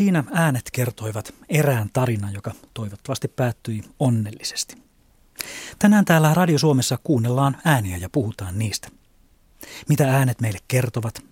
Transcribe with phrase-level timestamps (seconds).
[0.00, 4.82] Siinä äänet kertoivat erään tarinan, joka toivottavasti päättyi onnellisesti.
[5.78, 8.88] Tänään täällä Radio Suomessa kuunnellaan ääniä ja puhutaan niistä.
[9.88, 11.22] Mitä äänet meille kertovat?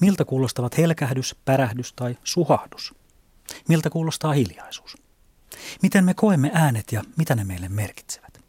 [0.00, 2.94] Miltä kuulostavat helkähdys, pärähdys tai suhahdus?
[3.68, 4.96] Miltä kuulostaa hiljaisuus?
[5.82, 8.40] Miten me koemme äänet ja mitä ne meille merkitsevät?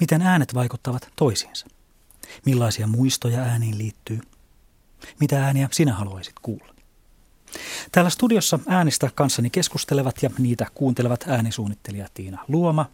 [0.00, 1.66] Miten äänet vaikuttavat toisiinsa?
[2.46, 4.20] Millaisia muistoja ääniin liittyy?
[5.20, 6.73] Mitä ääniä sinä haluaisit kuulla?
[7.92, 12.86] Täällä studiossa äänistä kanssani keskustelevat ja niitä kuuntelevat äänisuunnittelija Tiina Luoma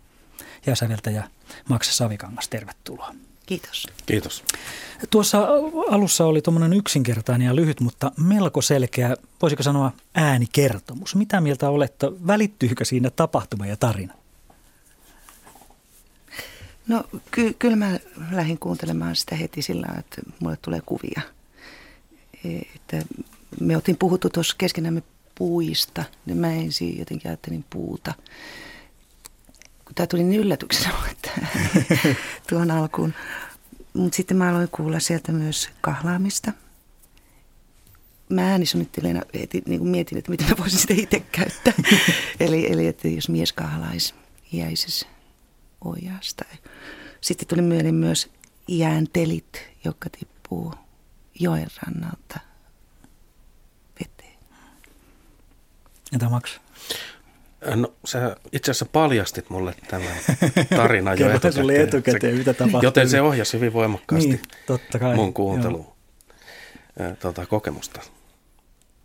[0.66, 1.30] ja säveltäjä
[1.68, 2.48] Max Savikangas.
[2.48, 3.14] Tervetuloa.
[3.46, 3.86] Kiitos.
[4.06, 4.44] Kiitos.
[5.10, 5.48] Tuossa
[5.90, 11.14] alussa oli tuommoinen yksinkertainen ja lyhyt, mutta melko selkeä, voisiko sanoa äänikertomus.
[11.14, 14.14] Mitä mieltä olette, välittyykö siinä tapahtuma ja tarina?
[16.88, 17.98] No ky- kyllä mä
[18.30, 21.20] lähdin kuuntelemaan sitä heti sillä että mulle tulee kuvia.
[22.44, 23.02] E, että
[23.60, 25.02] me otin puhuttu tuossa keskenämme
[25.34, 28.14] puista, niin mä ensin jotenkin ajattelin puuta.
[29.94, 31.30] Tämä tuli niin yllätyksenä että
[32.48, 33.14] tuon alkuun.
[33.94, 36.52] Mutta sitten mä aloin kuulla sieltä myös kahlaamista.
[38.28, 41.72] Mä äänisuunnittelijana heti niin kuin mietin, että miten mä voisin sitä itse käyttää.
[42.40, 44.14] eli, eli että jos mies kahlaisi
[44.52, 45.06] iäisessä
[45.84, 46.44] ojasta.
[47.20, 48.30] Sitten tuli myöhemmin myös
[48.68, 50.74] jääntelit, jotka tippuu
[51.40, 52.49] joen rannalta
[56.12, 56.58] Entä Max?
[57.74, 60.08] No sä itse asiassa paljastit mulle tämän
[60.76, 61.80] tarinan jo etukäteen.
[61.80, 62.80] etukäteen, mitä tapahtui.
[62.82, 65.96] Joten se ohjasi hyvin voimakkaasti niin, totta kai, mun kuuntelu
[67.20, 68.00] tuota, kokemusta.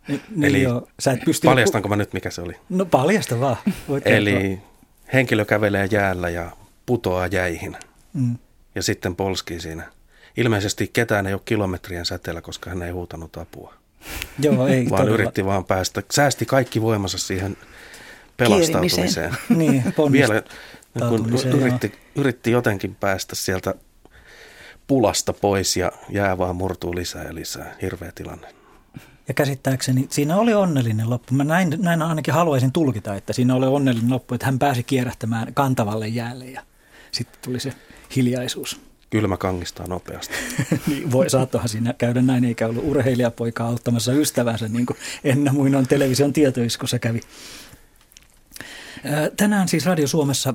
[0.08, 0.88] Niin, niin Eli joo.
[1.00, 2.54] Sä et pysty paljastanko mä nyt, mikä se oli?
[2.68, 3.56] No paljasta vaan.
[3.88, 4.66] Voit Eli kertoa.
[5.12, 6.50] henkilö kävelee jäällä ja
[6.86, 7.76] putoaa jäihin.
[8.12, 8.38] Mm.
[8.74, 9.92] Ja sitten polskii siinä.
[10.36, 13.74] Ilmeisesti ketään ei ole kilometrien säteellä, koska hän ei huutanut apua.
[14.42, 15.14] Joo, ei Vaan todella.
[15.14, 17.56] yritti vaan päästä, säästi kaikki voimansa siihen
[18.36, 19.36] pelastautumiseen.
[19.48, 20.42] niin, Vielä
[21.08, 21.30] kun
[21.60, 23.74] yritti, yritti jotenkin päästä sieltä
[24.86, 27.74] pulasta pois ja jää vaan murtuu lisää ja lisää.
[27.82, 28.48] Hirveä tilanne.
[29.28, 31.34] Ja käsittääkseni siinä oli onnellinen loppu.
[31.34, 35.54] Mä näin, näin ainakin haluaisin tulkita, että siinä oli onnellinen loppu, että hän pääsi kierähtämään
[35.54, 36.62] kantavalle jäälle ja
[37.12, 37.72] sitten tuli se
[38.16, 38.85] hiljaisuus.
[39.10, 40.34] Kylmä kangistaa nopeasti.
[40.86, 45.86] niin, voi, saattohan siinä käydä näin, eikä ollut urheilijapoika auttamassa ystävänsä, niin kuin Enna Muinon
[45.86, 47.20] television tietoiskossa kävi.
[49.36, 50.54] Tänään siis Radio Suomessa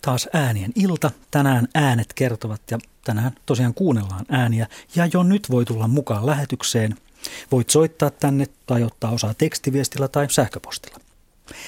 [0.00, 1.10] taas äänien ilta.
[1.30, 4.66] Tänään äänet kertovat ja tänään tosiaan kuunnellaan ääniä.
[4.94, 6.96] Ja jo nyt voi tulla mukaan lähetykseen.
[7.52, 10.98] Voit soittaa tänne tai ottaa osaa tekstiviestillä tai sähköpostilla.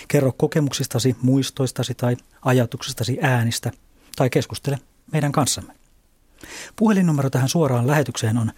[0.08, 3.70] Kerro kokemuksistasi, muistoistasi tai ajatuksistasi äänistä
[4.16, 4.78] tai keskustele
[5.12, 5.81] meidän kanssamme.
[6.76, 8.52] Puhelinnumero tähän suoraan lähetykseen on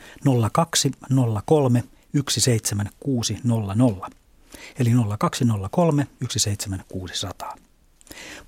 [0.52, 1.84] 0203
[2.28, 4.10] 17600
[4.78, 7.56] eli 0203 17600.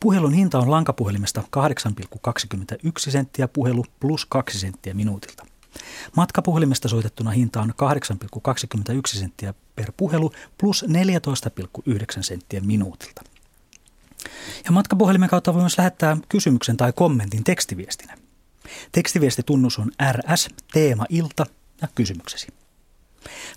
[0.00, 5.46] Puhelun hinta on lankapuhelimesta 8,21 senttiä puhelu plus 2 senttiä minuutilta.
[6.16, 13.22] Matkapuhelimesta soitettuna hinta on 8,21 senttiä per puhelu plus 14,9 senttiä minuutilta.
[14.64, 18.18] Ja matkapuhelimen kautta voi myös lähettää kysymyksen tai kommentin tekstiviestinä.
[18.92, 21.46] Tekstiviestitunnus on RS, teema, ilta
[21.82, 22.46] ja kysymyksesi.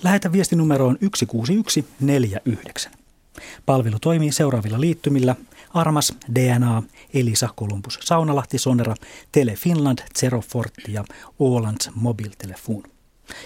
[0.03, 2.91] Lähetä viesti numeroon 16149.
[3.65, 5.35] Palvelu toimii seuraavilla liittymillä
[5.73, 6.83] Armas, DNA,
[7.13, 8.95] Elisa, Columbus, Saunalahti, Sonera,
[9.31, 11.03] Tele Finland, Zerofortti ja
[11.39, 12.83] Ålands Mobiltelefon.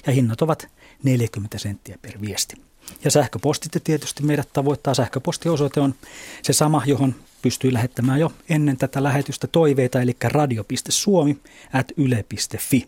[0.06, 0.68] Ja hinnat ovat
[1.04, 2.56] 40 senttiä per viesti.
[3.04, 4.94] Ja sähköpostitte tietysti meidät tavoittaa.
[4.94, 5.96] Sähköpostiosoite on
[6.42, 11.38] se sama, johon pystyy lähettämään jo ennen tätä lähetystä toiveita, eli radio.suomi
[11.74, 12.88] at yle.fi.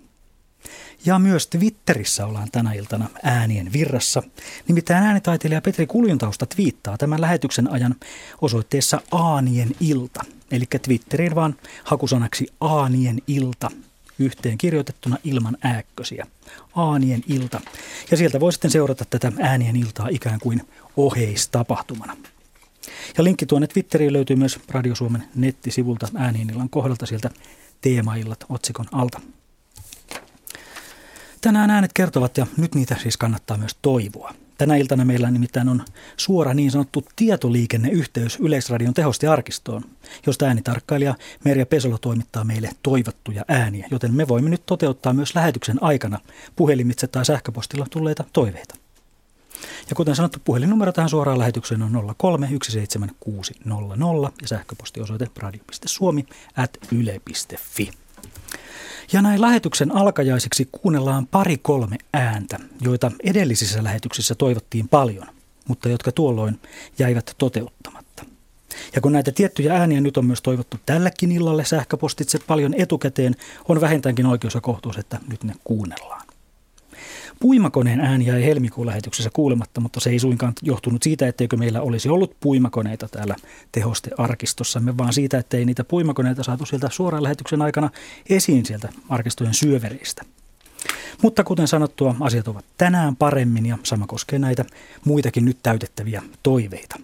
[1.05, 4.23] Ja myös Twitterissä ollaan tänä iltana äänien virrassa.
[4.67, 7.95] Nimittäin äänitaiteilija Petri Kuljuntausta twiittaa tämän lähetyksen ajan
[8.41, 10.23] osoitteessa Aanien ilta.
[10.51, 13.71] Eli Twitteriin vaan hakusanaksi Aanien ilta
[14.19, 16.27] yhteen kirjoitettuna ilman ääkkösiä.
[16.75, 17.61] Aanien ilta.
[18.11, 20.61] Ja sieltä voi sitten seurata tätä äänien iltaa ikään kuin
[20.97, 22.17] oheistapahtumana.
[23.17, 27.29] Ja linkki tuonne Twitteriin löytyy myös Radio Suomen nettisivulta äänien illan kohdalta sieltä
[27.81, 29.21] teemaillat otsikon alta.
[31.41, 34.33] Tänään äänet kertovat ja nyt niitä siis kannattaa myös toivoa.
[34.57, 35.85] Tänä iltana meillä nimittäin on
[36.17, 39.83] suora niin sanottu tietoliikenneyhteys Yleisradion tehosti arkistoon,
[40.25, 45.83] josta äänitarkkailija Merja Pesola toimittaa meille toivottuja ääniä, joten me voimme nyt toteuttaa myös lähetyksen
[45.83, 46.19] aikana
[46.55, 48.75] puhelimitse tai sähköpostilla tulleita toiveita.
[49.89, 52.49] Ja kuten sanottu, puhelinnumero tähän suoraan lähetykseen on 03
[54.41, 56.25] ja sähköpostiosoite radio.suomi
[56.57, 57.91] at yle.fi.
[59.13, 65.27] Ja näin lähetyksen alkajaisiksi kuunnellaan pari kolme ääntä, joita edellisissä lähetyksissä toivottiin paljon.
[65.67, 66.59] mutta jotka tuolloin
[66.99, 68.25] jäivät toteuttamatta.
[68.95, 73.35] Ja kun näitä tiettyjä ääniä nyt on myös toivottu tälläkin illalle sähköpostitse paljon etukäteen,
[73.67, 76.24] on vähintäänkin oikeus ja kohtuus, että nyt ne kuunnellaan.
[77.39, 82.09] Puimakoneen ääni jäi helmikuun lähetyksessä kuulematta, mutta se ei suinkaan johtunut siitä, etteikö meillä olisi
[82.09, 83.35] ollut puimakoneita täällä
[83.71, 87.89] tehostearkistossamme, vaan siitä, ettei niitä puimakoneita saatu sieltä suoraan lähetyksen aikana
[88.29, 90.23] esiin sieltä arkistojen syövereistä.
[91.21, 94.65] Mutta kuten sanottua, asiat ovat tänään paremmin ja sama koskee näitä
[95.05, 96.99] muitakin nyt täytettäviä toiveita.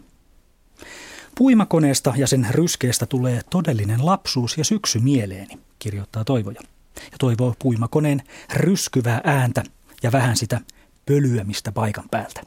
[1.38, 6.62] Puimakoneesta ja sen ryskeestä tulee todellinen lapsuus ja syksy mieleeni, kirjoittaa Toivoja.
[6.96, 8.22] Ja toivoo puimakoneen
[8.54, 9.64] ryskyvää ääntä
[10.04, 10.62] ja vähän sitä
[11.06, 12.42] pölyämistä paikan päältä.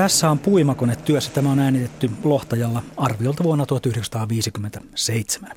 [0.00, 1.30] Tässä on puimakone työssä.
[1.30, 5.50] Tämä on äänitetty Lohtajalla arviolta vuonna 1957.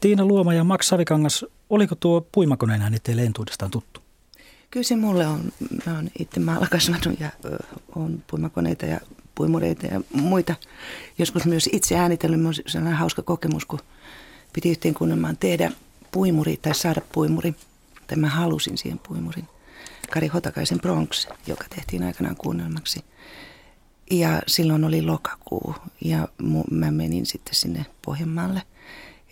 [0.00, 4.00] Tiina Luoma ja Max Savikangas, oliko tuo puimakoneen ääni teille entuudestaan tuttu?
[4.70, 5.52] Kyllä se mulle on.
[5.86, 7.30] Mä oon itse maalla kasvanut ja
[7.96, 9.00] on puimakoneita ja
[9.34, 10.54] puimureita ja muita.
[11.18, 12.46] Joskus myös itse äänitellyt.
[12.46, 13.80] On sellainen hauska kokemus, kun
[14.52, 15.72] piti yhteenkunnelmaan tehdä
[16.12, 17.54] puimuri tai saada puimuri.
[18.06, 19.48] Tai mä halusin siihen puimurin.
[20.12, 23.04] Kari Hotakaisen Bronx, joka tehtiin aikanaan kuunnelmaksi–
[24.10, 25.74] ja silloin oli lokakuu
[26.04, 26.28] ja
[26.70, 28.62] mä menin sitten sinne Pohjanmaalle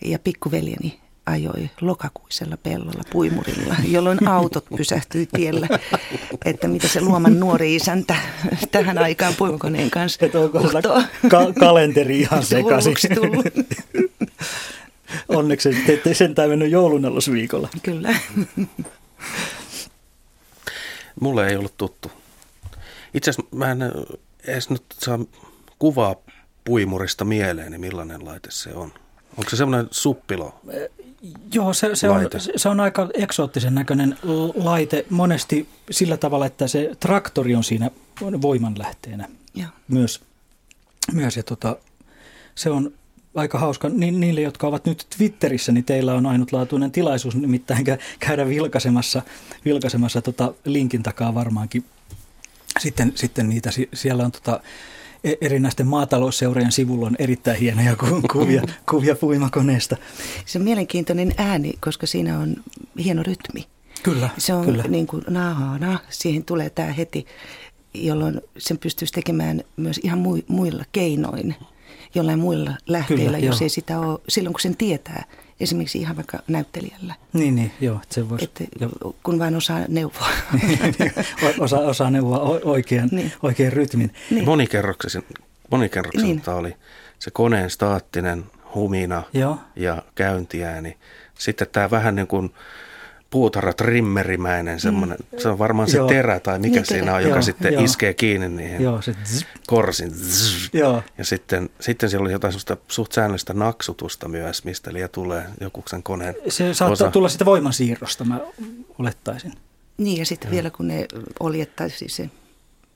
[0.05, 5.67] ja pikkuveljeni ajoi lokakuisella pellolla puimurilla, jolloin autot pysähtyi tiellä,
[6.45, 8.15] että mitä se luoman nuori isäntä
[8.71, 10.59] tähän aikaan puimakoneen kanssa Että onko
[11.29, 12.95] ka- kalenteri ihan sekaisin.
[15.27, 17.69] Onneksi te ette sentään mennyt joulunalosviikolla.
[17.83, 18.15] Kyllä.
[21.21, 22.11] Mulle ei ollut tuttu.
[23.13, 23.79] Itse asiassa mä en
[24.47, 25.19] edes nyt saa
[25.79, 26.15] kuvaa
[26.63, 28.93] puimurista mieleen, niin millainen laite se on?
[29.37, 30.61] Onko se semmoinen suppilo?
[31.53, 32.21] Joo, se, se, on,
[32.55, 34.17] se on aika eksoottisen näköinen
[34.55, 37.91] laite monesti sillä tavalla, että se traktori on siinä
[38.41, 39.67] voimanlähteenä ja.
[39.87, 40.21] myös.
[41.13, 41.77] myös ja tota,
[42.55, 42.93] se on
[43.35, 43.89] aika hauska.
[43.89, 47.85] Ni, niille, jotka ovat nyt Twitterissä, niin teillä on ainutlaatuinen tilaisuus nimittäin
[48.19, 49.21] käydä vilkaisemassa,
[49.65, 51.85] vilkaisemassa tota linkin takaa varmaankin
[52.79, 54.59] sitten, sitten niitä, siellä on tota,
[55.23, 57.95] e, erinäisten maatalousseurojen sivulla on erittäin hienoja
[58.31, 59.97] kuvia, kuvia puimakoneesta.
[60.45, 62.55] Se on mielenkiintoinen ääni, koska siinä on
[63.03, 63.67] hieno rytmi.
[64.03, 64.83] Kyllä, Se on kyllä.
[64.83, 67.25] niin kuin na, na, siihen tulee tämä heti,
[67.93, 71.55] jolloin sen pystyisi tekemään myös ihan muilla keinoin,
[72.15, 73.65] jollain muilla lähteillä, kyllä, jos joo.
[73.65, 75.23] ei sitä ole, silloin kun sen tietää–
[75.59, 77.15] esimerkiksi ihan vaikka näyttelijällä.
[77.33, 77.99] Niin, niin joo.
[78.09, 78.63] Se vois, että
[79.23, 80.29] kun vain osaa neuvoa.
[81.59, 83.31] osaa, osaa neuvoa oikean, niin.
[83.43, 84.13] oikean rytmin.
[84.31, 84.45] Niin.
[85.69, 86.41] Monikerrokselta niin.
[86.49, 86.75] oli
[87.19, 88.43] se koneen staattinen
[88.75, 89.57] humina joo.
[89.75, 90.97] ja käyntiääni.
[91.39, 92.53] Sitten tämä vähän niin kuin
[93.35, 95.39] puutarha trimmerimäinen semmoinen, mm.
[95.39, 96.07] se on varmaan se joo.
[96.07, 97.83] terä tai mikä niin, siinä on, joka joo, sitten joo.
[97.83, 99.15] iskee kiinni niihin joo, se
[99.67, 100.11] korsin.
[100.73, 101.03] Joo.
[101.17, 105.83] Ja sitten, sitten siellä oli jotain sellaista suht säännöllistä naksutusta myös, mistä liian tulee joku
[105.87, 107.11] sen koneen Se saattaa osa.
[107.11, 108.39] tulla sitä voimansiirrosta, mä
[108.99, 109.53] olettaisin.
[109.97, 111.07] Niin ja sitten vielä kun ne
[111.61, 112.29] että siis se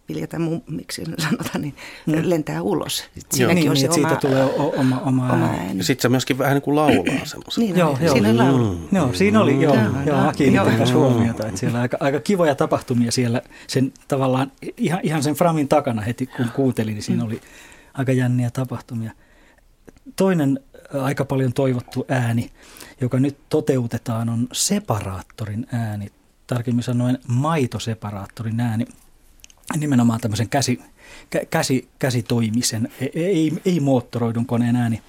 [0.10, 0.38] viljata,
[0.68, 1.76] miksi sanotaan, niin
[2.06, 2.14] mm.
[2.24, 3.04] lentää ulos.
[3.32, 5.78] Siinäkin niin, on niin, se oma, siitä tulee oma, oma, oma ääni.
[5.78, 7.64] Ja sitten se myöskin vähän niin kuin laulaa semmoisen.
[7.64, 8.14] Niin, joo, joo.
[8.14, 8.74] Siinä laulu.
[8.74, 8.98] Mm.
[8.98, 13.42] Joo, siinä oli, joo, joo, joo kiinnitin huomiota, että siellä aika, aika kivoja tapahtumia siellä
[13.68, 17.28] sen tavallaan ihan, ihan sen framin takana heti kun kuuntelin, niin siinä mm.
[17.28, 17.42] oli
[17.94, 19.12] aika jänniä tapahtumia.
[20.16, 20.60] Toinen
[21.02, 22.50] aika paljon toivottu ääni,
[23.02, 26.08] joka nyt toteutetaan, on separaattorin ääni.
[26.48, 28.86] Tarkemmin sanoen maitoseparaattorin ääni
[29.78, 30.82] nimenomaan tämmöisen käsi,
[31.50, 35.02] käsi, käsitoimisen, e, ei, ei moottoroidun koneen ääni.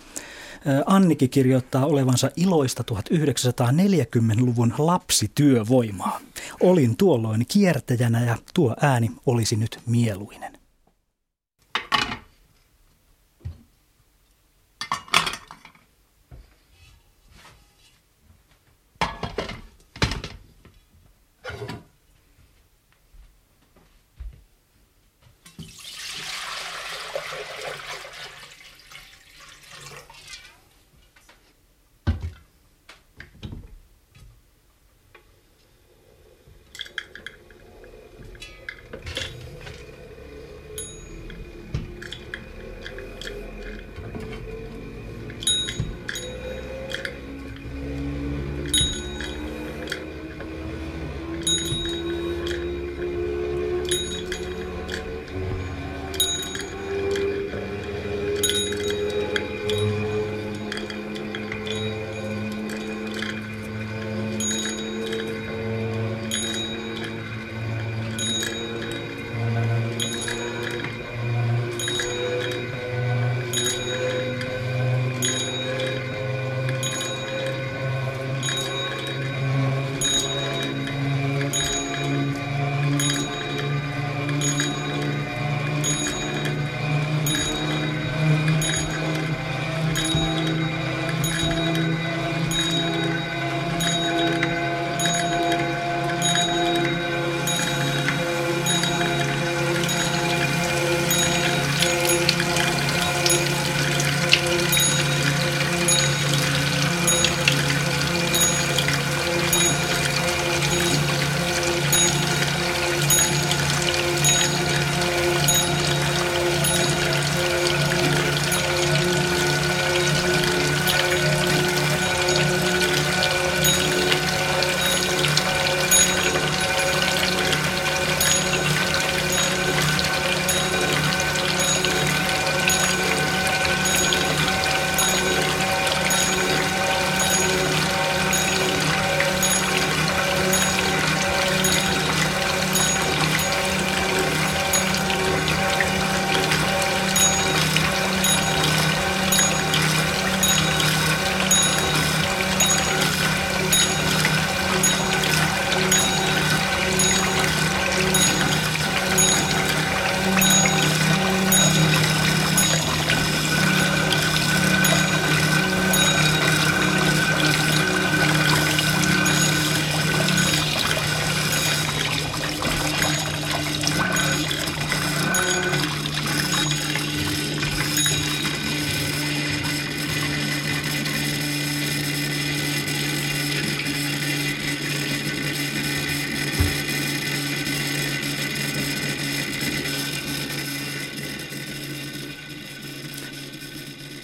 [0.87, 6.21] Anniki kirjoittaa olevansa iloista 1940-luvun lapsityövoimaa.
[6.61, 10.60] Olin tuolloin kiertäjänä ja tuo ääni olisi nyt mieluinen.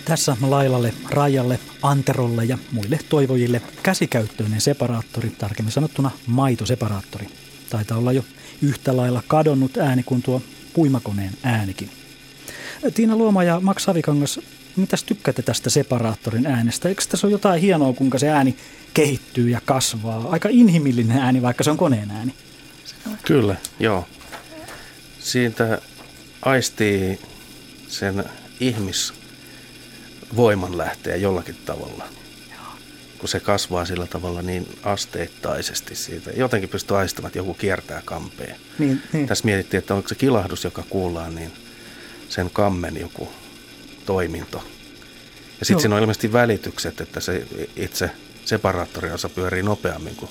[0.07, 7.27] Tässä Lailalle, Rajalle, Anterolle ja muille toivojille käsikäyttöinen separaattori, tarkemmin sanottuna maitoseparaattori.
[7.71, 8.25] Taitaa olla jo
[8.63, 10.43] yhtä lailla kadonnut ääni kuin tuo
[10.75, 11.91] puimakoneen äänikin.
[12.95, 14.41] Tiina Luoma ja Max Savikangas,
[14.77, 16.89] mitäs tykkäätte tästä separaattorin äänestä?
[16.89, 18.57] Eikö tässä ole jotain hienoa, kuinka se ääni
[18.95, 20.29] kehittyy ja kasvaa?
[20.31, 22.35] Aika inhimillinen ääni, vaikka se on koneen ääni.
[23.25, 24.09] Kyllä, joo.
[25.19, 25.79] Siitä
[26.43, 27.19] aistii
[27.89, 28.25] sen
[28.61, 29.26] ihmisvoiman
[30.77, 32.05] lähteä jollakin tavalla.
[33.19, 36.31] Kun se kasvaa sillä tavalla niin asteittaisesti siitä.
[36.31, 38.57] Jotenkin pystyy aistamaan, että joku kiertää kampeen.
[38.79, 39.27] Niin, niin.
[39.27, 41.53] Tässä mietittiin, että onko se kilahdus, joka kuullaan, niin
[42.29, 43.29] sen kammen joku
[44.07, 44.65] toiminto.
[45.59, 48.11] Ja sitten siinä on ilmeisesti välitykset, että se itse
[48.45, 50.31] separaattoriosa pyörii nopeammin kuin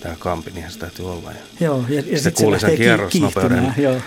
[0.00, 1.32] tämä kampi, niin se täytyy olla.
[1.32, 4.00] Ja joo, ja, ja sitten kuuli sen kierrosnopeuden joo.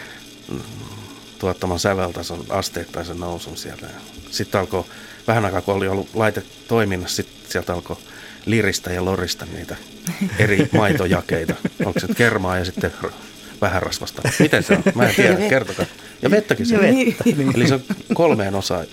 [1.39, 3.87] tuottaman säveltason asteittaisen nousun sieltä.
[4.31, 4.85] Sitten alkoi,
[5.27, 7.97] vähän aikaa kun oli ollut laite toiminnassa, sitten sieltä alkoi
[8.45, 9.75] liristä ja lorista niitä
[10.39, 11.55] eri maitojakeita.
[11.85, 12.91] Onko se kermaa ja sitten
[13.61, 14.21] vähän rasvasta.
[14.39, 14.83] Miten se on?
[14.95, 15.85] Mä en tiedä, kertokaa.
[16.21, 16.79] Ja vettäkin se.
[16.79, 17.23] Vettä.
[17.25, 17.55] Niin.
[17.55, 18.85] Eli se on kolmeen osaan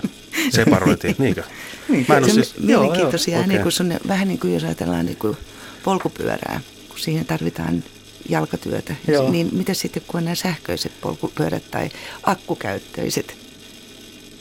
[0.50, 1.42] separoitiin, niinkö?
[1.88, 2.54] Niin, Mä en siis...
[2.60, 3.48] Mielenkiintoisia, okay.
[3.48, 5.36] niin kuin vähän niin kuin jos ajatellaan niin kuin
[5.84, 7.84] polkupyörää, kun siihen tarvitaan
[8.28, 8.94] jalkatyötä.
[9.08, 9.30] Joo.
[9.30, 11.90] Niin mitä sitten, kun on nämä sähköiset polkupyörät tai
[12.22, 13.43] akkukäyttöiset?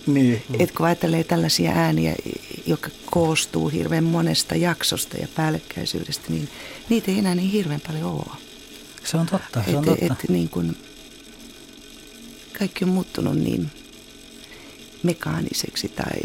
[0.07, 0.43] Niin.
[0.59, 2.15] Et kun ajattelee tällaisia ääniä,
[2.65, 6.49] jotka koostuu hirveän monesta jaksosta ja päällekkäisyydestä, niin
[6.89, 8.37] niitä ei enää niin hirveän paljon ole.
[9.03, 10.05] Se on totta, se on et, totta.
[10.05, 10.75] Et, niin kun,
[12.59, 13.71] kaikki on muuttunut niin
[15.03, 16.21] mekaaniseksi tai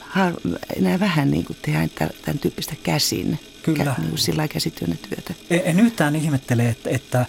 [0.00, 0.34] har,
[0.76, 3.38] enää vähän niin kuin tehdään tämän tyyppistä käsin.
[3.62, 3.84] Kyllä.
[3.84, 5.34] Kä, niin sillä käsityönnetyötä.
[5.50, 7.26] En, en yhtään ihmettele, että, että,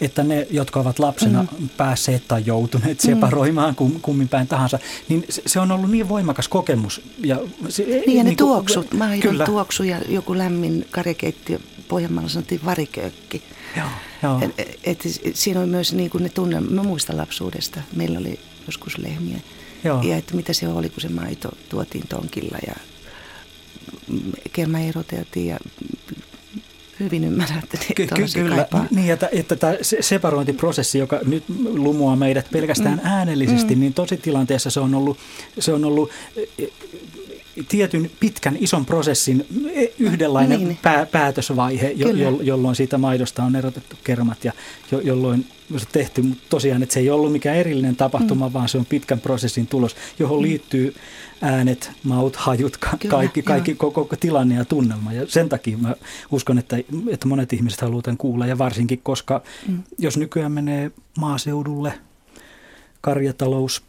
[0.00, 1.68] että ne, jotka ovat lapsena mm.
[1.68, 3.06] päässeet tai joutuneet mm.
[3.06, 4.78] separoimaan kum, kummin päin tahansa,
[5.08, 7.00] niin se, on ollut niin voimakas kokemus.
[7.18, 12.60] Ja se, niin ja ne niin tuoksut, maidon tuoksu ja joku lämmin karjakeittiö, Pohjanmaalla sanottiin
[12.64, 13.42] variköökki.
[13.76, 13.86] Joo,
[14.22, 14.40] joo.
[14.42, 15.02] Et, et,
[15.34, 19.38] siinä on myös niin kuin ne tunne, mä muistan lapsuudesta, meillä oli joskus lehmiä.
[19.84, 20.02] Joo.
[20.02, 22.74] Ja että mitä se oli, kun se maito tuotiin tonkilla ja
[24.52, 25.58] kerma eroteltiin ja
[27.00, 28.86] hyvin ymmärrän, että Ky- kyllä, kaipaa.
[28.90, 33.10] niin, että, että tämä separointiprosessi, joka nyt lumuaa meidät pelkästään mm.
[33.10, 33.80] äänellisesti, mm.
[33.80, 35.18] niin tositilanteessa se on ollut,
[35.58, 36.10] se on ollut
[37.68, 40.78] tietyn pitkän ison prosessin e, yhdenlainen niin.
[40.82, 44.52] pää, päätösvaihe, jo, jo, jolloin siitä maidosta on erotettu kermat ja
[44.92, 45.46] jo, jolloin
[45.76, 48.52] se tehty, mutta tosiaan että se ei ollut mikään erillinen tapahtuma, mm.
[48.52, 50.42] vaan se on pitkän prosessin tulos, johon mm.
[50.42, 50.94] liittyy
[51.40, 55.12] äänet, maut, hajut, ka- Kyllä, kaikki, kaikki koko, koko tilanne ja tunnelma.
[55.12, 55.94] Ja sen takia mä
[56.30, 56.76] uskon, että,
[57.10, 59.82] että monet ihmiset haluavat tämän kuulla ja varsinkin, koska mm.
[59.98, 61.92] jos nykyään menee maaseudulle,
[63.00, 63.82] karjatalous,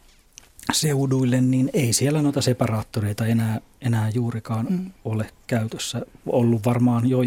[0.72, 4.90] seuduille, niin ei siellä noita separaattoreita enää, enää juurikaan mm.
[5.04, 6.02] ole käytössä.
[6.26, 7.18] Ollut varmaan jo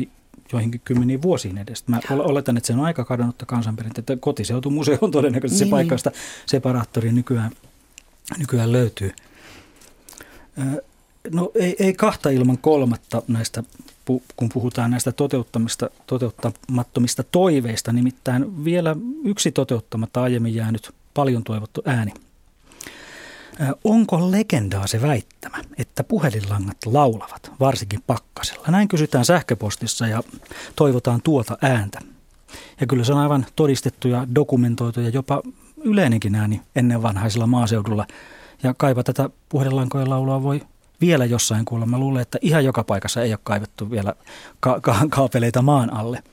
[0.54, 1.92] joihinkin kymmeniin vuosiin edestä.
[1.92, 4.18] Mä oletan, että se on aika kadonnutta kansanperinteitä.
[4.20, 6.12] Kotiseutumuseo on todennäköisesti niin, se paikka, josta
[6.46, 7.52] separaattori nykyään,
[8.38, 9.12] nykyään löytyy.
[11.32, 13.64] No ei, ei kahta ilman kolmatta näistä,
[14.36, 17.94] kun puhutaan näistä toteuttamista, toteuttamattomista toiveista.
[17.94, 22.14] Nimittäin vielä yksi toteuttamatta aiemmin jäänyt paljon toivottu ääni–
[23.84, 28.68] Onko legendaa se väittämä, että puhelinlangat laulavat, varsinkin pakkasella?
[28.68, 30.24] Näin kysytään sähköpostissa ja
[30.76, 32.00] toivotaan tuota ääntä.
[32.82, 35.42] Ja kyllä se on aivan todistettu ja dokumentoitu ja jopa
[35.84, 38.08] yleinenkin ääni ennen vanhaisella maaseudulla.
[38.64, 40.62] Ja kaiva tätä puhelinlankojen laulua voi
[41.02, 41.86] vielä jossain kuulla.
[41.86, 44.14] Mä luulen, että ihan joka paikassa ei ole kaivettu vielä
[44.60, 46.24] ka- ka- kaapeleita maan alle.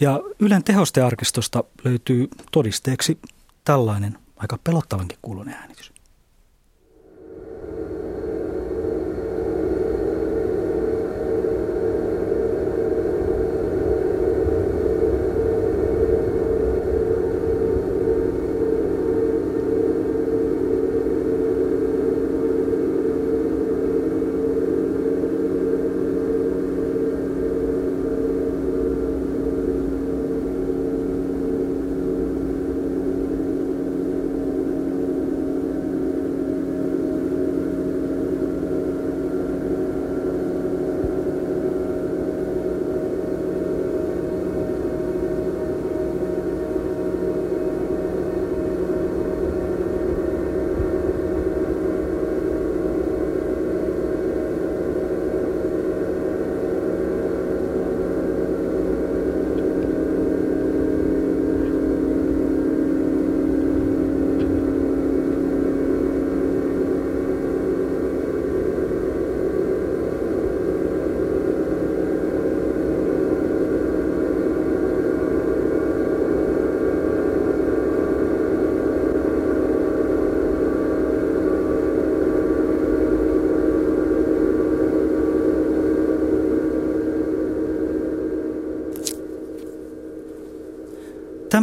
[0.00, 3.18] Ja Ylen tehostearkistosta löytyy todisteeksi
[3.64, 5.93] tällainen aika pelottavankin kuulunen äänitys.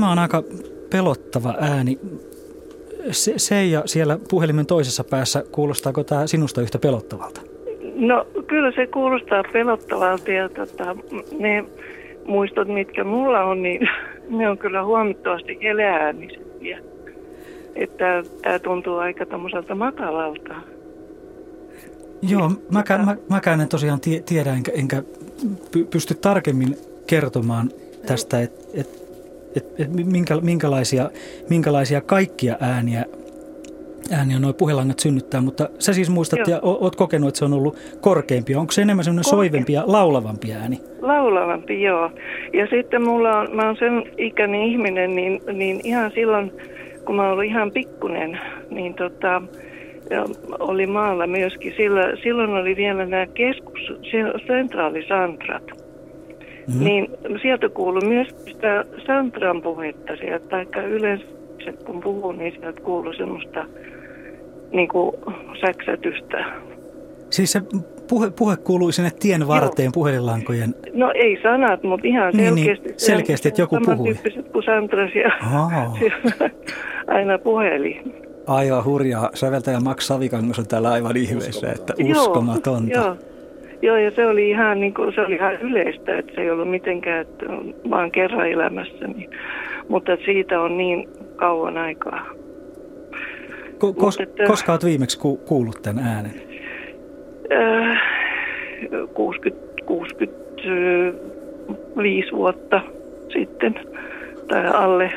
[0.02, 0.44] Tämä on aika
[0.92, 2.00] pelottava ääni.
[3.12, 7.42] Se, Seija siellä puhelimen toisessa päässä, kuulostaako tämä sinusta yhtä pelottavalta?
[7.96, 10.96] No kyllä se kuulostaa pelottavalta ja tota,
[11.40, 11.66] ne
[12.26, 13.90] muistot, mitkä mulla on, niin
[14.38, 16.80] ne on kyllä huomattavasti eleäänisempiä.
[17.76, 20.56] Että tämä tuntuu aika tämmöiseltä matalalta.
[22.22, 25.04] Joo, mäkään, mä, mäkään en tosiaan tie, tiedä enkä, enkä
[25.90, 27.70] pysty tarkemmin kertomaan
[28.08, 29.01] tästä, että et,
[29.56, 31.10] et, et minkä, minkälaisia,
[31.50, 33.06] minkälaisia kaikkia ääniä
[34.12, 36.48] ääniä noin puhelangat synnyttää, mutta sä siis muistat Joo.
[36.50, 38.56] ja oot kokenut, että se on ollut korkeampi.
[38.56, 40.80] Onko se enemmän semmoinen soivempi ja laulavampi ääni?
[41.02, 42.12] Laulavampi, joo.
[42.54, 46.52] Ja sitten mulla on, mä oon sen ikäinen ihminen, niin, niin ihan silloin,
[47.06, 49.42] kun mä olin ihan pikkunen, niin tota,
[50.10, 50.26] ja
[50.60, 51.74] oli maalla myöskin.
[51.78, 53.94] Sillä, silloin oli vielä nämä keskus,
[54.48, 55.81] sentraalisantrat.
[56.74, 56.86] Mm-hmm.
[56.86, 57.08] Niin
[57.42, 61.26] sieltä kuului myös sitä Santran puhetta sieltä, tai yleensä
[61.86, 63.66] kun puhuu, niin sieltä kuului semmoista
[64.72, 65.16] niin kuin
[65.62, 66.46] säksätystä.
[67.30, 67.62] Siis se
[68.10, 69.92] puhe, puhe kuului sinne tien varteen Joo.
[69.94, 70.76] puhelinlankojen?
[70.94, 72.84] No ei sanat, mutta ihan selkeästi.
[72.84, 74.16] Niin, niin, selkeästi, että joku puhui.
[74.52, 75.98] kuin Santras ja oh.
[77.08, 78.02] aina puheli.
[78.48, 79.30] Aivan hurjaa.
[79.34, 82.94] Säveltäjä Max Savikangas on täällä aivan ihmeessä, että uskomatonta.
[82.94, 83.31] Joo, joo.
[83.82, 86.70] Joo, ja se oli ihan, niin kuin, se oli ihan yleistä, että se ei ollut
[86.70, 87.46] mitenkään, että
[87.90, 89.08] vaan kerran elämässä.
[89.08, 89.30] Niin.
[89.90, 92.26] Mutta siitä on niin kauan aikaa.
[93.82, 96.32] Ko- kos- että, koska olet viimeksi ku- kuullut tämän äänen?
[97.52, 98.02] Äh,
[99.14, 102.82] 60, 65 vuotta
[103.34, 103.76] sitten,
[104.48, 105.12] tai alle,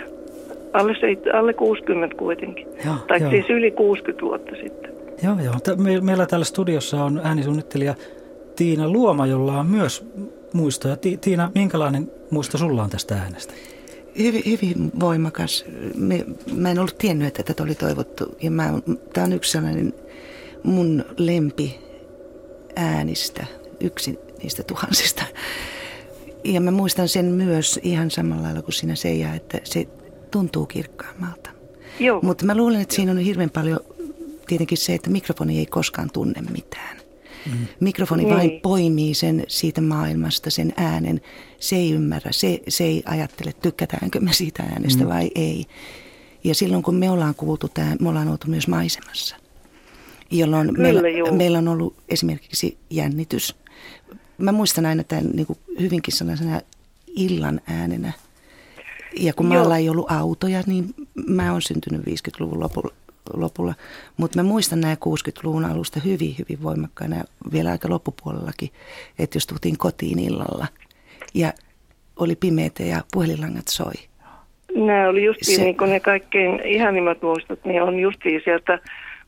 [0.73, 0.93] alle,
[1.33, 2.67] alle 60 kuitenkin.
[2.87, 3.31] Joo, tai joo.
[3.31, 4.93] siis yli 60 vuotta sitten.
[5.23, 5.55] Joo, joo.
[5.77, 7.95] Me, meillä täällä studiossa on äänisuunnittelija
[8.57, 10.07] Tiina Luoma, jolla on myös
[10.53, 10.97] muistoja.
[10.97, 13.53] Ti- Tiina, minkälainen muisto sulla on tästä äänestä?
[14.19, 15.65] Hyvin, hyvin voimakas.
[15.97, 18.25] Me, mä en ollut tiennyt, että tätä oli toivottu.
[18.43, 18.51] Ja
[19.13, 19.95] tämä on yksi sellainen
[20.63, 21.81] mun lempi
[22.77, 23.47] äänistä,
[23.81, 25.25] yksi niistä tuhansista.
[26.45, 29.89] Ja mä muistan sen myös ihan samalla lailla kuin sinä Seija, että se
[30.31, 31.51] tuntuu kirkkaammalta.
[32.23, 33.81] Mutta mä luulen, että siinä on hirveän paljon
[34.47, 36.97] tietenkin se, että mikrofoni ei koskaan tunne mitään.
[37.47, 37.67] Mm.
[37.81, 38.35] Mikrofoni niin.
[38.35, 41.21] vain poimii sen siitä maailmasta, sen äänen.
[41.61, 45.11] Se ei ymmärrä, se, se ei ajattele, tykätäänkö me siitä äänestä mm.
[45.11, 45.65] vai ei.
[46.45, 49.37] Ja silloin kun me ollaan kuultu tämä, me ollaan oltu myös maisemassa.
[50.31, 53.57] Jolloin Kyllä, meillä, meillä on ollut esimerkiksi jännitys.
[54.39, 56.61] Mä muistan aina tämän niin kuin hyvinkin sellaisena
[57.07, 58.13] illan äänenä.
[59.17, 60.95] Ja kun maalla ei ollut autoja, niin
[61.27, 62.95] mä oon syntynyt 50-luvun lopulla,
[63.33, 63.75] lopulla.
[64.17, 67.17] Mutta mä muistan nämä 60-luvun alusta hyvin, hyvin voimakkaana
[67.53, 68.71] vielä aika loppupuolellakin,
[69.19, 70.67] että jos tultiin kotiin illalla
[71.35, 71.53] ja
[72.17, 73.93] oli pimeitä ja puhelinlangat soi.
[74.75, 78.79] Nämä oli just se, niin kuin ne kaikkein ihanimmat muistot, niin on just sieltä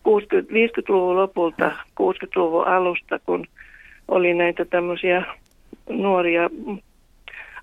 [0.03, 3.47] 60, 50-luvun lopulta, 60-luvun alusta, kun
[4.09, 5.25] oli näitä tämmöisiä
[5.89, 6.51] nuoria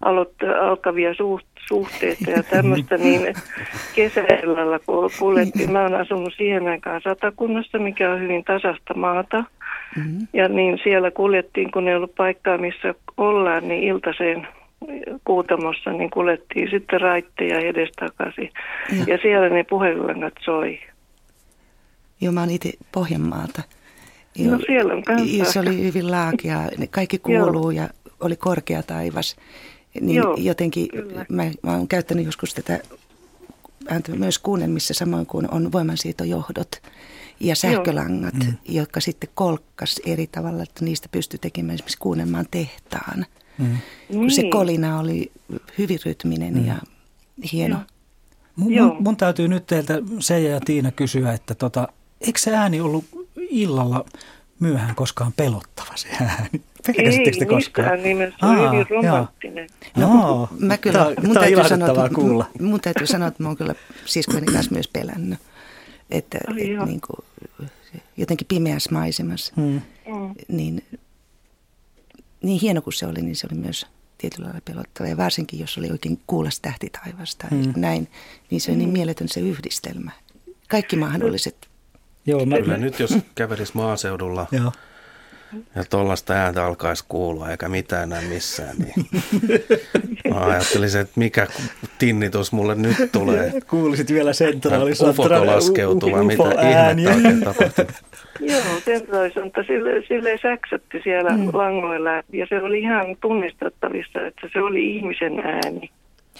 [0.05, 3.33] aloitt- alkavia suht, suhteita ja tämmöistä, niin
[3.95, 9.43] kesäillalla kun kuljettiin, mä oon asunut siihen aikaan satakunnassa, mikä on hyvin tasasta maata.
[9.97, 10.27] Mm-hmm.
[10.33, 14.47] Ja niin siellä kuljettiin, kun ei ollut paikkaa, missä ollaan, niin iltaseen
[15.23, 18.51] Kuutamossa, niin kuljettiin sitten raitteja edestakaisin.
[18.91, 20.79] Ja, ja siellä ne puhelinlangat soi.
[22.21, 23.61] Joo, mä oon itse Pohjanmaalta.
[24.35, 25.51] Jo, no siellä on kanssa.
[25.51, 29.35] Se oli hyvin laakea, kaikki kuuluu ja oli korkea taivas.
[30.01, 30.87] Niin Joo, jotenkin
[31.29, 32.79] mä, mä oon käyttänyt joskus tätä
[33.87, 36.81] ääntä myös kuunnelmissa samoin kuin on voimansiitojohdot
[37.39, 38.51] ja sähkölangat, Joo.
[38.51, 38.57] Mm.
[38.75, 43.25] jotka sitten kolkkas eri tavalla, että niistä pystyi tekemään esimerkiksi kuunnelmaan tehtaan.
[43.57, 43.77] Mm.
[44.07, 44.51] Kun se niin.
[44.51, 45.31] kolina oli
[45.77, 46.65] hyvin rytminen mm.
[46.65, 46.75] ja
[47.53, 47.77] hieno.
[48.55, 51.87] Mun, mun, mun täytyy nyt teiltä Seija ja Tiina kysyä, että tota,
[52.21, 53.05] eikö se ääni ollut
[53.49, 54.05] illalla
[54.59, 56.61] myöhään koskaan pelottava se ääni?
[56.87, 58.03] Pelkäsittekö te koskaan?
[58.03, 59.69] nimessä, se on hyvin romanttinen.
[59.97, 62.49] No, no, mä kyllä, tämä, mun, tämä täytyy sanoa, että, kuulla.
[62.59, 65.39] mun täytyy sanoa, että mä oon kyllä siskojeni kanssa myös pelännyt.
[66.09, 67.25] Että oh, et, niin kuin,
[68.17, 69.53] jotenkin pimeässä maisemassa.
[69.55, 69.81] Hmm.
[70.05, 70.35] hmm.
[70.47, 70.83] Niin,
[72.43, 73.87] niin hieno kuin se oli, niin se oli myös
[74.17, 75.07] tietyllä lailla pelottava.
[75.07, 77.73] Ja varsinkin, jos oli oikein kuulas tähti taivasta hmm.
[77.75, 78.07] näin,
[78.49, 80.11] niin se on niin mieletön se yhdistelmä.
[80.67, 81.72] Kaikki mahdolliset.
[82.25, 82.57] Joo, mä...
[82.57, 84.71] Kyllä nyt jos kävelisi maaseudulla Joo
[85.75, 89.05] ja tuollaista ääntä alkaisi kuulua eikä mitään enää missään, niin
[90.33, 91.47] mä ajattelisin, että mikä
[91.99, 93.51] tinnitus mulle nyt tulee.
[93.69, 95.09] Kuulisit vielä sentraalissa.
[95.09, 97.85] Ufoko laskeutuu vai mitä ihmettä oikein tapahtuu.
[98.51, 101.49] Joo, sentraalisonta sille, sille säksätti siellä mm.
[101.53, 105.89] langoilla ja se oli ihan tunnistettavissa, että se oli ihmisen ääni,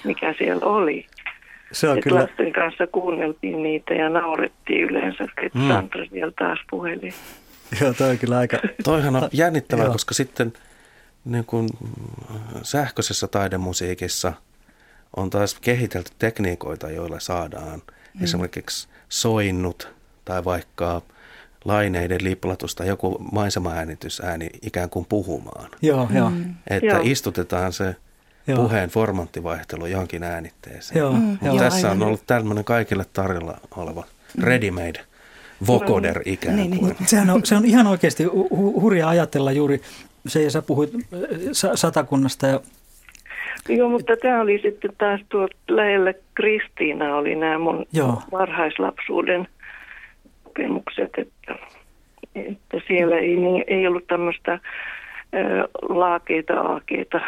[0.04, 1.06] mikä siellä oli.
[1.74, 2.22] Se on kyllä...
[2.22, 5.68] lasten kanssa kuunneltiin niitä ja naurettiin yleensä, että mm.
[5.68, 7.10] Sandra siellä taas puheli.
[7.82, 8.58] Joo, toi on kyllä aika...
[8.84, 10.54] Toihan on jännittävää, koska sitten
[11.26, 11.70] niin kuin
[12.64, 14.34] sähköisessä taidemusiikissa
[15.16, 17.82] on taas kehitelty tekniikoita, joilla saadaan
[18.14, 18.24] mm.
[18.24, 19.94] esimerkiksi soinnut
[20.26, 21.02] tai vaikka
[21.66, 25.70] laineiden liplatus tai joku maisemaäänitysääni ikään kuin puhumaan.
[25.82, 26.30] Joo, joo.
[26.30, 26.56] Mm.
[26.70, 27.00] Että joo.
[27.04, 27.96] istutetaan se
[28.48, 28.58] joo.
[28.58, 31.00] puheen formanttivaihtelu johonkin äänitteeseen.
[31.00, 31.38] Joo, mm.
[31.42, 32.02] joo, tässä aivan.
[32.02, 34.04] on ollut tämmöinen kaikille tarjolla oleva
[34.38, 34.44] mm.
[34.44, 35.00] ready-made
[35.68, 36.72] vocoder ikään kuin.
[36.72, 36.96] Niin, niin.
[37.06, 39.82] Sehän on, se on ihan oikeasti hu- hurja ajatella juuri
[40.28, 40.90] se, ja sä puhuit
[41.76, 42.60] satakunnasta ja
[43.70, 48.22] Joo, mutta tämä oli sitten taas tuo lähellä Kristiina oli nämä mun Joo.
[48.32, 49.48] varhaislapsuuden
[50.44, 51.56] kokemukset, että,
[52.36, 54.60] että siellä ei, niin, ei ollut tämmöistä
[55.90, 57.22] laakeita, aakeita.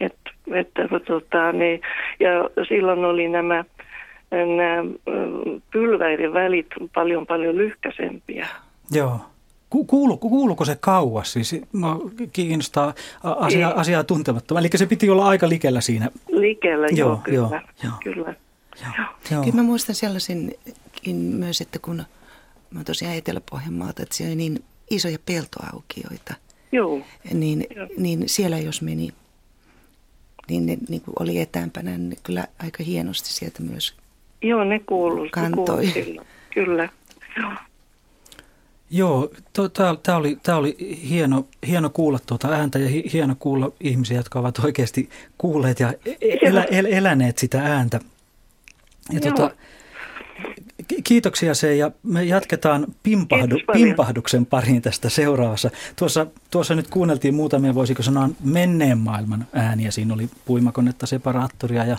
[0.00, 1.80] Että, että, tota, niin,
[2.20, 2.30] ja
[2.68, 3.64] silloin oli nämä,
[4.30, 4.94] nämä
[5.72, 8.48] pylväiden välit paljon paljon lyhkäisempiä.
[8.90, 9.20] Joo.
[9.86, 11.32] Kuuluuko, kuuluuko se kauas?
[11.32, 11.60] Siis
[12.32, 14.58] kiinnostaa asia, asiaa tuntematta.
[14.58, 16.10] Eli se piti olla aika likellä siinä.
[16.28, 17.38] Likellä, joo, joo kyllä.
[17.38, 17.92] Joo, joo.
[18.02, 18.34] kyllä.
[18.82, 19.06] Joo.
[19.30, 19.42] Joo.
[19.42, 22.02] Kyllä mä muistan sellaisenkin myös, että kun
[22.70, 26.34] mä tosiaan Etelä-Pohjanmaalta, että siellä oli niin isoja peltoaukioita.
[26.72, 27.00] Joo.
[27.32, 27.86] Niin, joo.
[27.98, 29.08] niin siellä jos meni,
[30.48, 33.94] niin ne niin kuin oli etäämpänä, niin kyllä aika hienosti sieltä myös
[34.42, 35.28] Joo, ne kuuluu.
[35.32, 35.86] Kantoi.
[35.86, 36.22] Kyllä,
[36.54, 36.88] kyllä.
[37.40, 37.52] Joo.
[38.90, 39.30] Joo,
[40.02, 40.76] tämä oli, tää oli
[41.08, 45.92] hieno, hieno kuulla tuota ääntä ja hieno kuulla ihmisiä, jotka ovat oikeasti kuulleet ja
[46.42, 48.00] elä, el, eläneet sitä ääntä.
[49.12, 49.50] Ja tuota,
[51.04, 55.70] kiitoksia se ja me jatketaan pimpahdu, pimpahduksen pariin tästä seuraavassa.
[55.96, 59.90] Tuossa, tuossa nyt kuunneltiin muutamia, voisiko sanoa, menneen maailman ääniä.
[59.90, 61.96] Siinä oli puimakonetta, separaattoria ja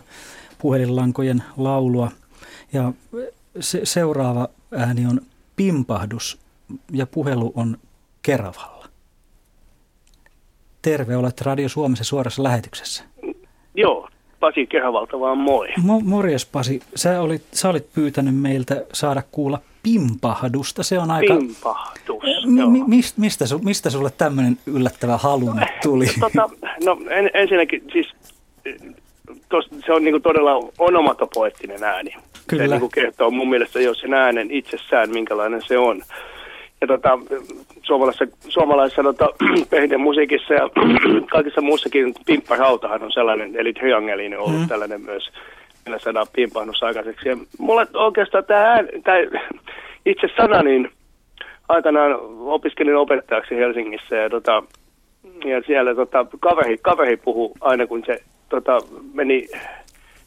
[0.58, 2.12] puhelinlankojen laulua.
[2.73, 2.93] Ja
[3.60, 5.21] se, seuraava ääni on
[5.56, 6.39] pimpahdus
[6.91, 7.78] ja puhelu on
[8.21, 8.88] Keravalla.
[10.82, 13.04] Terve, olet Radio Suomessa suorassa lähetyksessä.
[13.76, 14.06] Joo,
[14.39, 15.67] Pasi Keravalta vaan moi.
[15.67, 20.84] Mo- morjes Pasi, sä olit, sä olit pyytänyt meiltä saada kuulla pimpahdusta.
[20.84, 21.36] Se on aika...
[21.36, 25.50] Pimpahdus, M- mist, mistä, mistä sulle tämmöinen yllättävä halu
[25.84, 26.06] tuli?
[26.19, 26.50] Tota,
[26.86, 28.08] no en, ensinnäkin siis
[29.50, 32.15] tos, se on niinku todella onomatopoettinen ääni.
[32.47, 32.63] Kyllä.
[32.63, 36.04] Se niinku kertoo mun mielestä jo sen äänen itsessään, minkälainen se on
[36.81, 37.19] ja tota,
[37.83, 39.27] suomalaisessa, suomalaisessa tota,
[39.97, 40.69] musiikissa ja
[41.31, 44.67] kaikissa muussakin pimppahautahan on sellainen, eli triangeliin on ollut mm.
[44.67, 45.29] tällainen myös,
[45.85, 47.29] millä saadaan pimppahdus aikaiseksi.
[47.29, 49.17] Ja mulle oikeastaan tämä, tämä
[50.05, 50.89] itse sana, niin
[51.69, 54.63] aikanaan opiskelin opettajaksi Helsingissä ja, tota,
[55.45, 58.77] ja siellä tota, kaveri, kaveri puhui aina, kun se tota,
[59.13, 59.47] meni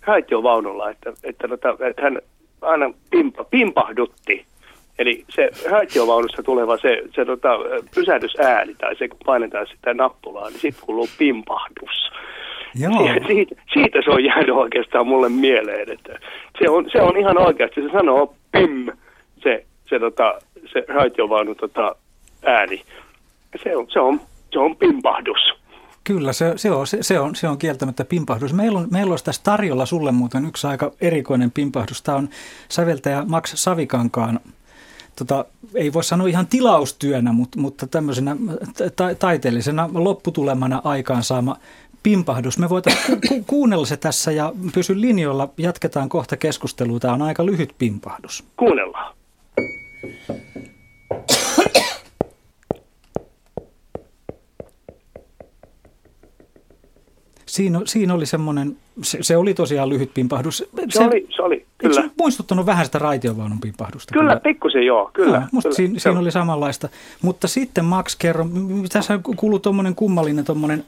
[0.06, 2.18] raitiovaunulla, että, että, tota, että hän
[2.60, 4.46] aina pimpa, pimpahdutti
[5.00, 7.48] Eli se raitiovaunussa tuleva se, se tota,
[7.94, 12.10] pysähdysääni tai se kun painetaan sitä nappulaa, niin sitten kuuluu pimpahdus.
[12.80, 13.08] Joo.
[13.26, 16.18] Siitä, siitä se on jäänyt oikeastaan mulle mieleen, että
[16.58, 18.86] se on, se on ihan oikeasti, se sanoo pim,
[19.42, 20.34] se, se, tota,
[20.72, 21.96] se raitiovaunun tota,
[22.46, 22.82] ääni.
[23.62, 24.20] Se on, se on,
[24.52, 25.60] se on pimpahdus.
[26.04, 28.52] Kyllä, se, se, on, se, se, on, se on kieltämättä pimpahdus.
[28.52, 32.02] Meillä on, meillä on tässä tarjolla sulle muuten yksi aika erikoinen pimpahdus.
[32.02, 32.28] Tämä on
[32.68, 34.40] säveltäjä Max Savikankaan
[35.24, 38.36] tota, ei voi sanoa ihan tilaustyönä, mutta, mutta tämmöisenä
[38.96, 41.56] ta- taiteellisena lopputulemana aikaansaama
[42.02, 42.58] pimpahdus.
[42.58, 45.48] Me voitaisiin ku- ku- kuunnella se tässä ja pysy linjoilla.
[45.58, 47.00] Jatketaan kohta keskustelua.
[47.00, 48.44] Tämä on aika lyhyt pimpahdus.
[48.56, 49.14] Kuunnellaan.
[57.50, 60.58] Siinä, siinä oli semmoinen, se, se oli tosiaan lyhyt pimpahdus.
[60.58, 62.00] Se, se oli, se oli, kyllä.
[62.00, 64.12] Eikö muistuttanut vähän sitä raitiovaunun pimpahdusta?
[64.12, 64.40] Kyllä, kyllä.
[64.40, 65.40] pikkusen joo, kyllä.
[65.40, 65.76] No, musta kyllä.
[65.76, 66.88] Siinä, siinä oli samanlaista.
[67.22, 68.46] Mutta sitten Max, kerro,
[68.92, 70.84] tässä kuuluu tuommoinen kummallinen tuommoinen,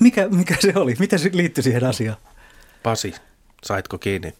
[0.00, 0.94] mikä, mikä se oli?
[0.98, 2.16] Miten se liittyi siihen asiaan?
[2.82, 3.14] Pasi,
[3.62, 4.32] saitko kiinni?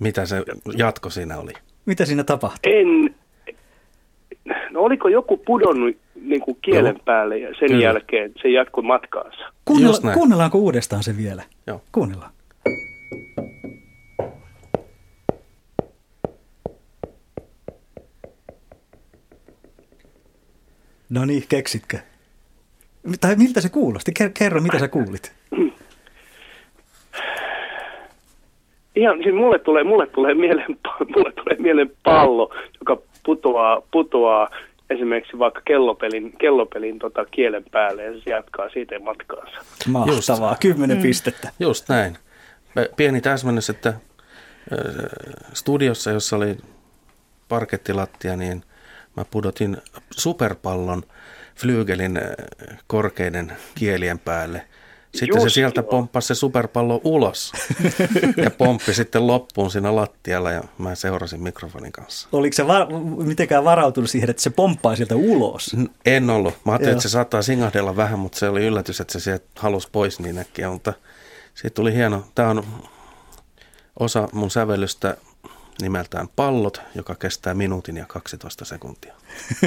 [0.00, 0.42] Mitä se
[0.76, 1.52] jatko siinä oli?
[1.86, 2.72] Mitä siinä tapahtui?
[2.72, 3.14] En,
[4.70, 7.02] no oliko joku pudonnut niin kuin kielen Joo.
[7.04, 7.82] päälle ja sen Kyllä.
[7.84, 9.52] jälkeen se jatkoi matkaansa.
[9.64, 11.42] Kuunnella, kuunnellaanko uudestaan se vielä?
[11.66, 11.82] Joo.
[11.92, 12.32] Kuunnellaan.
[21.10, 21.98] No niin, keksitkö?
[23.20, 24.12] Tai miltä se kuulosti?
[24.38, 25.32] Kerro, mitä sä kuulit.
[28.96, 30.78] Ihan, siis mulle tulee, mulle tulee mieleen,
[31.16, 34.48] mulle tulee mieleen pallo, joka putoaa, putoaa
[34.90, 39.60] esimerkiksi vaikka kellopelin, kellopelin tota kielen päälle ja se jatkaa siitä matkaansa.
[39.88, 41.02] Mahtavaa, kymmenen mm.
[41.02, 41.50] pistettä.
[41.60, 42.18] Just näin.
[42.96, 43.94] Pieni täsmennys, että
[45.52, 46.56] studiossa, jossa oli
[47.48, 48.62] parkettilattia, niin
[49.16, 49.76] mä pudotin
[50.10, 51.02] superpallon
[51.56, 52.20] flyygelin
[52.86, 54.66] korkeiden kielien päälle.
[55.14, 55.90] Sitten Just se sieltä joo.
[55.90, 57.52] pomppasi se superpallo ulos
[58.44, 62.28] ja pomppi sitten loppuun siinä lattialla ja mä seurasin mikrofonin kanssa.
[62.32, 62.92] Oliko se var-
[63.24, 65.76] mitenkään varautunut siihen, että se pomppaa sieltä ulos?
[66.06, 66.54] En ollut.
[66.64, 69.88] Mä ajattelin, että se saattaa singahdella vähän, mutta se oli yllätys, että se sieltä halusi
[69.92, 70.70] pois niin äkkiä.
[70.70, 70.92] Mutta
[71.54, 72.24] siitä tuli hieno.
[72.34, 72.64] Tämä on
[73.98, 75.16] osa mun sävellystä
[75.82, 79.14] nimeltään Pallot, joka kestää minuutin ja 12 sekuntia.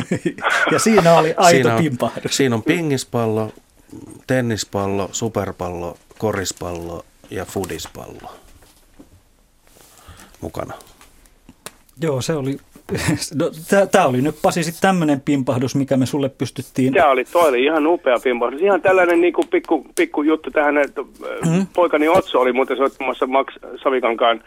[0.72, 2.38] ja siinä oli aito siinä on, pimpahdus.
[2.38, 3.54] Siinä on pingispallo,
[4.28, 8.30] tennispallo, superpallo, korispallo ja fudispallo
[10.42, 10.74] mukana.
[12.02, 12.58] Joo, se oli,
[13.40, 13.52] no,
[13.92, 16.94] tämä oli nyt Pasi sitten tämmöinen pimpahdus, mikä me sulle pystyttiin.
[16.94, 18.62] Tämä oli, toi oli ihan upea pimpahdus.
[18.62, 21.68] Ihan tällainen niin kuin pikku, pikku juttu tähän, että mm.
[21.74, 23.48] poikani Otso oli muuten soittamassa Max
[23.84, 24.44] Savikankaan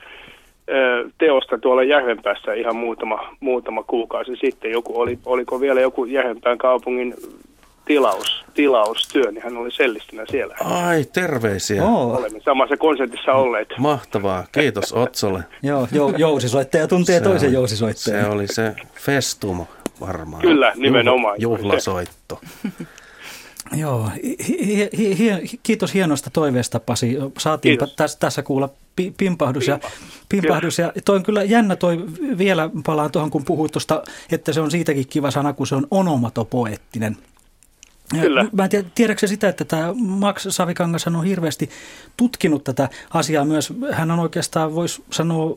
[1.18, 4.70] teosta tuolla Järvenpäässä ihan muutama, muutama kuukausi sitten.
[4.70, 7.14] Joku oli, oliko vielä joku Järvenpään kaupungin
[7.86, 10.56] tilaus, tilaustyö, niin hän oli sellistinä siellä.
[10.64, 11.84] Ai, terveisiä.
[11.84, 12.18] Oh.
[12.18, 13.68] Olemme samassa konsertissa olleet.
[13.78, 15.44] Mahtavaa, kiitos Otsolle.
[15.62, 18.24] Joo, jou, jousisoittaja tuntee se toisen jousisoittajan.
[18.24, 19.66] Se oli se festum
[20.00, 20.42] varmaan.
[20.42, 21.40] Kyllä, nimenomaan.
[21.40, 22.40] Juhlasoitto.
[23.76, 24.36] Joo, hi,
[24.98, 27.18] hi, hi, kiitos hienosta toiveesta Pasi.
[27.38, 29.78] Saatiin tässä, tässä kuulla pi, pimpahdus, ja,
[30.28, 32.04] pimpahdus ja toi on kyllä jännä toi,
[32.38, 35.86] vielä palaan tuohon kun puhuit tuosta, että se on siitäkin kiva sana, kun se on
[35.90, 37.16] onomatopoettinen.
[38.10, 38.46] Kyllä.
[38.52, 41.70] Mä en tiedä, tiedätkö sitä, että tämä Max Savikangas on hirveästi
[42.16, 43.72] tutkinut tätä asiaa myös.
[43.92, 45.54] Hän on oikeastaan, voisi sanoa,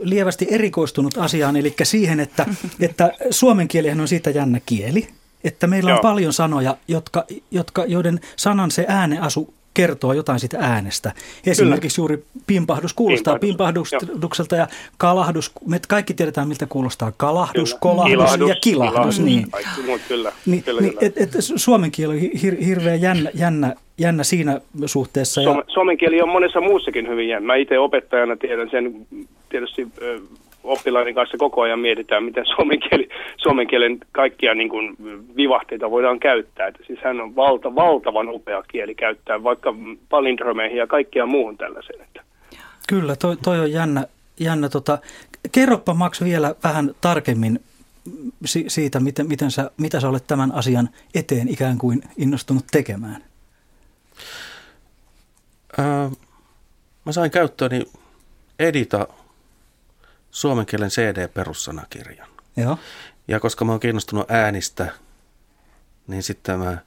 [0.00, 2.46] lievästi erikoistunut asiaan, eli siihen, että,
[2.80, 5.08] että suomen kielihän on siitä jännä kieli,
[5.44, 6.02] että meillä on Joo.
[6.02, 11.12] paljon sanoja, jotka, jotka, joiden sanan se ääneasu kertoo jotain siitä äänestä.
[11.46, 12.12] Esimerkiksi Kyllä.
[12.12, 13.90] juuri pimpahdus kuulostaa pimpahdus.
[13.90, 15.52] pimpahdukselta ja kalahdus.
[15.66, 17.80] Me kaikki tiedetään, miltä kuulostaa kalahdus, kyllä.
[17.80, 18.94] kolahdus kilahdus, ja kilahdus.
[18.94, 19.46] kilahdus niin.
[19.86, 20.32] Muut, kyllä.
[20.46, 21.06] Niin, kyllä, niin, kyllä.
[21.06, 25.42] Et, et, suomen kieli on hir, hirveän jännä, jännä, jännä siinä suhteessa.
[25.42, 25.74] Suomen, ja...
[25.74, 27.46] suomen kieli on monessa muussakin hyvin jännä.
[27.46, 29.06] Mä itse opettajana tiedän sen
[29.48, 29.88] tietysti
[30.64, 34.96] oppilaiden kanssa koko ajan mietitään, miten suomen, kieli, suomen kielen kaikkia niin kuin
[35.36, 36.66] vivahteita voidaan käyttää.
[36.66, 39.74] Että siis hän on valta, valtavan upea kieli käyttää vaikka
[40.08, 42.00] palindromeihin ja kaikkia muuhun tällaiseen.
[42.00, 42.22] Että.
[42.88, 44.06] Kyllä, toi, toi on jännä.
[44.40, 44.98] jännä tota.
[45.52, 47.60] Kerropa Max vielä vähän tarkemmin
[48.44, 53.24] si- siitä, miten, miten sä, mitä sä olet tämän asian eteen ikään kuin innostunut tekemään.
[55.78, 56.10] Ää,
[57.04, 57.84] mä sain käyttööni
[58.58, 59.08] Edita
[60.34, 62.28] suomen kielen CD-perussanakirjan.
[62.56, 62.78] Joo.
[63.28, 64.92] Ja koska mä oon kiinnostunut äänistä,
[66.06, 66.78] niin sitten mä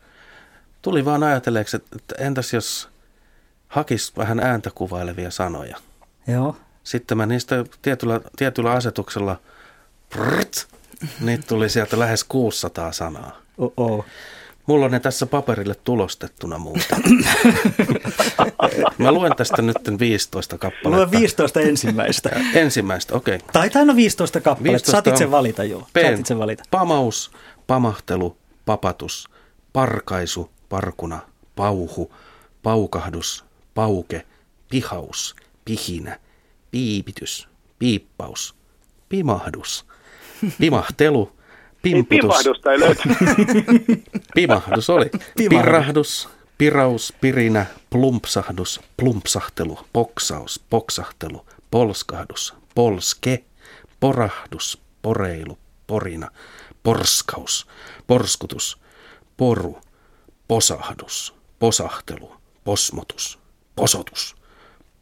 [0.82, 2.90] tuli vaan ajatelleeksi, että entäs jos
[3.68, 5.78] hakis vähän ääntä kuvailevia sanoja.
[6.28, 6.58] Joo.
[6.84, 9.40] Sitten mä niistä tietyllä, tietyllä asetuksella,
[10.10, 10.68] prrt,
[11.20, 13.42] niitä tuli sieltä lähes 600 sanaa.
[13.58, 14.06] Oh-oh.
[14.68, 17.02] Mulla on ne tässä paperille tulostettuna muuten.
[18.98, 20.90] Mä luen tästä nyt 15 kappaletta.
[20.90, 22.30] Luen 15 ensimmäistä.
[22.54, 23.36] ensimmäistä, okei.
[23.36, 23.48] Okay.
[23.54, 24.72] Tai aina 15 kappaletta.
[24.72, 25.88] 15 Saatit sen valita, joo.
[26.02, 26.64] Saatit sen valita.
[26.72, 27.32] Pamaus,
[27.68, 29.30] pamahtelu, papatus,
[29.74, 31.20] parkaisu, parkuna,
[31.56, 32.14] pauhu,
[32.64, 34.26] paukahdus, pauke,
[34.70, 36.20] pihaus, pihinä,
[36.72, 37.48] piipitys,
[37.80, 38.56] piippaus,
[39.10, 39.86] pimahdus,
[40.60, 41.37] pimahtelu,
[41.92, 42.44] Pimputus.
[42.44, 43.02] Pimahdusta ei löyty.
[44.36, 45.10] Pimahdus oli.
[45.50, 53.44] Pirahdus, piraus, pirinä, plumpsahdus, plumpsahtelu, poksaus, poksahtelu, polskahdus, polske,
[54.00, 56.30] porahdus, poreilu, porina,
[56.84, 57.68] porskaus,
[58.08, 58.78] porskutus,
[59.38, 59.82] poru,
[60.48, 62.32] posahdus, posahtelu,
[62.64, 63.40] posmotus,
[63.76, 64.36] posotus,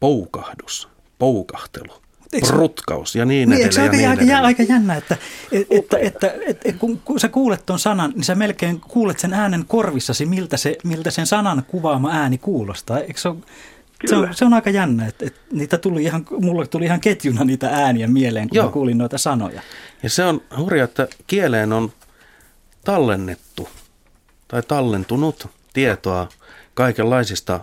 [0.00, 2.02] poukahdus, poukahtelu,
[2.48, 3.84] Rutkaus ja niin, niin edelleen.
[3.84, 5.16] Eikö se aika, niin aika, aika jännä, että,
[5.52, 6.34] että, että, että,
[6.64, 10.56] että kun, kun sä kuulet tuon sanan, niin sä melkein kuulet sen äänen korvissasi, miltä,
[10.56, 12.98] se, miltä sen sanan kuvaama ääni kuulostaa.
[12.98, 13.36] Eikö se, ole,
[14.06, 17.44] se, on, se on aika jännä, että, että niitä tuli ihan, mulle tuli ihan ketjuna
[17.44, 18.66] niitä ääniä mieleen, kun Joo.
[18.66, 19.62] mä kuulin noita sanoja.
[20.02, 21.92] Ja se on hurja, että kieleen on
[22.84, 23.68] tallennettu
[24.48, 26.28] tai tallentunut tietoa
[26.74, 27.60] kaikenlaisista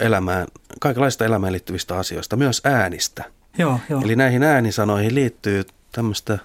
[0.00, 0.46] elämään,
[0.80, 3.24] kaikenlaisista elämään liittyvistä asioista, myös äänistä–
[3.58, 4.00] Joo, joo.
[4.04, 6.38] Eli näihin äänisanoihin liittyy tämmöistä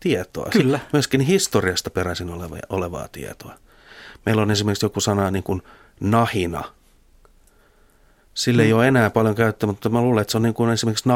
[0.00, 0.48] tietoa.
[0.50, 0.80] Kyllä.
[0.92, 3.54] Myöskin historiasta peräisin oleva, olevaa tietoa.
[4.26, 5.62] Meillä on esimerkiksi joku sana niin kuin
[6.00, 6.64] nahina.
[8.34, 8.66] Sille mm.
[8.66, 11.08] ei ole enää paljon käyttöä, mutta mä luulen, että se on niin kuin esimerkiksi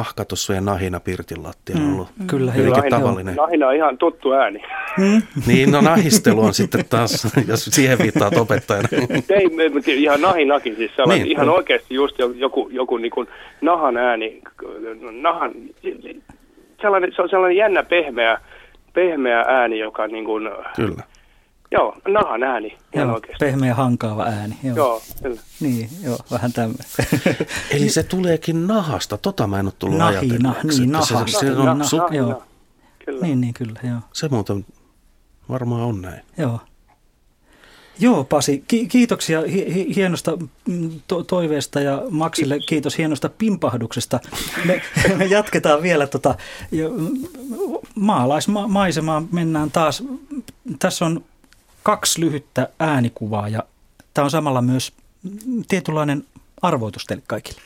[0.54, 1.92] ja nahina pirtin lattialla mm.
[1.94, 2.08] ollut.
[2.18, 2.26] Mm.
[2.26, 3.34] Kyllä, hyvinkin nahina, tavallinen.
[3.34, 4.62] Nahina on ihan tuttu ääni.
[4.98, 5.22] Mm.
[5.46, 8.88] niin, no nahistelu on sitten taas, jos siihen viittaa opettajana.
[9.36, 9.50] Ei,
[9.86, 13.28] ihan nahinakin, siis sellainen, niin, ihan oikeasti just joku, joku niin kuin
[13.60, 14.42] nahan ääni,
[15.10, 15.52] nahan,
[16.80, 18.40] sellainen, se on sellainen jännä pehmeä,
[18.92, 21.02] pehmeä ääni, joka niin kuin, Kyllä
[21.74, 22.78] Joo, nahan ääni.
[22.94, 24.56] Joo, pehmeä hankaava ääni.
[24.62, 25.40] Joo, joo kyllä.
[25.60, 26.84] Niin, joo, vähän tämmöinen.
[27.70, 31.04] Eli se tuleekin nahasta, tota mä en ole tullut Nahina, niin, naha.
[31.26, 32.42] Se, se, se on, naha, su- naha, joo.
[33.04, 33.26] Kyllä.
[33.26, 33.98] Niin, niin, kyllä, joo.
[34.12, 34.66] Se muuten
[35.48, 36.20] varmaan on näin.
[36.38, 36.60] Joo.
[37.98, 44.20] Joo, Pasi, ki- kiitoksia hi- hienosta mm, to- toiveesta ja Maksille kiitos hienosta pimpahduksesta.
[44.64, 44.82] Me,
[45.16, 46.34] me jatketaan vielä tota,
[47.94, 50.02] maalaismaisemaa, mennään taas.
[50.78, 51.24] Tässä on
[51.84, 53.62] kaksi lyhyttä äänikuvaa ja
[54.14, 54.92] tämä on samalla myös
[55.68, 56.26] tietynlainen
[56.62, 57.60] arvoitus teille kaikille.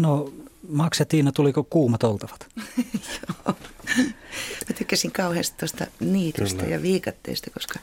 [0.00, 0.32] No
[0.68, 2.46] Max ja Tiina, tuliko kuumat oltavat?
[3.16, 3.56] Joo.
[4.68, 6.74] Mä tykkäsin kauheasti tuosta niitystä Kyllä.
[6.74, 7.78] ja viikatteista, koska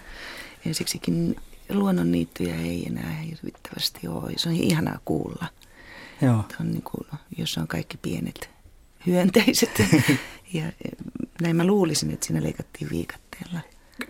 [0.65, 1.35] ensiksikin
[1.69, 4.31] luonnonniittyjä ei enää hirvittävästi ole.
[4.37, 5.45] Se on ihanaa kuulla.
[6.21, 6.43] Joo.
[6.61, 7.07] On niin kuin,
[7.37, 8.49] jos on kaikki pienet
[9.07, 9.69] hyönteiset.
[10.53, 10.63] ja
[11.41, 13.59] näin mä luulisin, että siinä leikattiin viikatteella.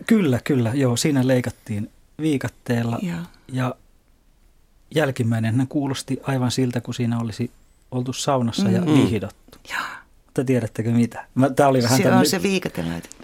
[0.06, 0.72] Kyllä, kyllä.
[0.74, 1.90] Joo, siinä leikattiin
[2.20, 2.98] viikatteella.
[3.02, 3.74] Ja, ja
[4.94, 7.50] jälkimmäinen kuulosti aivan siltä, kun siinä olisi
[7.90, 8.74] oltu saunassa mm.
[8.74, 9.58] ja viihdottu.
[9.70, 9.98] Joo.
[10.38, 11.24] Mutta tiedättekö mitä?
[11.56, 12.20] Tämä oli vähän se tämmöinen...
[12.20, 13.16] on se viikate laitettu.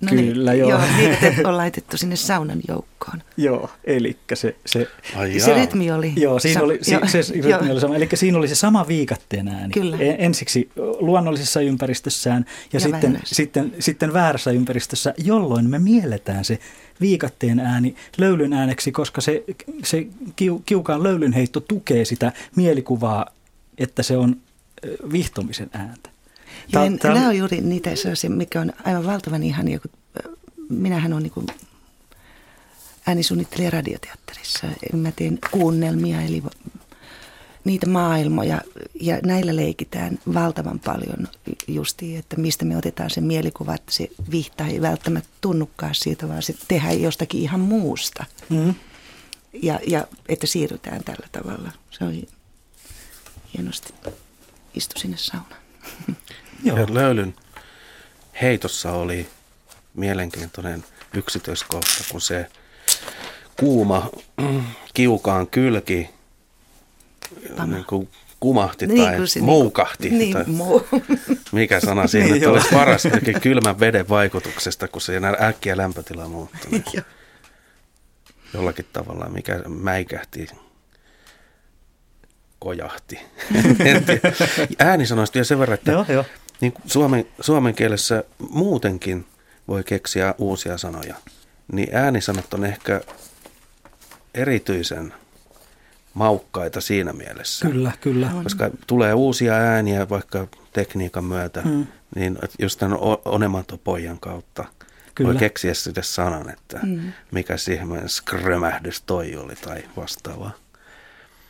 [0.00, 0.70] No niin, Kyllä, niin, joo.
[0.70, 3.22] joo viikate on laitettu sinne saunan joukkoon.
[3.36, 4.56] joo, eli se...
[4.66, 6.12] Se, Ai se rytmi oli...
[6.16, 7.96] Joo, siinä oli, se, se, se rytmi oli sama.
[7.96, 9.72] Eli siinä oli se sama viikatteen ääni.
[9.72, 9.96] Kyllä.
[9.98, 16.58] Ensiksi luonnollisessa ympäristössään ja, ja sitten, sitten, sitten väärässä ympäristössä, jolloin me mielletään se
[17.00, 19.44] viikatteen ääni löylyn ääneksi, koska se,
[19.84, 20.06] se
[20.36, 23.26] kiu, kiukaan löylynheitto tukee sitä mielikuvaa
[23.78, 24.36] että se on
[25.12, 26.10] vihtomisen ääntä.
[26.70, 29.90] Tämä, ja tämä, nämä on juuri niitä sellaisia, mikä on aivan valtavan ihania, kun
[30.68, 31.56] minähän olen niin
[33.06, 34.66] äänisuunnittelija radioteatterissa.
[34.92, 36.42] Mä teen kuunnelmia, eli
[37.64, 38.60] niitä maailmoja,
[39.00, 41.28] ja näillä leikitään valtavan paljon
[41.68, 46.42] justi, että mistä me otetaan se mielikuva, että se vihta ei välttämättä tunnukaan siitä, vaan
[46.42, 48.24] se tehdään jostakin ihan muusta.
[48.48, 48.74] Mm.
[49.62, 51.72] Ja, ja että siirrytään tällä tavalla.
[51.90, 52.22] Se on
[53.54, 53.94] hienosti
[54.74, 55.60] istui sinne saunaan.
[56.64, 56.86] Joo.
[56.88, 57.34] Löylyn
[58.42, 59.28] heitossa oli
[59.94, 60.84] mielenkiintoinen
[61.14, 62.46] yksityiskohta, kun se
[63.60, 64.10] kuuma
[64.94, 66.08] kiukaan kylki
[67.66, 68.08] niin kuin
[68.40, 70.10] kumahti niin, tai se moukahti.
[70.10, 70.86] Niin, tai, mou.
[71.52, 73.02] mikä sana siinä niin, olisi paras
[73.42, 76.82] kylmän veden vaikutuksesta, kun se äkkiä lämpötila muuttui.
[78.54, 80.46] Jollakin tavalla, mikä mäikähti
[82.66, 83.20] kojahti.
[84.78, 86.24] Äänisanoista vielä sen verran, että joo, joo.
[86.60, 89.26] Niin suomen, suomen kielessä muutenkin
[89.68, 91.14] voi keksiä uusia sanoja,
[91.72, 93.00] niin äänisanat on ehkä
[94.34, 95.14] erityisen
[96.14, 97.68] maukkaita siinä mielessä.
[97.68, 98.30] Kyllä, kyllä.
[98.42, 101.86] Koska tulee uusia ääniä vaikka tekniikan myötä, mm.
[102.14, 104.64] niin just tämän onematopojan kautta
[105.14, 105.28] Kyllä.
[105.28, 107.12] voi keksiä sitten sanan, että mm.
[107.30, 110.65] mikä siihen skrömähdys toi oli tai vastaavaa.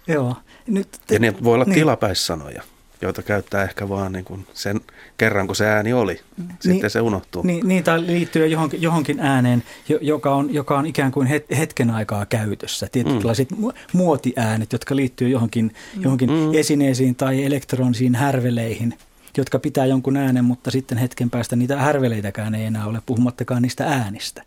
[0.08, 0.36] Joo.
[0.66, 1.74] Nyt te, ja ne voi olla niin.
[1.74, 2.62] tilapäissanoja
[3.02, 4.80] joita käyttää ehkä vaan niin kuin sen
[5.18, 6.20] kerran, kun se ääni oli.
[6.36, 6.48] Mm.
[6.48, 7.42] Sitten niin, se unohtuu.
[7.42, 9.62] Niin, niin tai liittyy johonkin, johonkin ääneen,
[10.00, 11.26] joka on, joka on ikään kuin
[11.58, 12.88] hetken aikaa käytössä.
[12.92, 13.68] Tietynlaiset mm.
[13.92, 16.02] muotiäänet, jotka liittyy johonkin, mm.
[16.02, 16.54] johonkin mm.
[16.54, 18.94] esineisiin tai elektronisiin härveleihin
[19.38, 23.84] jotka pitää jonkun äänen, mutta sitten hetken päästä niitä härveleitäkään ei enää ole, puhumattakaan niistä
[23.84, 24.42] äänistä.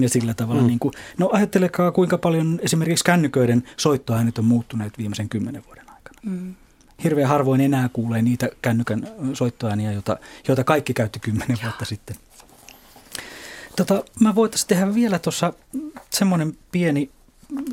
[0.00, 0.66] Ja sillä tavalla, mm.
[0.66, 6.20] niin kuin, no ajattelekaa kuinka paljon esimerkiksi kännyköiden soittoäänet on muuttuneet viimeisen kymmenen vuoden aikana.
[6.22, 6.54] Mm
[7.04, 10.16] hirveän harvoin enää kuulee niitä kännykän soittoääniä, joita,
[10.48, 12.16] joita kaikki käytti kymmenen vuotta sitten.
[13.76, 15.52] Tota, mä voitaisiin tehdä vielä tuossa
[16.10, 17.10] semmoinen pieni,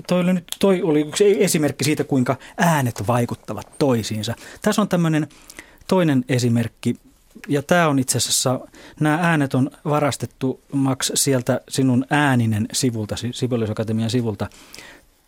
[0.08, 4.36] toi oli, nyt, toi oli yksi esimerkki siitä, kuinka äänet vaikuttavat toisiinsa.
[4.62, 5.28] Tässä on tämmöinen
[5.88, 6.96] toinen esimerkki,
[7.48, 8.60] ja tämä on itse asiassa,
[9.00, 14.50] nämä äänet on varastettu Max sieltä sinun ääninen sivulta, Sibeliusakatemian sivulta.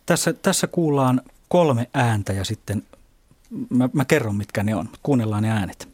[0.06, 2.82] Tässä, tässä kuullaan kolme ääntä ja sitten
[3.70, 4.88] mä, mä kerron mitkä ne on.
[5.02, 5.91] Kuunnellaan ne äänet.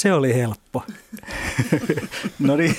[0.00, 0.82] Se oli helppo.
[2.38, 2.74] no niin,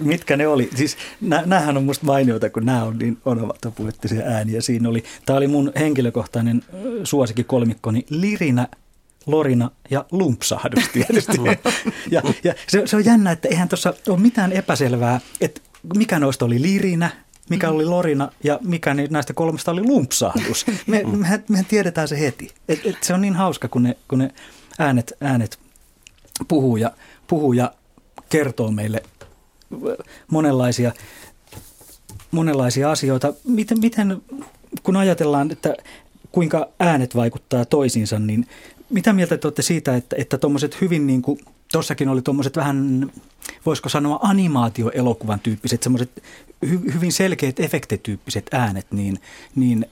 [0.00, 0.70] mitkä ne oli?
[0.74, 4.60] Siis näähän on musta mainioita, kun nämä on niin onomatopoeettisia ääniä.
[4.60, 6.62] Siinä oli, tämä oli mun henkilökohtainen
[7.04, 8.68] suosikin kolmikkoni Lirinä,
[9.26, 11.38] Lorina ja lumpsahdus tietysti.
[12.10, 15.60] ja, ja se, se on jännä, että eihän tuossa ole mitään epäselvää, että
[15.96, 17.10] mikä noista oli Lirinä,
[17.50, 20.66] mikä oli Lorina ja mikä näistä kolmesta oli lumpsahdus.
[20.86, 22.50] Me, mehän, mehän tiedetään se heti.
[22.68, 24.30] Et, et se on niin hauska, kun ne, kun ne
[24.80, 25.58] äänet, äänet
[26.48, 26.90] puhuu, ja,
[27.26, 27.72] puhuu ja
[28.28, 29.02] kertoo meille
[30.30, 30.92] monenlaisia,
[32.30, 33.34] monenlaisia asioita.
[33.44, 34.22] Miten, miten,
[34.82, 35.76] kun ajatellaan, että
[36.32, 38.46] kuinka äänet vaikuttaa toisiinsa, niin
[38.90, 41.38] mitä mieltä te olette siitä, että, että tuommoiset hyvin niin kuin,
[41.72, 43.10] tuossakin oli tuommoiset vähän,
[43.66, 46.22] voisiko sanoa animaatioelokuvan tyyppiset, semmoiset
[46.66, 49.20] hy, hyvin selkeät efektityyppiset äänet, niin,
[49.54, 49.86] niin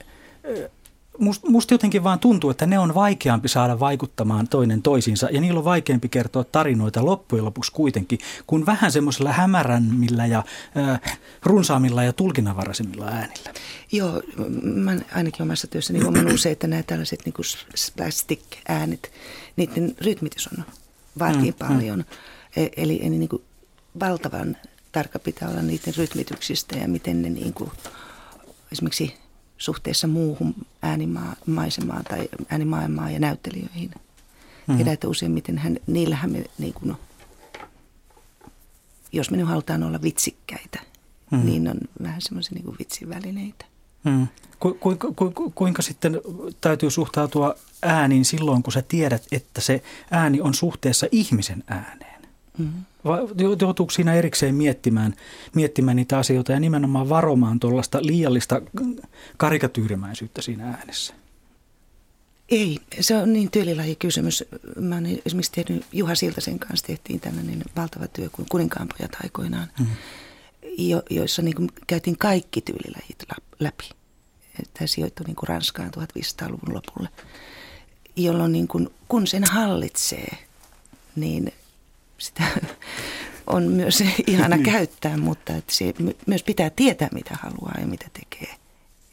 [1.19, 5.57] musta must jotenkin vaan tuntuu, että ne on vaikeampi saada vaikuttamaan toinen toisiinsa ja niillä
[5.57, 10.43] on vaikeampi kertoa tarinoita loppujen lopuksi kuitenkin, kuin vähän semmoisella hämärämmillä ja
[10.77, 13.53] äh, runsaamilla ja tulkinnanvaraisemmilla äänillä.
[13.91, 14.21] Joo,
[14.61, 17.33] mä ainakin omassa työssäni huomannut se, että nämä tällaiset niin
[17.75, 19.11] spastic-äänet,
[19.55, 20.63] niiden rytmitys on
[21.19, 21.99] vaatii mm, paljon.
[21.99, 22.63] Mm.
[22.63, 23.43] E- eli, eli niin kuin
[23.99, 24.57] valtavan
[24.91, 27.71] tarkka pitää olla niiden rytmityksistä ja miten ne niin kuin,
[28.71, 29.17] esimerkiksi
[29.59, 33.89] suhteessa muuhun äänimaisemaan tai äänimaailmaan ja näyttelijöihin.
[33.89, 34.75] Mm-hmm.
[34.75, 36.95] Tiedän, että useimmiten hän, niillähän me, niin kuin,
[39.11, 40.79] jos me nyt halutaan olla vitsikkäitä,
[41.31, 41.49] mm-hmm.
[41.49, 43.65] niin on vähän semmoisia niin vitsivälineitä.
[44.03, 44.27] Mm.
[44.59, 46.21] Ku, ku, ku, ku, kuinka sitten
[46.61, 52.21] täytyy suhtautua ääniin silloin, kun sä tiedät, että se ääni on suhteessa ihmisen ääneen?
[52.57, 52.83] Mm-hmm.
[53.59, 55.13] Joutuuko siinä erikseen miettimään,
[55.55, 58.61] miettimään niitä asioita ja nimenomaan varomaan tuollaista liiallista
[59.37, 61.13] karikatyyrimäisyyttä siinä äänessä?
[62.49, 64.43] Ei, se on niin tyylilajikysymys.
[64.79, 69.95] Mä oon esimerkiksi tehnyt, Juha Siltasen kanssa tehtiin tämmöinen valtava työ kuin Kuninkaanpojat aikoinaan, mm-hmm.
[70.77, 73.23] jo, joissa niin käytiin kaikki tyylilajit
[73.59, 73.89] läpi.
[74.73, 77.09] Tämä sijoittui niin kuin Ranskaan 1500-luvun lopulle,
[78.15, 80.37] jolloin niin kuin, kun sen hallitsee,
[81.15, 81.53] niin
[82.19, 82.43] sitä
[83.47, 84.65] on myös ihana niin.
[84.65, 85.93] käyttää, mutta että se
[86.25, 88.55] myös pitää tietää, mitä haluaa ja mitä tekee.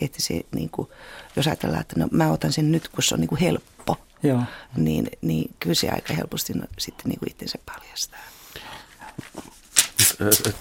[0.00, 0.88] Että se, niin kuin,
[1.36, 4.42] jos ajatellaan, että no, mä otan sen nyt, kun se on niin kuin helppo, Joo.
[4.76, 8.20] Niin, niin kyllä se aika helposti no, sitten niin kuin itsensä paljastaa.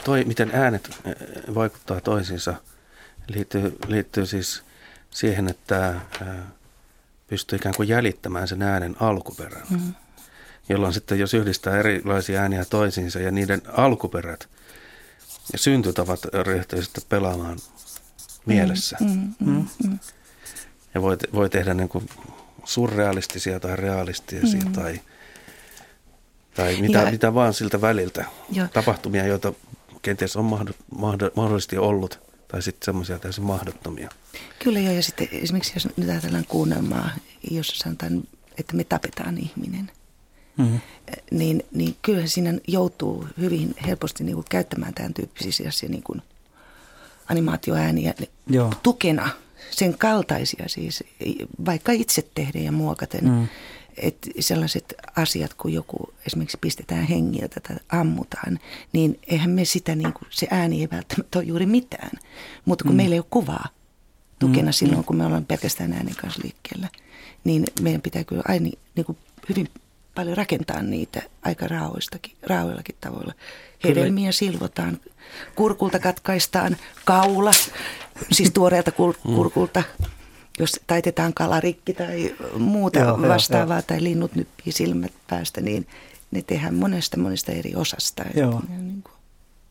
[0.04, 0.90] Toi, miten äänet
[1.56, 2.54] vaikuttaa toisiinsa,
[3.28, 4.64] liittyy, liittyy siis
[5.10, 5.96] siihen, että
[7.28, 9.64] pystyy ikään kuin jäljittämään sen äänen alkuperän.
[9.70, 9.94] Mm
[10.70, 14.50] jolloin sitten jos yhdistää erilaisia ääniä toisiinsa ja niiden alkuperät
[15.54, 17.60] ja syntytavat ryhtyy sitten pelaamaan
[18.46, 18.98] mielessä.
[19.00, 19.90] Mm, mm, mm, mm.
[19.90, 20.00] mm.
[20.94, 22.10] Ja voi, voi tehdä niin kuin
[22.64, 24.74] surrealistisia tai realistisia mm.
[24.74, 25.02] tai,
[26.54, 28.26] tai mitä, ja, mitä vaan siltä väliltä.
[28.52, 29.54] Ja, tapahtumia, joita
[30.02, 30.46] kenties on
[31.36, 34.10] mahdollisesti ollut Tai sitten semmoisia täysin mahdottomia.
[34.60, 37.10] Kyllä joo, ja sitten esimerkiksi jos nyt ajatellaan kuunnelmaa,
[37.52, 38.24] jossa sanotaan,
[38.58, 39.92] että me tapetaan ihminen,
[40.58, 40.80] mm-hmm.
[41.32, 46.22] niin, niin kyllähän siinä joutuu hyvin helposti niin kuin käyttämään tämän tyyppisiä niin kuin
[47.30, 48.14] animaatioääniä
[48.48, 48.74] joo.
[48.84, 49.30] tukena
[49.72, 51.04] sen kaltaisia siis,
[51.66, 53.24] vaikka itse tehdä ja muokaten.
[53.24, 53.48] Mm.
[53.98, 58.60] Että sellaiset asiat, kun joku esimerkiksi pistetään hengiltä tai ammutaan,
[58.94, 62.12] niin eihän me sitä, niin kuin, se ääni ei välttämättä ole juuri mitään.
[62.66, 62.98] Mutta kun mm.
[62.98, 63.68] meillä ei ole kuvaa
[64.40, 64.74] tukena mm.
[64.74, 66.90] silloin, kun me ollaan pelkästään äänen kanssa liikkeellä,
[67.44, 69.18] niin meidän pitää kyllä aina niin kuin
[69.50, 69.70] hyvin
[70.16, 73.34] paljon rakentaa niitä aika raoistakin, raoillakin tavoilla.
[73.84, 75.00] Hedelmiä silvotaan,
[75.56, 77.52] kurkulta katkaistaan kaula,
[78.32, 79.36] siis tuoreelta mm.
[79.36, 79.84] kurkulta,
[80.60, 85.88] jos taitetaan kalarikki tai muuta joo, vastaavaa, joo, tai linnut nyppii silmät päästä, niin
[86.32, 88.24] ne tehdään monesta monesta eri osasta.
[88.36, 88.62] Joo.
[88.70, 89.14] Niin kuin,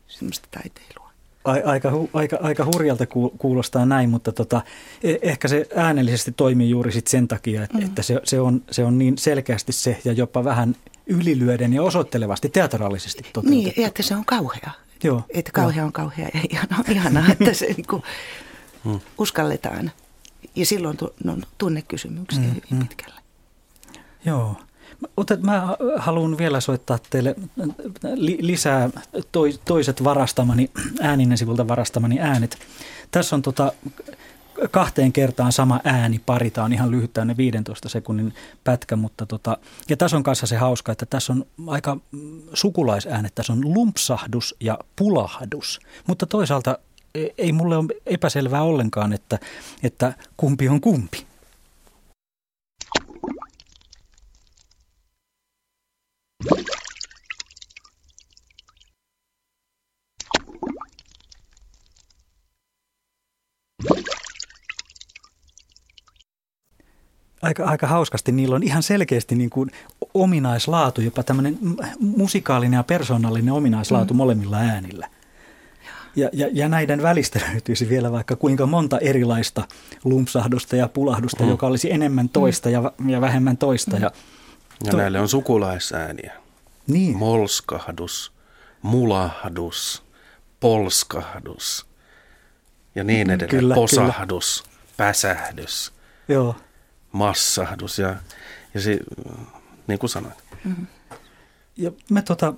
[0.07, 1.04] semmoista taiteilua.
[1.45, 3.05] Aika, aika, aika hurjalta
[3.37, 4.61] kuulostaa näin, mutta tota,
[5.03, 7.85] e, ehkä se äänellisesti toimii juuri sit sen takia, että, mm.
[7.85, 10.75] että se, se, on, se on niin selkeästi se ja jopa vähän
[11.07, 13.49] ylilyöden ja osoittelevasti teatraalisesti toteutettu.
[13.49, 14.71] Niin, ja että se on kauhea.
[15.03, 15.23] Joo.
[15.29, 15.85] Että kauhea joo.
[15.85, 18.03] on kauhea ja ihanaa, ihanaa että se niin kuin,
[18.85, 18.99] mm.
[19.17, 19.91] uskalletaan.
[20.55, 22.79] Ja silloin on tunnekysymyksiä mm, hyvin mm.
[22.79, 23.21] pitkälle.
[24.25, 24.55] Joo.
[25.17, 27.35] Otet, mä haluan vielä soittaa teille
[28.15, 28.89] li, lisää
[29.65, 30.71] toiset varastamani,
[31.01, 32.57] ääninen sivulta varastamani äänet.
[33.11, 33.71] Tässä on tota,
[34.71, 36.51] kahteen kertaan sama ääni pari.
[36.51, 38.33] Tämä on ihan lyhyt tämmöinen 15 sekunnin
[38.63, 39.57] pätkä, mutta tota,
[39.89, 41.97] ja tässä on kanssa se hauska, että tässä on aika
[42.53, 43.35] sukulaisäänet.
[43.35, 46.79] Tässä on lumpsahdus ja pulahdus, mutta toisaalta
[47.15, 49.39] e, ei mulle ole epäselvää ollenkaan, että,
[49.83, 51.25] että kumpi on kumpi.
[67.45, 68.31] Aika, aika hauskasti.
[68.31, 69.71] Niillä on ihan selkeästi niin kuin
[70.13, 71.57] ominaislaatu, jopa tämmöinen
[71.99, 74.17] musikaalinen ja persoonallinen ominaislaatu mm.
[74.17, 75.07] molemmilla äänillä.
[76.15, 79.67] Ja, ja, ja näiden välistä löytyisi vielä vaikka kuinka monta erilaista
[80.03, 81.49] lumpsahdusta ja pulahdusta, mm.
[81.49, 83.95] joka olisi enemmän toista ja, ja vähemmän toista.
[83.95, 84.01] Mm.
[84.01, 84.11] Ja,
[84.83, 84.97] ja to...
[84.97, 86.33] näille on sukulaisääniä.
[86.87, 87.17] Niin.
[87.17, 88.33] Molskahdus,
[88.81, 90.03] mulahdus,
[90.59, 91.85] polskahdus
[92.95, 93.49] ja niin edelleen.
[93.49, 94.93] Kyllä, Posahdus, kyllä.
[94.97, 95.93] päsähdys.
[96.27, 96.55] Joo
[97.15, 98.15] massahdus ja,
[98.73, 98.99] ja se,
[99.87, 100.43] niin kuin sanoit.
[100.63, 100.87] Mm-hmm.
[101.77, 102.53] Ja me tota,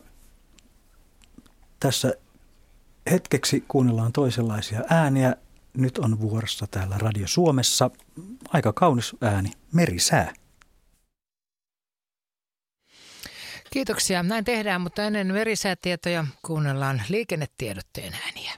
[1.80, 2.13] tässä
[3.11, 5.36] hetkeksi kuunnellaan toisenlaisia ääniä.
[5.74, 7.91] Nyt on vuorossa täällä Radio Suomessa
[8.49, 10.34] aika kaunis ääni, merisää.
[13.72, 14.24] Kiitoksia.
[14.24, 18.51] Näin tehdään, mutta ennen merisäätietoja kuunnellaan liikennetiedotteen ääniä.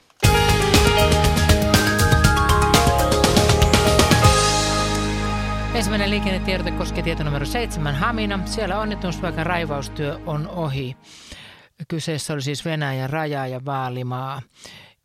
[5.74, 8.46] Ensimmäinen liikennetiedote koskee tietonumero 7 Hamina.
[8.46, 10.96] Siellä onnettomuuspaikan raivaustyö on ohi.
[11.88, 14.42] Kyseessä oli siis Venäjän raja ja Vaalimaa.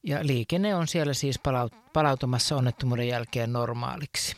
[0.04, 1.40] Ja liikenne on siellä siis
[1.94, 4.36] palautumassa onnettomuuden jälkeen normaaliksi.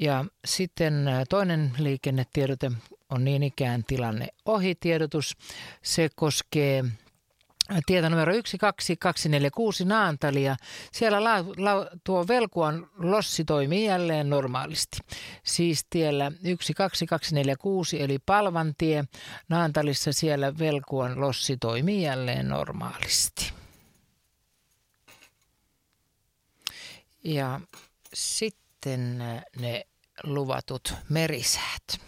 [0.00, 2.70] Ja sitten toinen liikennetiedote
[3.10, 5.36] on niin ikään tilanne ohi tiedotus.
[5.82, 6.84] Se koskee
[7.86, 10.56] tieto numero 12246 Naantalia.
[10.92, 14.98] Siellä la, la, tuo Velkuan lossi toimii jälleen normaalisti.
[15.44, 19.04] Siis tiellä 12246 eli Palvantie.
[19.48, 23.52] Naantalissa siellä Velkuan lossi toimii jälleen normaalisti.
[27.24, 27.60] Ja
[28.14, 29.18] sitten
[29.58, 29.86] ne
[30.24, 32.00] luvatut merisäät.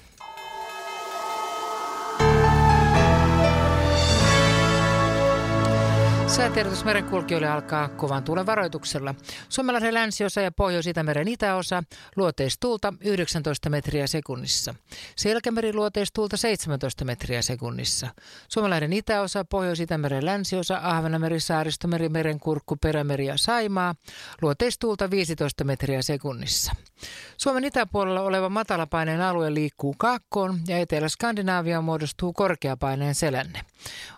[6.37, 9.15] Säätiedotus merenkulkijoille alkaa kovan tuulen varoituksella.
[9.49, 11.83] Suomalaisen länsiosa ja Pohjois-Itämeren itäosa
[12.17, 14.75] luoteistuulta 19 metriä sekunnissa.
[15.17, 18.09] Selkämeri luoteistuulta 17 metriä sekunnissa.
[18.49, 23.95] Suomalainen itäosa, Pohjois-Itämeren länsiosa, Ahvenameri, Saaristomeri, Merenkurkku, Perämeri ja Saimaa
[24.43, 26.73] luoteistuulta 15 metriä sekunnissa.
[27.37, 33.61] Suomen itäpuolella oleva matalapaineen alue liikkuu kaakkoon ja Etelä-Skandinaavia muodostuu korkeapaineen selänne.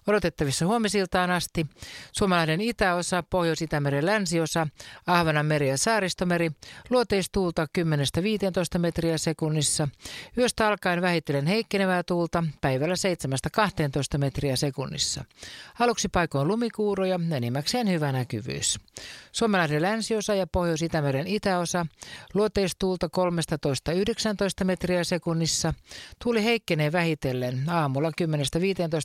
[0.06, 1.66] Odotettavissa huomisiltaan asti
[2.12, 4.66] Suomalainen itäosa, Pohjois-Itämeren länsiosa,
[5.06, 6.50] Ahvenanmeri ja Saaristomeri,
[6.90, 7.66] luoteistuulta
[8.76, 9.88] 10-15 metriä sekunnissa.
[10.38, 12.94] Yöstä alkaen vähitellen heikkenevää tuulta, päivällä
[14.14, 15.24] 7-12 metriä sekunnissa.
[15.78, 18.80] Aluksi paikoin lumikuuroja, enimmäkseen hyvä näkyvyys.
[19.32, 21.86] Suomalainen länsiosa ja Pohjois-Itämeren itäosa,
[22.34, 23.08] luoteistuulta
[24.62, 25.74] 13-19 metriä sekunnissa.
[26.22, 28.10] Tuuli heikkenee vähitellen aamulla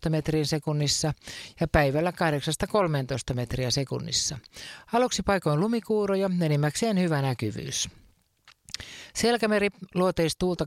[0.07, 1.13] 10-15 metriä sekunnissa
[1.59, 2.53] ja päivällä 8
[2.87, 4.37] 13 metriä sekunnissa.
[4.93, 7.89] Aluksi paikoin lumikuuroja, enimmäkseen hyvä näkyvyys.
[9.15, 10.65] Selkämeri luoteistuulta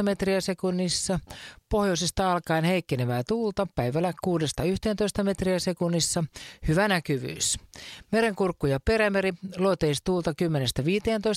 [0.00, 1.20] 12-17 metriä sekunnissa,
[1.68, 4.12] pohjoisesta alkaen heikkenevää tuulta, päivällä
[5.20, 6.24] 6-11 metriä sekunnissa,
[6.68, 7.58] hyvä näkyvyys.
[8.12, 10.34] Merenkurkku ja perämeri luoteistuulta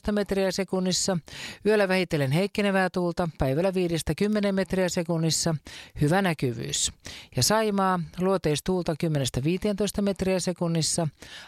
[0.09, 1.17] 10-15 metriä sekunnissa,
[1.65, 3.71] yöllä vähitellen heikkenevää tuulta, päivällä
[4.49, 5.55] 5-10 metriä sekunnissa,
[6.01, 6.91] hyvä näkyvyys.
[7.35, 8.95] Ja Saimaa luoteistuulta
[9.99, 11.07] 10-15 metriä sekunnissa,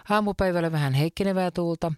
[0.09, 1.91] aamupäivällä vähän heikkenevää tuulta,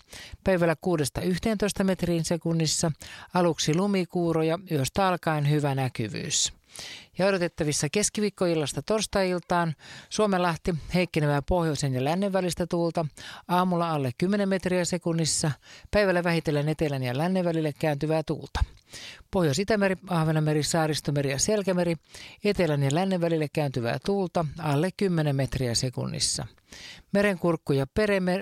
[0.44, 2.92] päivällä 6-11 metriä metriin sekunnissa,
[3.34, 6.57] aluksi lumikuuroja, yöstä alkaen hyvä näkyvyys.
[7.18, 9.76] Ja odotettavissa keskiviikkoillasta torstai-iltaan
[10.10, 13.06] Suomenlahti heikkenevää pohjoisen ja lännen välistä tuulta,
[13.48, 15.52] aamulla alle 10 metriä sekunnissa,
[15.92, 18.60] päivällä vähitellen etelän ja lännen välille kääntyvää tuulta.
[19.32, 21.96] Pohjois-Itämeri, Ahvenanmeri, Saaristomeri ja Selkämeri,
[22.44, 26.48] etelän ja lännen välille kääntyvää tuulta alle 10 metriä sekunnissa.
[27.14, 27.86] Merenkurkku ja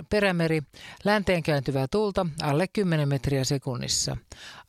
[0.09, 0.61] perämeri,
[1.03, 4.17] länteen kääntyvää tuulta alle 10 metriä sekunnissa.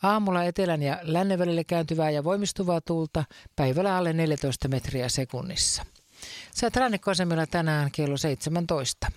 [0.02, 3.24] Aamulla etelän ja lännen välille kääntyvää ja voimistuvaa tuulta,
[3.56, 5.82] päivällä alle 14 metriä sekunnissa.
[6.54, 9.12] Sä rannikkoasemilla tänään kello 17.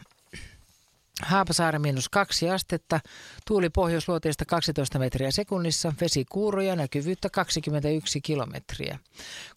[1.24, 3.00] Haapasaari miinus kaksi astetta,
[3.48, 9.00] tuuli pohjoisluoteesta 12 metriä sekunnissa, vesi kuuroja, näkyvyyttä 21 kilometriä.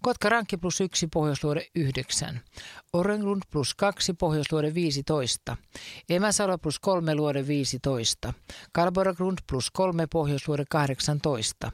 [0.02, 2.40] Kotka Rankki plus 1, pohjoisluode 9.
[2.92, 5.56] Orenlund plus 2, pohjoisluode 15.
[6.08, 8.32] Emäsalo plus 3, luode 15.
[8.72, 11.72] Kalboragrund plus 3, pohjoisluode 18.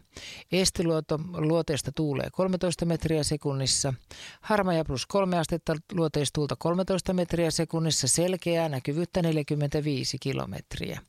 [0.52, 3.94] Estiluoto luoteesta tuulee 13 metriä sekunnissa.
[4.40, 11.00] Harmaja plus 3 astetta, luoteistuulta 13 metriä sekunnissa, selkeää, näkyvyyttä 40 25 kilometriä.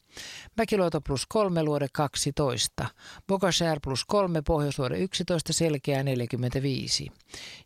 [0.58, 2.86] Mäkiluoto plus 3, luode 12.
[3.28, 7.12] Bokashär plus 3, pohjoisluode 11, selkeää 45.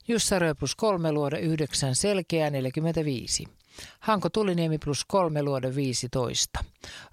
[0.08, 3.48] Jussarö plus 3, luode 9, selkeää 45.
[4.00, 6.64] Hanko Tuliniemi plus 3 luode 15.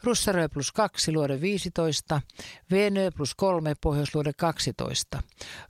[0.02, 2.20] Russarö plus 2 luode 15.
[2.70, 5.22] Venö plus 3 pohjoisluode 12.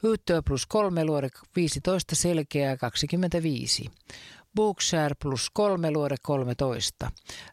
[0.04, 3.90] Yyttö plus 3 luode 15 selkeää 25.
[4.56, 7.10] Bookshare plus 3 luode 13.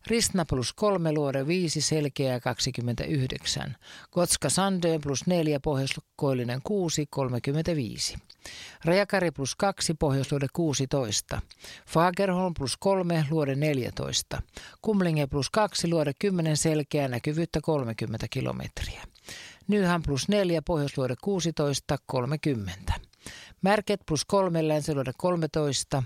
[0.08, 3.76] Ristna plus 3 luode 5 selkeää 29.
[4.10, 8.18] Kotska Sandön plus 4 pohjoiskoillinen 6 35.
[8.86, 11.42] Rajakari plus 2 pohjoisluode 16.
[11.88, 14.42] Fagerholm plus 3 luode 14.
[14.82, 19.04] Kumlinge plus 2 luode 10 selkeää näkyvyyttä 30 kilometriä.
[19.68, 23.07] Nyhän plus 4 pohjoisluode 16 30.
[23.68, 26.04] Märket plus 3 länsiluode 13,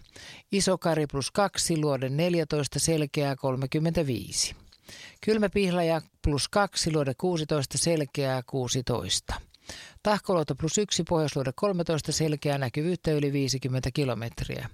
[0.51, 4.55] Isokari plus 2 luode 14 selkeää 35.
[5.25, 9.33] Kylmäpihlaja plus 2 luode 16 selkeää 16.
[10.03, 14.69] Tahkoluoto plus 1 pohjoisluode 13 selkeää näkyvyyttä yli 50 kilometriä.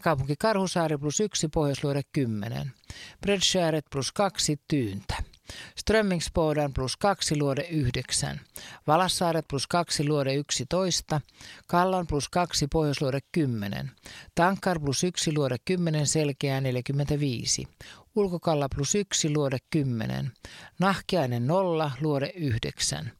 [0.00, 2.72] kaupunki Karhusaari plus 1 pohjoisluode 10.
[3.20, 5.29] Bredshäret plus 2 tyyntä.
[5.76, 8.40] Strömmingsbodan plus 2 luode 9,
[8.86, 11.20] Valassaaret plus 2 luode 11,
[11.66, 13.90] Kallan plus 2 pohjoisluode 10,
[14.34, 17.68] Tankar plus 1 luode 10 selkeää 45,
[18.14, 20.32] Ulkokalla plus 1 luode 10,
[20.78, 23.12] Nahkiainen 0 luode 9,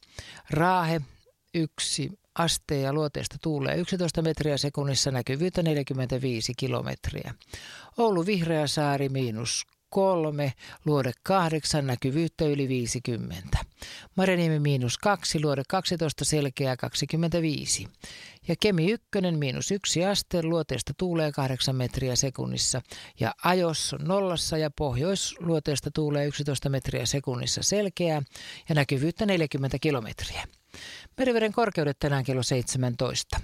[0.49, 1.01] Raahe
[1.53, 7.33] 1 aste ja luoteesta tuulee 11 metriä sekunnissa näkyvyyttä 45 kilometriä.
[7.97, 10.53] Oulu Vihreäsaari miinus kolme,
[10.85, 13.57] luode kahdeksan, näkyvyyttä yli 50.
[14.15, 17.87] Marjaniemi miinus kaksi, luode 12, selkeää 25.
[18.47, 22.81] Ja Kemi ykkönen miinus yksi aste, luoteesta tuulee 8 metriä sekunnissa.
[23.19, 28.21] Ja Ajos on nollassa ja pohjoisluoteesta tuulee 11 metriä sekunnissa selkeää
[28.69, 30.43] ja näkyvyyttä 40 kilometriä.
[31.17, 33.39] Meriveden korkeudet tänään kello 17.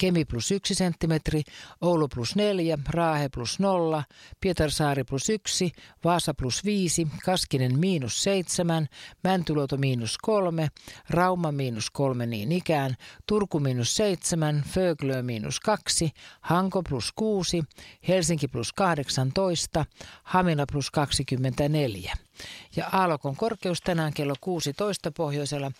[0.00, 1.42] Kemi plus 1 senttimetri,
[1.80, 4.02] Oulu plus 4, Raahe plus 0,
[4.40, 5.72] Pietarsaari plus 1,
[6.04, 8.88] Vaasa plus 5, Kaskinen miinus 7,
[9.24, 10.68] Mäntyluoto miinus 3,
[11.10, 12.94] Rauma miinus 3 niin ikään,
[13.26, 17.62] Turku miinus 7, Föglö miinus 2, Hanko plus 6,
[18.08, 19.86] Helsinki plus 18,
[20.22, 22.12] Hamina plus 24.
[22.76, 25.70] Ja Aallokon korkeus tänään kello 16 pohjoisella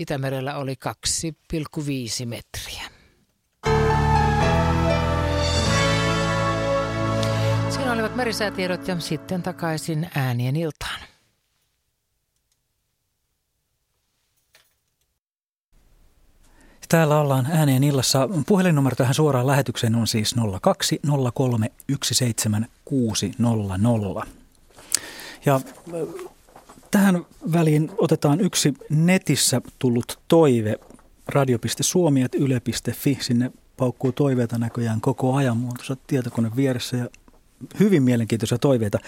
[0.00, 2.95] Itämerellä oli 2,5 metriä.
[7.86, 11.00] Siinä olivat merisäätiedot ja sitten takaisin äänien iltaan.
[16.88, 18.28] Täällä ollaan ääneen illassa.
[18.46, 21.70] Puhelinnumero tähän suoraan lähetykseen on siis 0203
[22.02, 24.26] 17600.
[25.46, 25.60] Ja
[26.90, 30.76] tähän väliin otetaan yksi netissä tullut toive
[31.28, 33.18] radio.suomi.yle.fi.
[33.20, 35.56] Sinne paukkuu toiveita näköjään koko ajan.
[35.56, 37.08] Mulla on tietokone vieressä ja
[37.80, 38.98] hyvin mielenkiintoisia toiveita.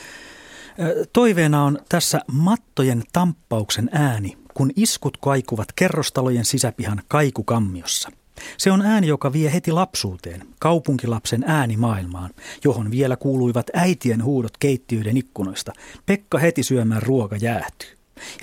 [1.13, 8.09] Toiveena on tässä mattojen tamppauksen ääni, kun iskut kaikuvat kerrostalojen sisäpihan kaikukammiossa.
[8.57, 12.31] Se on ääni, joka vie heti lapsuuteen, kaupunkilapsen äänimaailmaan,
[12.65, 15.73] johon vielä kuuluivat äitien huudot keittiöiden ikkunoista.
[16.07, 17.89] Pekka heti syömään ruoka jäähtyy.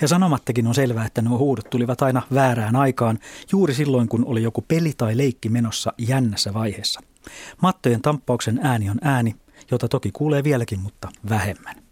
[0.00, 3.18] Ja sanomattakin on selvää, että nuo huudot tulivat aina väärään aikaan,
[3.52, 7.00] juuri silloin kun oli joku peli tai leikki menossa jännässä vaiheessa.
[7.62, 9.36] Mattojen tamppauksen ääni on ääni,
[9.70, 11.85] jota toki kuulee vieläkin, mutta vähemmän.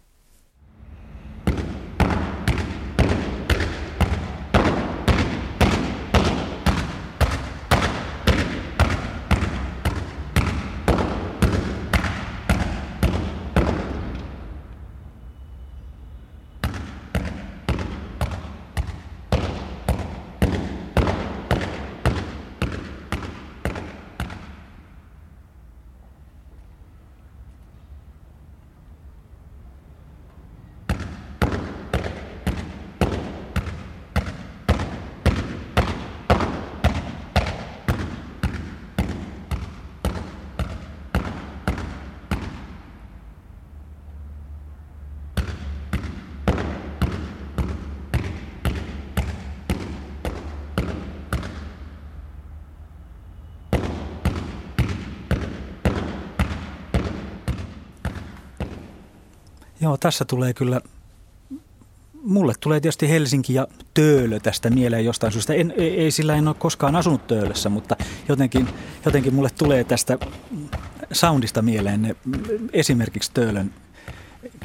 [59.85, 60.81] Joo, tässä tulee kyllä,
[62.23, 65.53] mulle tulee tietysti Helsinki ja Töölö tästä mieleen jostain syystä.
[65.53, 67.95] En, ei, ei sillä en ole koskaan asunut Töölössä, mutta
[68.29, 68.69] jotenkin,
[69.05, 70.17] jotenkin mulle tulee tästä
[71.11, 72.15] soundista mieleen ne,
[72.73, 73.73] esimerkiksi Töölön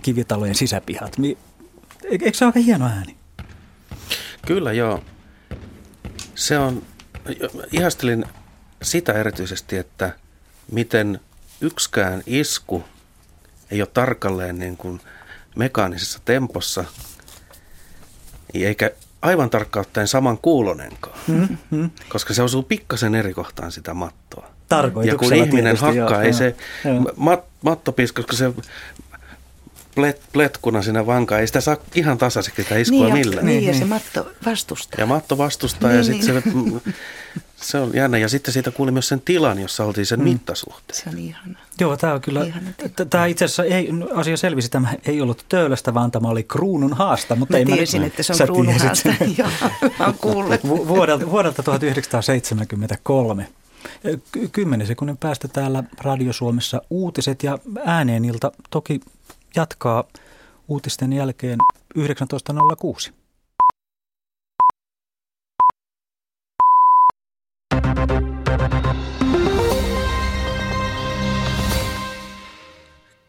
[0.02, 1.16] kivitalojen sisäpihat.
[2.04, 3.16] Eikö se ole aika hieno ääni?
[4.46, 5.02] Kyllä joo.
[6.34, 6.82] Se on,
[7.72, 8.24] ihastelin
[8.82, 10.12] sitä erityisesti, että
[10.72, 11.20] miten
[11.60, 12.84] yksikään isku
[13.70, 15.00] ei ole tarkalleen niin kuin
[15.56, 16.84] mekaanisessa tempossa,
[18.54, 18.90] eikä
[19.22, 21.90] aivan tarkkaan ottaen saman kuulonenkaan, mm-hmm.
[22.08, 24.50] koska se osuu pikkasen eri kohtaan sitä mattoa.
[25.04, 27.12] Ja kun ihminen hakkaa, joo, ei joo, se joo.
[27.16, 28.52] Mat, mattopiis, koska se
[29.94, 33.46] plet, pletkuna siinä vanka, ei sitä saa ihan tasaiseksi sitä iskua niin, millään.
[33.46, 35.00] Niin, ja se matto vastustaa.
[35.00, 36.80] Ja matto vastustaa niin, ja sitten niin.
[36.84, 36.92] se
[37.60, 38.18] Se on jännä.
[38.18, 40.24] Ja sitten siitä kuuli myös sen tilan, jossa oltiin sen mm.
[40.24, 41.00] mittasuhteen.
[41.00, 41.58] Se on ihana.
[41.80, 42.46] Joo, tämä on kyllä,
[43.10, 47.36] tämä itse asiassa ei, asia selvisi, tämä ei ollut töölöstä, vaan tämä oli kruunun haasta.
[47.36, 49.08] Mutta mä ei tiesin, mä, että se on kruunun haasta.
[49.38, 49.48] Joo,
[49.98, 50.14] mä
[50.88, 53.48] vuodelta, vuodelta 1973.
[54.52, 59.00] Kymmenen sekunnin päästä täällä Radio Suomessa uutiset ja ääneenilta toki
[59.56, 60.04] jatkaa
[60.68, 61.58] uutisten jälkeen
[61.98, 63.12] 19.06.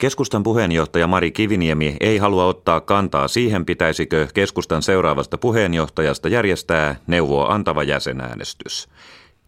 [0.02, 7.54] Keskustan puheenjohtaja Mari Kiviniemi ei halua ottaa kantaa siihen, pitäisikö keskustan seuraavasta puheenjohtajasta järjestää neuvoa
[7.54, 8.90] antava jäsenäänestys.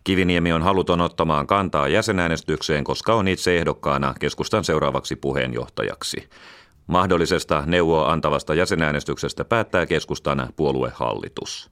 [0.04, 6.30] Kiviniemi on haluton ottamaan kantaa jäsenäänestykseen, koska on itse ehdokkaana keskustan seuraavaksi puheenjohtajaksi.
[6.88, 11.72] Mahdollisesta neuvoa antavasta jäsenäänestyksestä päättää keskustan puoluehallitus.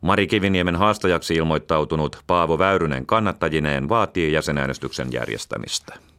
[0.00, 6.13] Mari Kiviniemen haastajaksi ilmoittautunut Paavo Väyrynen kannattajineen vaatii jäsenäänestyksen järjestämistä.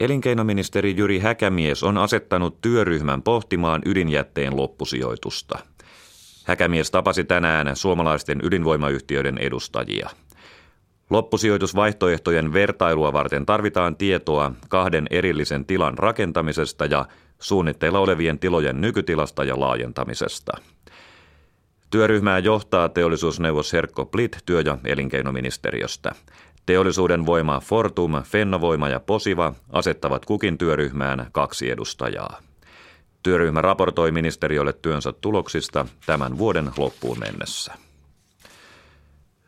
[0.00, 5.58] Elinkeinoministeri Jyri Häkämies on asettanut työryhmän pohtimaan ydinjätteen loppusijoitusta.
[6.44, 10.10] Häkämies tapasi tänään suomalaisten ydinvoimayhtiöiden edustajia.
[11.10, 17.06] Loppusijoitusvaihtoehtojen vertailua varten tarvitaan tietoa kahden erillisen tilan rakentamisesta ja
[17.38, 20.52] suunnitteilla olevien tilojen nykytilasta ja laajentamisesta.
[21.90, 26.14] Työryhmää johtaa teollisuusneuvos Herkko Plit työ- ja elinkeinoministeriöstä.
[26.66, 32.38] Teollisuuden voima Fortum, Fennovoima ja Posiva asettavat kukin työryhmään kaksi edustajaa.
[33.22, 37.74] Työryhmä raportoi ministeriölle työnsä tuloksista tämän vuoden loppuun mennessä.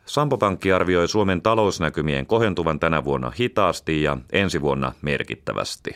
[0.05, 5.93] Sampo Pankki arvioi Suomen talousnäkymien kohentuvan tänä vuonna hitaasti ja ensi vuonna merkittävästi.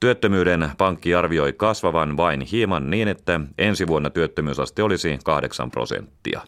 [0.00, 6.40] Työttömyyden pankki arvioi kasvavan vain hieman niin, että ensi vuonna työttömyysaste olisi 8 prosenttia.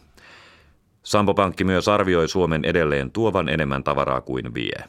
[1.05, 4.83] Sampo Pankki myös arvioi Suomen edelleen tuovan enemmän tavaraa kuin vie.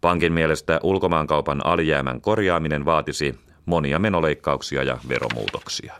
[0.00, 5.94] Pankin mielestä ulkomaankaupan alijäämän korjaaminen vaatisi monia menoleikkauksia ja veromuutoksia.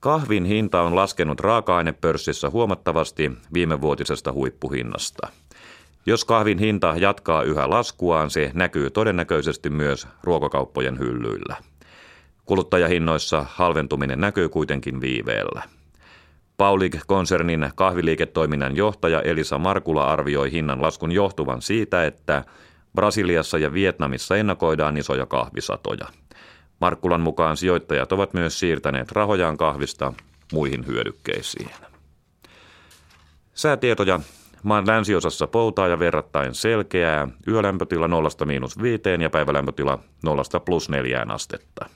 [0.00, 5.28] Kahvin hinta on laskenut raaka-ainepörssissä huomattavasti viime vuotisesta huippuhinnasta.
[6.06, 11.56] Jos kahvin hinta jatkaa yhä laskuaan, se näkyy todennäköisesti myös ruokakauppojen hyllyillä.
[12.44, 15.62] Kuluttajahinnoissa halventuminen näkyy kuitenkin viiveellä.
[16.62, 22.44] Paulig-konsernin kahviliiketoiminnan johtaja Elisa Markula arvioi hinnan laskun johtuvan siitä, että
[22.94, 26.06] Brasiliassa ja Vietnamissa ennakoidaan isoja kahvisatoja.
[26.80, 30.12] Markkulan mukaan sijoittajat ovat myös siirtäneet rahojaan kahvista
[30.52, 31.70] muihin hyödykkeisiin.
[33.54, 34.20] Säätietoja
[34.62, 38.28] Maan länsiosassa poutaa ja verrattain selkeää, yölämpötila 0
[38.82, 41.86] 5 ja päivälämpötila 0 plus 4 astetta.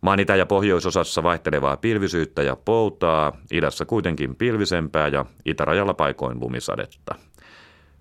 [0.00, 7.14] Maan itä- ja pohjoisosassa vaihtelevaa pilvisyyttä ja poutaa, idässä kuitenkin pilvisempää ja itärajalla paikoin lumisadetta.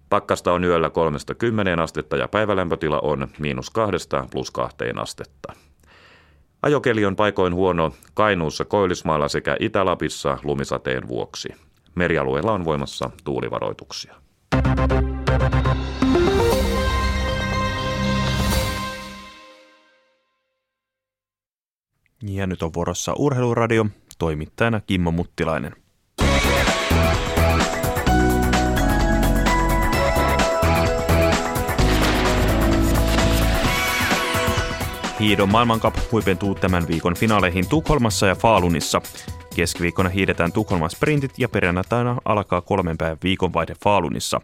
[0.10, 5.54] Pakkasta on yöllä 3-10 astetta ja päivälämpötila on miinus 2 plus 2 astetta.
[6.62, 11.50] Ajokeli on paikoin huono Kainuussa, Koillismaalla sekä Itä-Lapissa lumisateen vuoksi.
[11.96, 14.16] Merialueella on voimassa tuulivaroituksia.
[22.24, 23.86] Ja nyt on vuorossa Urheiluradio,
[24.18, 25.76] toimittajana Kimmo Muttilainen.
[35.20, 39.02] Hiidon maailmankap huipentuu tämän viikon finaaleihin Tukholmassa ja Faalunissa.
[39.56, 44.42] Keskiviikkona hiidetään Tukholman sprintit ja perjantaina alkaa kolmen päivän viikonvaihde Faalunissa.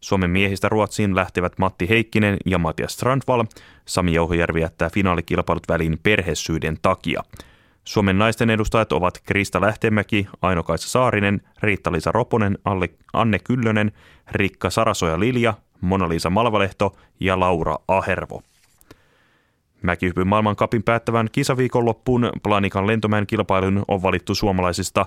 [0.00, 3.44] Suomen miehistä Ruotsiin lähtevät Matti Heikkinen ja Matias Strandval.
[3.84, 7.22] Sami Jouhojärvi jättää finaalikilpailut väliin perhesyyden takia.
[7.84, 12.58] Suomen naisten edustajat ovat Krista Lähtemäki, Aino-Kaisa Saarinen, Riitta-Liisa Roponen,
[13.12, 13.92] Anne Kyllönen,
[14.32, 18.42] Rikka Sarasoja Lilja, Mona-Liisa Malvalehto ja Laura Ahervo.
[19.82, 25.06] Mäkihypyn maailmankapin päättävän kisaviikonloppuun Planikan lentomäen kilpailun on valittu suomalaisista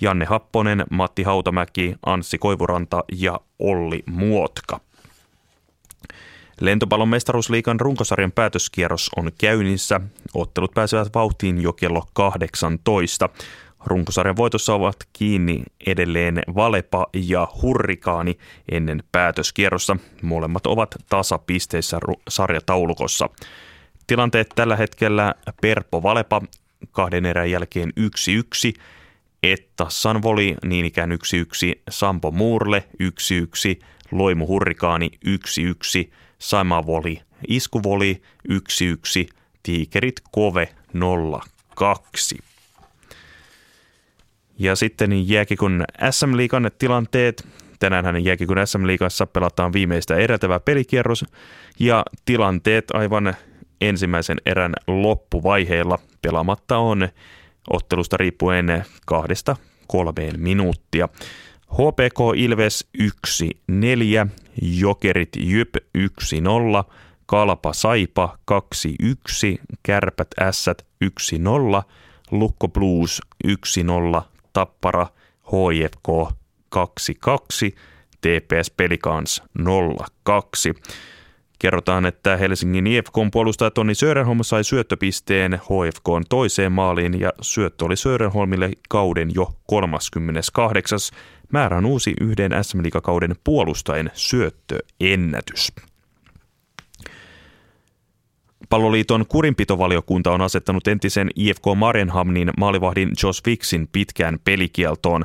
[0.00, 4.80] Janne Happonen, Matti Hautamäki, Anssi Koivuranta ja Olli Muotka.
[6.60, 10.00] Lentopallon mestaruusliikan runkosarjan päätöskierros on käynnissä.
[10.34, 13.28] Ottelut pääsevät vauhtiin jo kello 18.
[13.84, 18.38] Runkosarjan voitossa ovat kiinni edelleen Valepa ja Hurrikaani
[18.72, 19.96] ennen päätöskierrossa.
[20.22, 23.28] Molemmat ovat tasapisteissä sarjataulukossa.
[24.06, 26.40] Tilanteet tällä hetkellä Perpo Valepa
[26.90, 28.80] kahden erän jälkeen 1-1,
[29.42, 31.14] Etta Sanvoli niin ikään 1-1,
[31.90, 33.06] Sampo Muurle 1-1,
[34.10, 38.54] Loimu Hurrikaani 1-1, Samavoli Iskuvoli 1-1,
[39.62, 40.68] Tiikerit Kove
[41.80, 42.38] 0-2.
[44.58, 47.48] Ja sitten jääkikun SM-liigan tilanteet.
[47.78, 51.24] Tänään jääkikun SM-liigassa pelataan viimeistä edeltävä pelikierros
[51.78, 53.34] ja tilanteet aivan
[53.80, 55.98] ensimmäisen erän loppuvaiheilla.
[56.22, 57.08] Pelaamatta on
[57.70, 59.56] ottelusta riippuen kahdesta
[59.86, 61.08] kolmeen minuuttia.
[61.72, 64.28] HPK Ilves 1-4,
[64.62, 66.92] Jokerit Jyp 1-0,
[67.26, 68.56] Kalpa Saipa 2-1,
[69.82, 71.82] Kärpät Ässät 1-0,
[72.30, 75.06] Lukko Blues 1-0, Tappara
[75.42, 76.08] HFK
[76.76, 77.76] 2-2,
[78.20, 79.64] TPS Pelikans 0-2.
[81.62, 87.96] Kerrotaan, että Helsingin IFKn puolustaja Toni Sörenholm sai syöttöpisteen HFKn toiseen maaliin ja syöttö oli
[87.96, 90.98] Sörenholmille kauden jo 38.
[91.52, 95.72] Määrä on uusi yhden SM kauden puolustajan syöttöennätys.
[98.68, 105.24] Palloliiton kurinpitovaliokunta on asettanut entisen IFK Marenhamnin maalivahdin Josh Fixin pitkään pelikieltoon.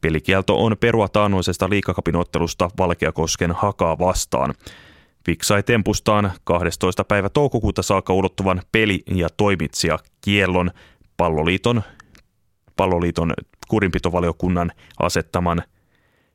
[0.00, 4.54] Pelikielto on perua taannoisesta liikakapin ottelusta Valkeakosken hakaa vastaan.
[5.26, 7.04] Fix sai tempustaan 12.
[7.04, 10.70] päivä toukokuuta saakka ulottuvan peli- ja toimitsija kiellon
[11.16, 11.82] palloliiton,
[12.76, 13.32] palloliiton
[13.68, 15.62] kurinpitovaliokunnan asettaman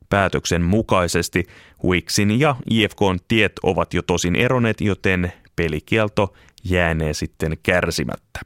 [0.08, 1.46] päätöksen mukaisesti.
[1.84, 6.34] Wixin ja IFKn tiet ovat jo tosin eroneet, joten pelikielto
[6.64, 8.40] jäänee sitten kärsimättä.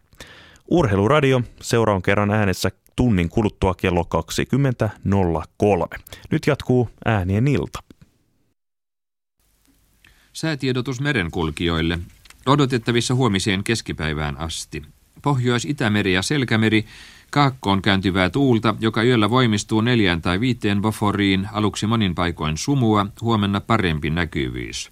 [0.71, 4.07] Urheiluradio seuraavan kerran äänessä tunnin kuluttua kello
[5.95, 6.01] 20.03.
[6.31, 7.90] Nyt jatkuu äänien ilta.
[10.33, 11.99] Säätiedotus merenkulkijoille.
[12.47, 14.83] Odotettavissa huomiseen keskipäivään asti.
[15.23, 16.85] Pohjois-Itämeri ja Selkämeri
[17.31, 23.61] Kaakkoon kääntyvää tuulta, joka yöllä voimistuu neljään tai viiteen boforiin, aluksi monin paikoin sumua, huomenna
[23.61, 24.91] parempi näkyvyys.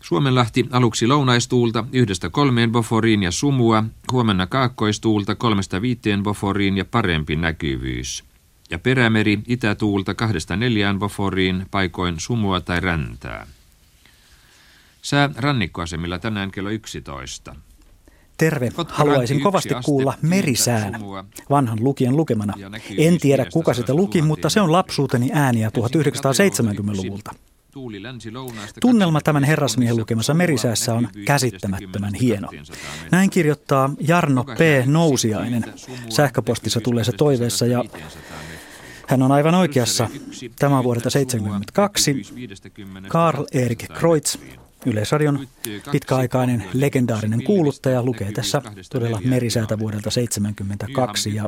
[0.00, 7.36] Suomenlahti aluksi lounaistuulta yhdestä kolmeen boforiin ja sumua, huomenna kaakkoistuulta kolmesta viiteen boforiin ja parempi
[7.36, 8.24] näkyvyys
[8.70, 13.46] ja perämeri itätuulta kahdesta neljään boforiin paikoin sumua tai räntää.
[15.02, 17.56] Sää rannikkoasemilla tänään kello 11.
[18.36, 18.72] Terve.
[18.88, 21.00] Haluaisin kovasti kuulla merisään
[21.50, 22.54] vanhan lukijan lukemana.
[22.98, 27.34] En tiedä kuka sitä luki, mutta se on lapsuuteni ääniä 1970-luvulta.
[28.80, 32.48] Tunnelma tämän herrasmiehen lukemassa merisäässä on käsittämättömän hieno.
[33.10, 34.86] Näin kirjoittaa Jarno P.
[34.86, 35.64] Nousiainen
[36.08, 37.84] sähköpostissa tulleessa toiveessa ja
[39.08, 40.08] Hän on aivan oikeassa.
[40.58, 42.22] Tämä on vuodelta 1972.
[43.08, 44.36] Karl Erik Kreutz
[44.86, 45.48] Yleisradion
[45.92, 51.44] pitkäaikainen legendaarinen kuuluttaja lukee tässä todella merisäätä vuodelta 1972 ja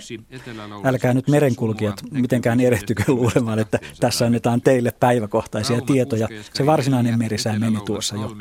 [0.84, 6.28] älkää nyt merenkulkijat mitenkään erehtykö luulemaan, että tässä annetaan teille päiväkohtaisia tietoja.
[6.54, 8.36] Se varsinainen merisää meni tuossa jo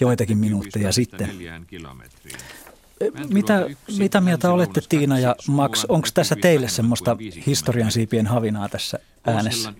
[0.00, 1.30] joitakin minuutteja sitten.
[3.34, 3.66] Mitä,
[3.98, 5.84] mitä mieltä olette Tiina ja Max?
[5.88, 8.98] Onko tässä teille semmoista historian siipien havinaa tässä
[9.36, 9.72] äänessä?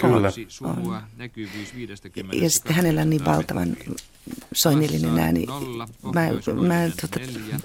[0.00, 0.32] Kyllä.
[2.32, 3.76] Ja sitten hänellä on niin valtavan
[4.54, 5.46] soinnillinen ääni.
[6.14, 6.28] Mä,
[6.66, 7.20] mä tota,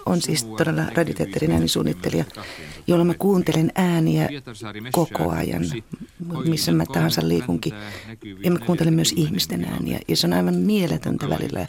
[0.05, 2.25] on siis todella radioteatterin äänisuunnittelija,
[2.87, 4.29] jolla mä kuuntelen ääniä
[4.91, 5.63] koko ajan,
[6.45, 7.73] missä mä tahansa liikunkin.
[8.43, 9.99] Ja mä kuuntelen myös ihmisten ääniä.
[10.07, 11.67] Ja se on aivan mieletöntä välillä,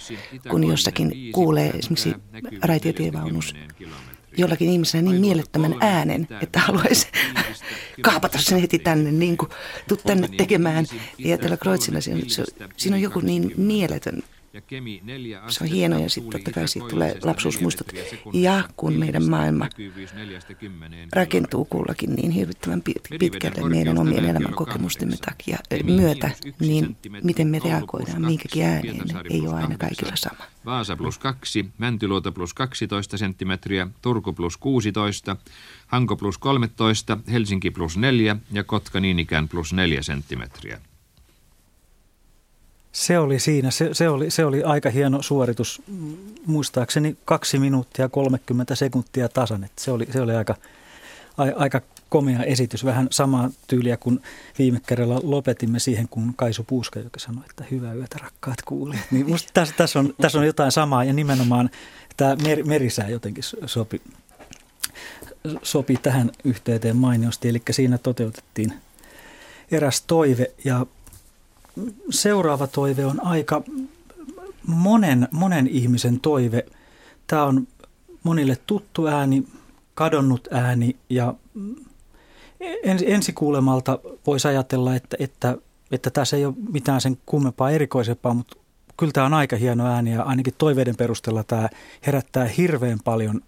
[0.51, 2.15] kun jossakin kuulee esimerkiksi
[2.63, 3.55] raitiotievaunus
[4.37, 7.09] jollakin ihmisellä niin mielettömän äänen, että haluaisi
[8.03, 9.51] kaapata sen heti tänne, niin kuin,
[9.89, 10.87] tuu tänne tekemään.
[11.19, 12.21] Ja tällä Kreutzilla siinä,
[12.77, 14.36] siinä on joku niin mieletön ja Kemi 4
[15.49, 17.93] Se on hieno ja sitten totta kai siitä tulee lapsuusmuistot.
[18.33, 19.69] Ja kun meidän maailma
[21.13, 22.83] rakentuu kullakin niin hirvittävän
[23.19, 26.31] pitkälle meidän omien elämän kokemustemme takia myötä,
[26.61, 30.45] niin miten me reagoidaan minkäkin ääneen ei ole aina kaikilla sama.
[30.65, 35.37] Vaasa plus 2, Mäntyluota plus 12 senttimetriä, Turku plus 16,
[35.87, 40.81] Hanko plus 13, Helsinki plus 4 ja Kotka niin ikään plus 4 senttimetriä.
[42.97, 45.83] Se oli siinä, se, se, oli, se oli aika hieno suoritus,
[46.47, 50.55] muistaakseni kaksi minuuttia 30 sekuntia tasan, että se oli, se oli aika,
[51.39, 54.23] a, aika komea esitys, vähän samaa tyyliä kuin
[54.59, 59.07] viime kerralla lopetimme siihen, kun Kaisu Puuska, joka sanoi, että hyvää yötä rakkaat kuulijat.
[59.11, 61.05] Niin musta tässä, tässä, on, tässä on jotain samaa.
[61.05, 61.71] Ja nimenomaan
[62.17, 64.03] tämä mer, merisää jotenkin sopi,
[65.63, 68.73] sopi tähän yhteyteen mainiosti, eli siinä toteutettiin
[69.71, 70.87] eräs toive ja
[72.11, 73.63] seuraava toive on aika
[74.67, 76.67] monen, monen ihmisen toive.
[77.27, 77.69] Tämä on
[78.23, 79.47] monille tuttu ääni,
[79.95, 81.35] kadonnut ääni ja
[83.07, 85.59] ensi kuulemalta voisi ajatella, että, että,
[85.91, 88.57] että tässä ei ole mitään sen kummempaa erikoisempaa, mutta
[88.97, 91.69] kyllä tämä on aika hieno ääni ja ainakin toiveiden perusteella tämä
[92.07, 93.41] herättää hirveän paljon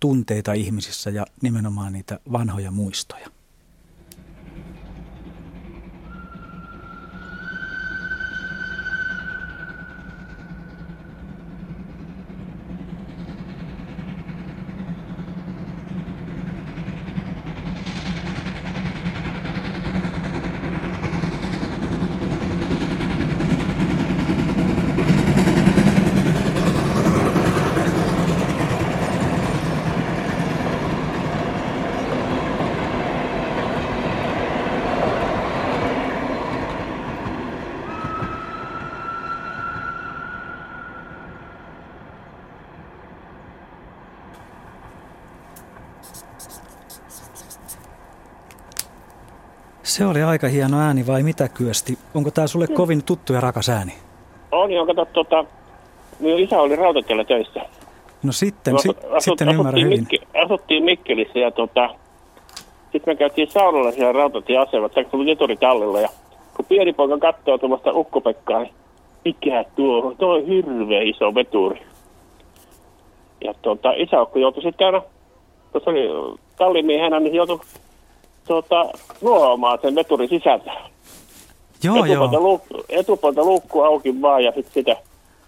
[0.00, 3.28] tunteita ihmisissä ja nimenomaan niitä vanhoja muistoja.
[49.90, 51.98] Se oli aika hieno ääni vai mitä Kyösti?
[52.14, 53.92] Onko tämä sulle kovin tuttu ja rakas ääni?
[54.52, 54.86] On, joo.
[54.86, 55.44] Kato, tuota,
[56.20, 57.60] minun isä oli rautatiellä töissä.
[58.22, 60.00] No sitten, si- asut, sitten ymmärrän hyvin.
[60.00, 61.88] Mikki, asuttiin Mikkelissä ja tuota,
[62.92, 66.08] sitten me käytiin saunalla siellä rautatieasemalla, se tuli eturitallilla ja
[66.56, 68.74] kun pieni poika katsoo tuommoista ukkopekkaa, niin
[69.24, 71.82] mikä tuo, tuo on hirveä iso veturi.
[73.44, 75.02] Ja tuota, isäukko joutui sitten käydä,
[75.72, 76.08] tuossa oli
[76.56, 77.60] tallimiehenä, niin joutui
[78.50, 80.72] tuota, nuohoamaan sen veturin sisältä.
[81.82, 82.42] Joo, etupuolta joo.
[82.42, 84.96] Luukku, etupuolta luukku auki vaan ja sitten sitä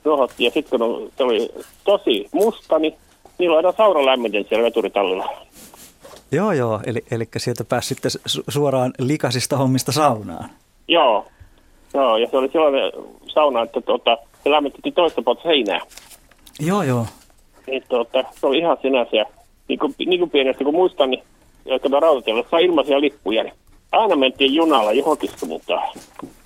[0.05, 0.45] nuohottiin.
[0.45, 1.53] Ja sitten kun se oli
[1.85, 2.95] tosi musta, niin
[3.39, 5.33] niillä on aina saunalämmitys siellä veturitallilla.
[6.33, 6.81] Joo, joo.
[6.87, 8.11] Eli, eli sieltä pääsi sitten
[8.49, 10.51] suoraan likasista hommista saunaan.
[10.89, 11.27] Joo.
[11.95, 12.93] Joo, ja se oli sellainen
[13.27, 15.81] sauna, että tuota, se lämmitettiin toista puolta seinää.
[16.61, 17.07] Joo, joo.
[17.67, 19.25] Niin, tuota, se oli ihan sinänsä.
[19.69, 21.23] Niin kuin, niin kuin pienestä kun muistan, niin
[21.65, 23.55] jotka me rautatielle saa ilmaisia lippuja, niin
[23.93, 25.89] aina mentiin junalla johonkin suuntaan.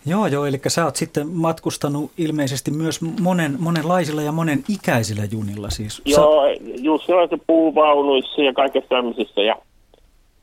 [0.07, 5.70] Joo, joo, eli sä oot sitten matkustanut ilmeisesti myös monen, monenlaisilla ja monen ikäisillä junilla
[5.70, 6.03] siis.
[6.05, 6.62] Joo, sä...
[6.77, 9.43] just sellaisissa puuvaunuissa ja kaikessa tämmöisissä.
[9.43, 9.57] Ja,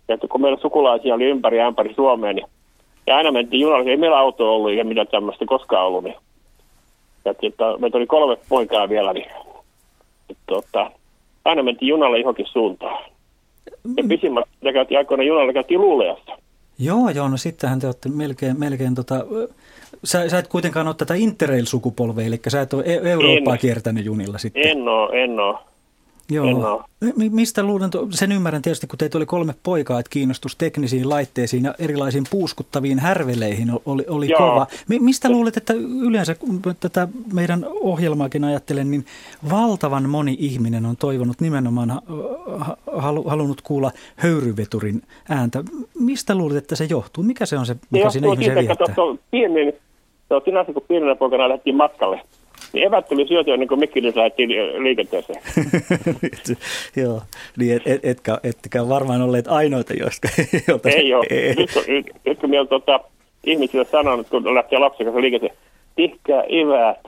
[0.08, 2.48] ja kun meillä sukulaisia oli ympäri ja ympäri Suomea, niin
[3.08, 6.04] ja aina mentiin junalla, ei meillä auto ollut eikä mitään tämmöistä koskaan ollut.
[6.04, 6.16] Niin,
[7.26, 9.32] ja, että meitä oli kolme poikaa vielä, niin
[10.30, 10.92] että, että,
[11.46, 13.13] aina mentiin junalla johonkin suuntaan.
[13.98, 16.38] Ja pisimmät, mitä käytiin aikoina junalla, käytiin Luuleasta.
[16.80, 19.26] Joo, joo, no sittenhän te olette melkein, melkein tota,
[20.04, 24.06] sä, sä et kuitenkaan ole tätä Interrail-sukupolvea, eli sä et ole e- Eurooppaa en, kiertänyt
[24.06, 24.68] junilla sitten.
[24.68, 25.58] En ole, en ole.
[26.30, 26.84] Joo.
[27.32, 31.76] Mistä luulen, sen ymmärrän tietysti, kun teitä oli kolme poikaa, että kiinnostus teknisiin laitteisiin ja
[31.80, 34.68] erilaisiin puuskuttaviin härveleihin oli, oli kova.
[35.00, 39.06] Mistä luulet, että yleensä, kun tätä meidän ohjelmaakin ajattelen, niin
[39.50, 42.02] valtavan moni ihminen on toivonut nimenomaan,
[43.26, 45.64] halunnut kuulla höyryveturin ääntä.
[46.00, 47.24] Mistä luulet, että se johtuu?
[47.24, 48.96] Mikä se on se, mikä siinä ihmisen viehättää?
[49.32, 49.74] Pieni,
[50.28, 52.22] se on sinänsä, kun pienenä poikana lähdettiin matkalle
[52.74, 54.50] niin evät tuli syötyä niin kuin Mikkelin lähdettiin
[54.84, 55.42] liikenteeseen.
[57.04, 57.22] Joo,
[57.58, 60.28] niin et, et, etkä, etkä varmaan olleet ainoita, joista...
[60.96, 61.26] Ei ole.
[61.30, 61.56] Ei.
[61.56, 63.00] Nyt, nyt, nyt kun minä tota,
[63.44, 65.62] ihmisille sanonut, kun lähtee lapsen kanssa liikenteeseen,
[65.96, 67.00] tihkää eväät.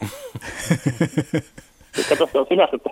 [2.08, 2.90] Kato, se on sinänsä, että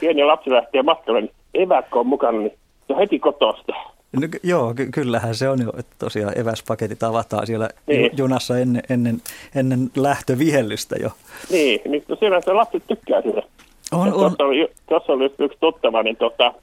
[0.00, 2.52] pieni lapsi lähtee matkalle, niin evätkö on mukana, niin
[2.86, 3.72] se on heti kotosta.
[4.12, 8.10] No, joo, ky- kyllähän se on jo, että tosiaan eväspaketit avataan siellä niin.
[8.16, 9.22] junassa ennen, ennen,
[9.54, 11.10] ennen lähtövihellystä jo.
[11.50, 13.42] Niin, niin no siellä se lapset tykkää sitä.
[13.92, 14.12] On, on.
[14.12, 16.54] Tuossa oli, tuossa oli yksi tuttava, niin tota,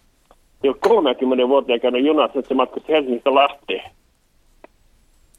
[0.64, 3.92] jo 30 vuotta käynyt junassa, että se matkusti Helsingistä Lahteen.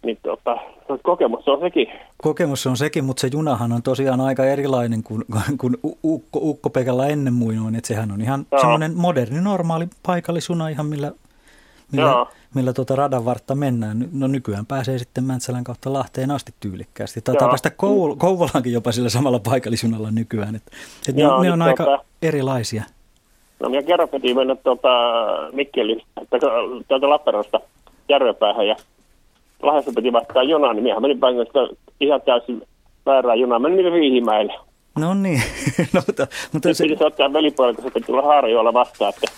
[0.05, 0.57] Niin tota,
[1.03, 1.87] kokemus on sekin.
[2.16, 5.24] Kokemus on sekin, mutta se junahan on tosiaan aika erilainen kuin,
[5.61, 7.74] kuin ukko, ukkopekalla ennen muinoin.
[7.74, 8.59] Että sehän on ihan no.
[8.59, 11.12] semmoinen moderni, normaali paikallisjuna ihan millä
[11.93, 14.09] millä, millä tuota radan vartta mennään.
[14.12, 17.21] No nykyään pääsee sitten Mäntsälän kautta Lahteen asti tyylikkäästi.
[17.21, 20.55] Taitaa päästä Koul- Kouvolaankin jopa sillä samalla paikallisjunalla nykyään.
[20.55, 20.62] Et,
[21.09, 22.85] et Joo, ne, ne on niin aika tuota, erilaisia.
[23.61, 24.89] No minä kerran piti mennä tuota
[25.53, 26.07] Mikkelistä,
[26.89, 27.61] tuota Lappeenrannasta
[28.09, 28.77] Järvenpäähän ja
[29.62, 31.69] Lahdessa piti vaihtaa junaa, niin minähän menin paikasta
[32.01, 32.62] ihan täysin
[33.07, 33.59] väärää junaa.
[33.59, 34.55] Menin Riihimäelle.
[34.99, 35.43] No niin.
[35.95, 36.85] no, mutta, mutta se...
[36.85, 39.33] Piti ottaa velipuolella, kun se piti tulla Haarajoella vastaan, että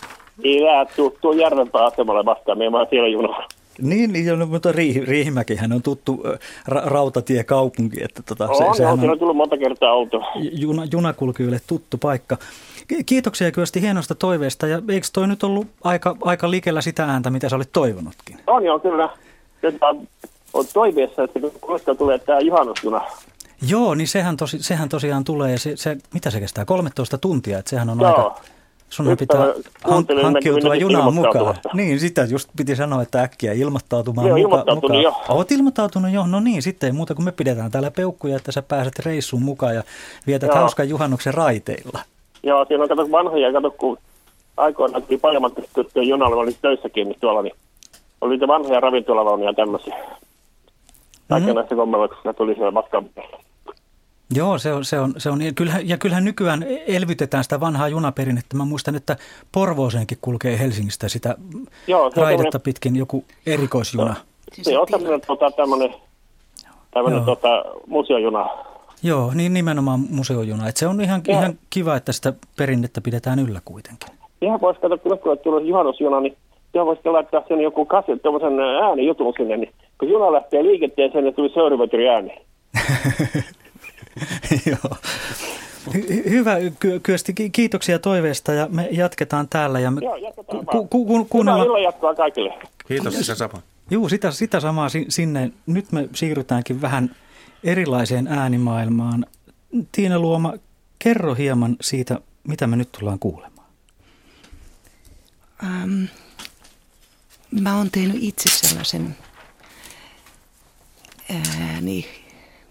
[0.96, 3.48] tuu, tuu Järvenpää asemalle vastaan, me vaan siellä junalla.
[3.80, 6.22] Niin, niin no, mutta Riih, Riihimäkihän on tuttu
[6.66, 8.04] ra, rautatiekaupunki.
[8.04, 10.22] Että tota, on, se, on, sehän on, on tullut monta kertaa oltu.
[10.52, 12.36] Juna, junakulkijoille tuttu paikka.
[13.06, 14.66] Kiitoksia Kyösti hienosta toiveesta.
[14.66, 18.38] Ja eikö toi nyt ollut aika, aika likellä sitä ääntä, mitä sä olit toivonutkin?
[18.46, 19.08] On joo, kyllä.
[19.62, 19.76] Nyt
[20.54, 23.00] on toiveessa, että koska tulee tämä juhannusjuna.
[23.68, 25.58] Joo, niin sehän, tosi, sehän tosiaan tulee.
[25.58, 26.64] Se, se, mitä se kestää?
[26.64, 28.08] 13 tuntia, että sehän on joo.
[28.08, 28.40] aika
[28.92, 29.40] Sun pitää
[29.84, 31.54] han- hankkiutua junaan mukaan.
[31.74, 35.02] Niin, sitä just piti sanoa, että äkkiä ilmoittautumaan Joo, muka- mukaan.
[35.02, 35.14] Jo.
[35.28, 38.62] Olet ilmoittautunut jo, no niin, sitten ei muuta kuin me pidetään täällä peukkuja, että sä
[38.62, 39.82] pääset reissuun mukaan ja
[40.26, 40.58] vietät Joo.
[40.58, 42.00] hauskan juhannuksen raiteilla.
[42.42, 43.98] Joo, siinä on kato vanhoja, kato kun
[44.56, 47.54] aikoinaan tuli paljon tyttöjä junalla, oli töissäkin niin tuolla, niin
[48.20, 49.94] oli niitä vanhoja ravintolavaunia tämmöisiä.
[49.94, 50.16] Mm-hmm.
[51.28, 53.38] Kaikenlaista kommelluksessa tuli siellä matkan päällä.
[54.34, 55.42] Joo, se on, se on, se on.
[55.42, 58.56] Ja, kyllähän, ja kyllähän nykyään elvytetään sitä vanhaa junaperinnettä.
[58.56, 59.16] Mä muistan, että
[59.52, 61.34] Porvooseenkin kulkee Helsingistä sitä
[61.86, 64.14] Joo, raidetta pitkin joku erikoisjuna.
[64.52, 65.94] Se, se on tämmöinen tota, tämmöinen,
[66.90, 68.48] tämmöinen tota, museojuna.
[69.02, 70.68] Joo, niin nimenomaan museojuna.
[70.68, 74.08] Et se on ihan, ihan kiva, että sitä perinnettä pidetään yllä kuitenkin.
[74.42, 76.36] Ihan voisi katsoa, kun tulee tulee juhannusjuna, niin
[76.74, 81.34] ihan voisi laittaa sen joku kaset, tuommoisen äänijutun sinne, niin kun juna lähtee liikenteeseen, niin
[81.34, 82.38] tuli seuraavatori ääni.
[84.70, 84.96] Joo.
[85.90, 86.56] Hy- hyvä
[87.02, 89.80] Kyösti, kiitoksia toiveesta ja me jatketaan täällä.
[89.80, 91.64] Ja me Joo, jatketaan ku- ku- ku- kuunnella...
[91.64, 92.58] Hyvää jatkoa kaikille.
[92.88, 93.62] Kiitos sitä samaa.
[93.90, 95.50] Juu, sitä, sitä samaa sinne.
[95.66, 97.16] Nyt me siirrytäänkin vähän
[97.64, 99.26] erilaiseen äänimaailmaan.
[99.92, 100.54] Tiina Luoma,
[100.98, 103.66] kerro hieman siitä, mitä me nyt tullaan kuulemaan.
[105.62, 106.08] Um,
[107.60, 109.16] mä oon tehnyt itse sellaisen
[111.60, 112.06] ääni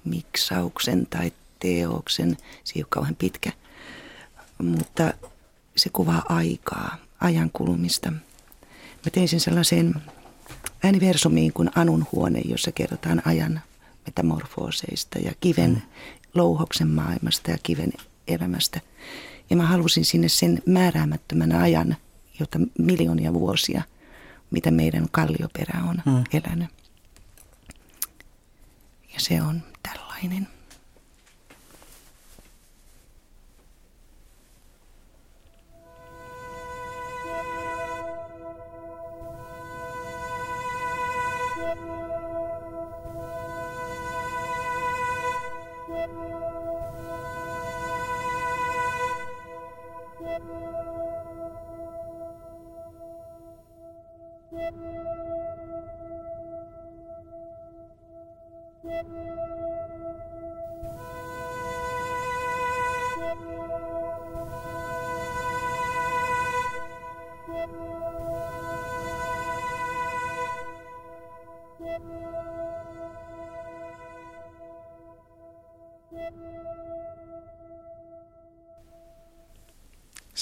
[0.03, 2.37] miksauksen tai teoksen.
[2.63, 3.51] Se ei ole kauhean pitkä,
[4.57, 5.13] mutta
[5.75, 8.11] se kuvaa aikaa, ajan kulumista.
[9.05, 9.95] Mä tein sen sellaiseen
[10.83, 13.61] ääniversumiin kuin Anun huone, jossa kerrotaan ajan
[14.05, 15.81] metamorfooseista ja kiven mm.
[16.33, 17.93] louhoksen maailmasta ja kiven
[18.27, 18.81] elämästä.
[19.49, 21.95] Ja mä halusin sinne sen määräämättömän ajan,
[22.39, 23.83] jota miljoonia vuosia,
[24.51, 26.23] mitä meidän kallioperä on mm.
[26.33, 26.69] elänyt.
[29.13, 29.63] Ja se on
[30.21, 30.60] tällainen.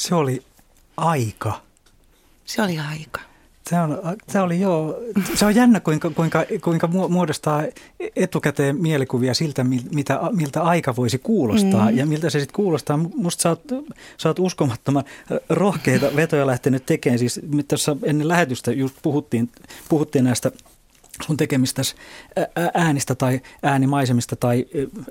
[0.09, 0.41] Se oli
[0.97, 1.61] aika.
[2.45, 3.21] Se oli aika.
[3.69, 4.99] Se, on, se, oli joo,
[5.35, 7.63] se on jännä, kuinka, kuinka, kuinka muodostaa
[8.15, 11.97] etukäteen mielikuvia siltä, mitä, miltä aika voisi kuulostaa mm.
[11.97, 12.97] ja miltä se sitten kuulostaa.
[12.97, 13.63] Musta sä oot,
[14.17, 15.03] sä oot uskomattoman
[15.49, 17.19] rohkeita vetoja lähtenyt tekemään.
[17.19, 19.49] Siis tässä ennen lähetystä just puhuttiin,
[19.89, 20.51] puhuttiin näistä
[21.29, 21.81] sun tekemistä
[22.73, 24.65] äänistä tai äänimaisemista tai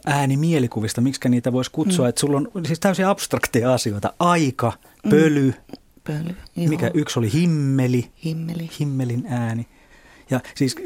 [0.06, 2.06] äänimielikuvista, miksi niitä voisi kutsua.
[2.06, 2.08] Mm.
[2.08, 4.12] Että sulla on siis täysin abstrakteja asioita.
[4.18, 4.72] Aika,
[5.10, 5.78] pöly, mm
[6.08, 6.36] pöly.
[6.56, 6.68] Joo.
[6.68, 8.10] Mikä yksi oli himmeli.
[8.24, 8.70] Himmeli.
[8.80, 9.66] Himmelin ääni.
[10.30, 10.76] Ja siis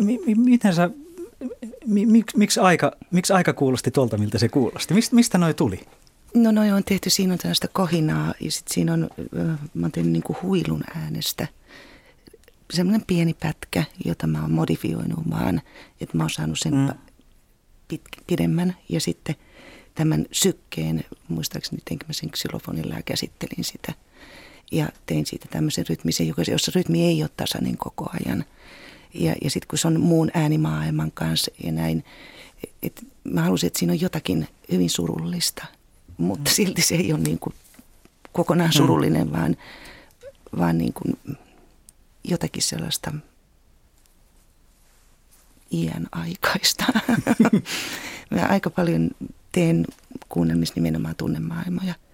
[0.00, 0.90] mi, mi, miten sä,
[1.86, 4.94] mi, miksi, miksi, aika, miksi aika kuulosti tuolta, miltä se kuulosti?
[4.94, 5.80] Mist, mistä noi tuli?
[6.34, 9.10] No noi on tehty, siinä on tällaista kohinaa ja sitten siinä on,
[9.74, 11.46] mä oon tehnyt niin kuin huilun äänestä.
[12.72, 15.62] Semmoinen pieni pätkä, jota mä oon modifioinut vaan,
[16.00, 16.88] että mä oon saanut sen mm.
[17.88, 19.34] pit, pidemmän ja sitten
[19.94, 23.92] tämän sykkeen, muistaakseni teinkö mä sen xylofonilla ja käsittelin sitä–
[24.72, 28.44] ja tein siitä tämmöisen rytmisen, jossa rytmi ei ole tasainen koko ajan.
[29.14, 32.04] Ja, ja sitten kun se on muun äänimaailman kanssa ja näin,
[32.82, 35.64] että mä halusin, että siinä on jotakin hyvin surullista,
[36.16, 36.54] mutta mm.
[36.54, 37.54] silti se ei ole niin kuin
[38.32, 38.76] kokonaan mm.
[38.76, 39.32] surullinen, mm.
[39.32, 39.56] vaan,
[40.58, 41.38] vaan niin kuin
[42.24, 43.12] jotakin sellaista
[45.72, 46.84] iän aikaista.
[48.30, 49.10] mä aika paljon
[49.52, 49.84] teen
[50.28, 51.94] kuunnelmissa nimenomaan tunnemaailmoja–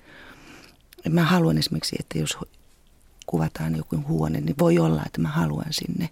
[1.09, 2.39] mä haluan esimerkiksi, että jos
[3.27, 6.11] kuvataan joku huone, niin voi olla, että mä haluan sinne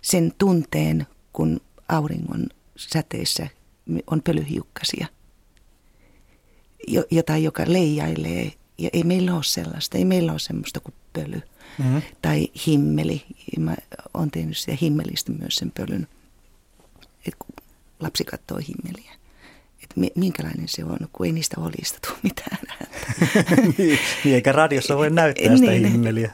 [0.00, 3.48] sen tunteen, kun auringon säteissä
[4.06, 5.06] on pölyhiukkasia.
[7.10, 8.52] Jotain, joka leijailee.
[8.78, 9.98] Ja ei meillä ole sellaista.
[9.98, 11.42] Ei meillä ole semmoista kuin pöly.
[11.78, 12.02] Mm-hmm.
[12.22, 13.22] Tai himmeli.
[13.58, 13.76] Mä
[14.14, 16.08] oon tehnyt sitä himmelistä myös sen pölyn.
[17.18, 17.64] että kun
[18.00, 19.12] lapsi katsoo himmeliä
[19.82, 22.58] että minkälainen se on, kun ei niistä olista tule mitään
[23.78, 26.32] niin, niin, eikä radiossa voi näyttää sitä niin, himmeliä.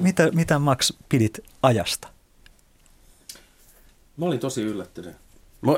[0.00, 2.08] Mitä, mitä Max pidit ajasta?
[4.16, 5.16] Mä olin tosi yllättynyt.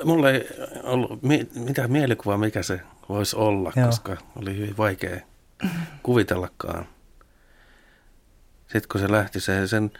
[0.05, 0.49] Mulla ei
[0.83, 1.21] ollut
[1.55, 3.87] mitään mielikuvaa, mikä se voisi olla, Joo.
[3.87, 5.21] koska oli hyvin vaikea
[6.03, 6.87] kuvitellakaan.
[8.73, 9.91] Sitten kun se lähti, se, sen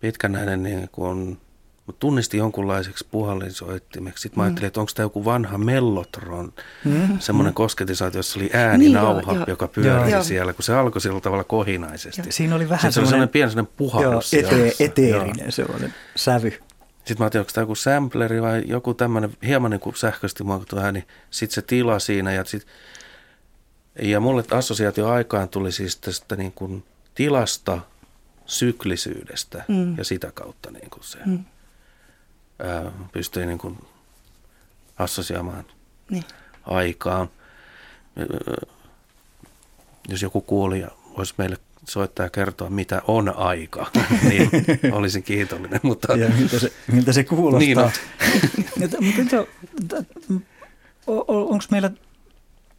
[0.00, 1.38] pitkän näiden niin kun
[1.86, 4.22] mutta tunnisti jonkunlaiseksi puhallinsoittimeksi.
[4.22, 4.46] Sitten mä mm.
[4.46, 6.52] ajattelin, että onko tämä joku vanha mellotron,
[6.84, 7.18] mm.
[7.18, 7.54] semmoinen mm.
[7.54, 10.24] kosketisaatio, jossa oli ääninauha, niin, jo, joka pyöri jo.
[10.24, 12.22] siellä, kun se alkoi sillä tavalla kohinaisesti.
[12.26, 14.32] Ja, siinä oli vähän Sitten semmoinen, sellainen pieni sellainen puhallus.
[14.32, 16.50] Joo, ete, eteerinen sellainen sävy.
[16.50, 20.78] Sitten mä ajattelin, onko tämä joku sampleri vai joku tämmöinen hieman niin kuin sähköisesti muokattu
[20.78, 21.04] ääni.
[21.30, 22.66] Sitten se tila siinä ja sit,
[24.02, 26.84] ja mulle assosiaatio aikaan tuli siis tästä niin kuin
[27.14, 27.78] tilasta,
[28.46, 29.98] syklisyydestä mm.
[29.98, 31.18] ja sitä kautta niin kuin se.
[31.26, 31.44] Mm
[32.58, 33.78] ää, pystyy niin kuin
[34.98, 35.64] assosioimaan
[36.10, 36.24] niin.
[36.64, 37.28] aikaan.
[40.08, 41.56] Jos joku kuulija voisi meille
[41.88, 43.90] soittaa ja kertoa, mitä on aika,
[44.28, 44.50] niin
[44.92, 45.80] olisin kiitollinen.
[45.82, 46.16] Mutta...
[46.16, 47.58] Ja miltä se, miltä se kuulostaa.
[47.58, 47.90] Niin on.
[51.26, 51.90] Onko meillä,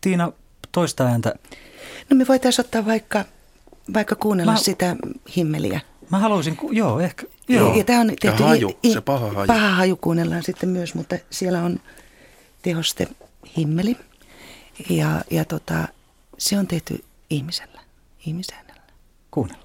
[0.02, 0.32] Tiina,
[0.72, 1.34] toista ääntä?
[2.10, 3.26] No me voitaisiin ottaa vaikka,
[3.94, 4.58] vaikka kuunnella Mä...
[4.58, 4.96] sitä
[5.36, 5.82] himmeliä.
[6.10, 7.28] Mä haluaisin, joo, ehkä.
[7.50, 7.76] Joo.
[7.76, 9.48] Ja, tämä on tehty, ja haju, i, se paha haju.
[9.48, 11.80] Paha haju kuunnellaan sitten myös, mutta siellä on
[12.62, 13.08] tehoste
[13.58, 13.98] himmeli.
[14.90, 15.88] Ja, ja tota,
[16.38, 17.82] se on tehty ihmisellä,
[18.26, 18.82] ihmisäänellä.
[19.32, 19.65] Kuunnellaan.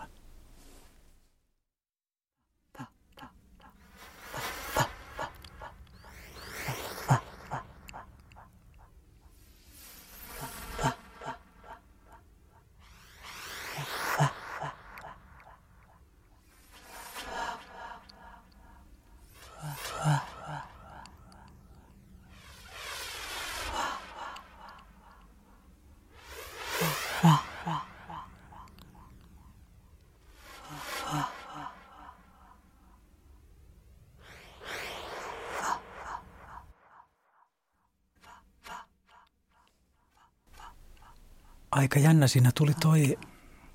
[41.81, 43.19] Aika jännä siinä tuli toi,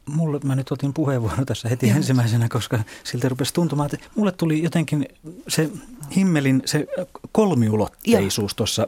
[0.09, 1.97] mulle, mä nyt otin puheenvuoron tässä heti Joo.
[1.97, 5.05] ensimmäisenä, koska siltä rupesi tuntumaan, että mulle tuli jotenkin
[5.47, 5.69] se
[6.15, 6.87] himmelin, se
[7.31, 8.87] kolmiulotteisuus tuossa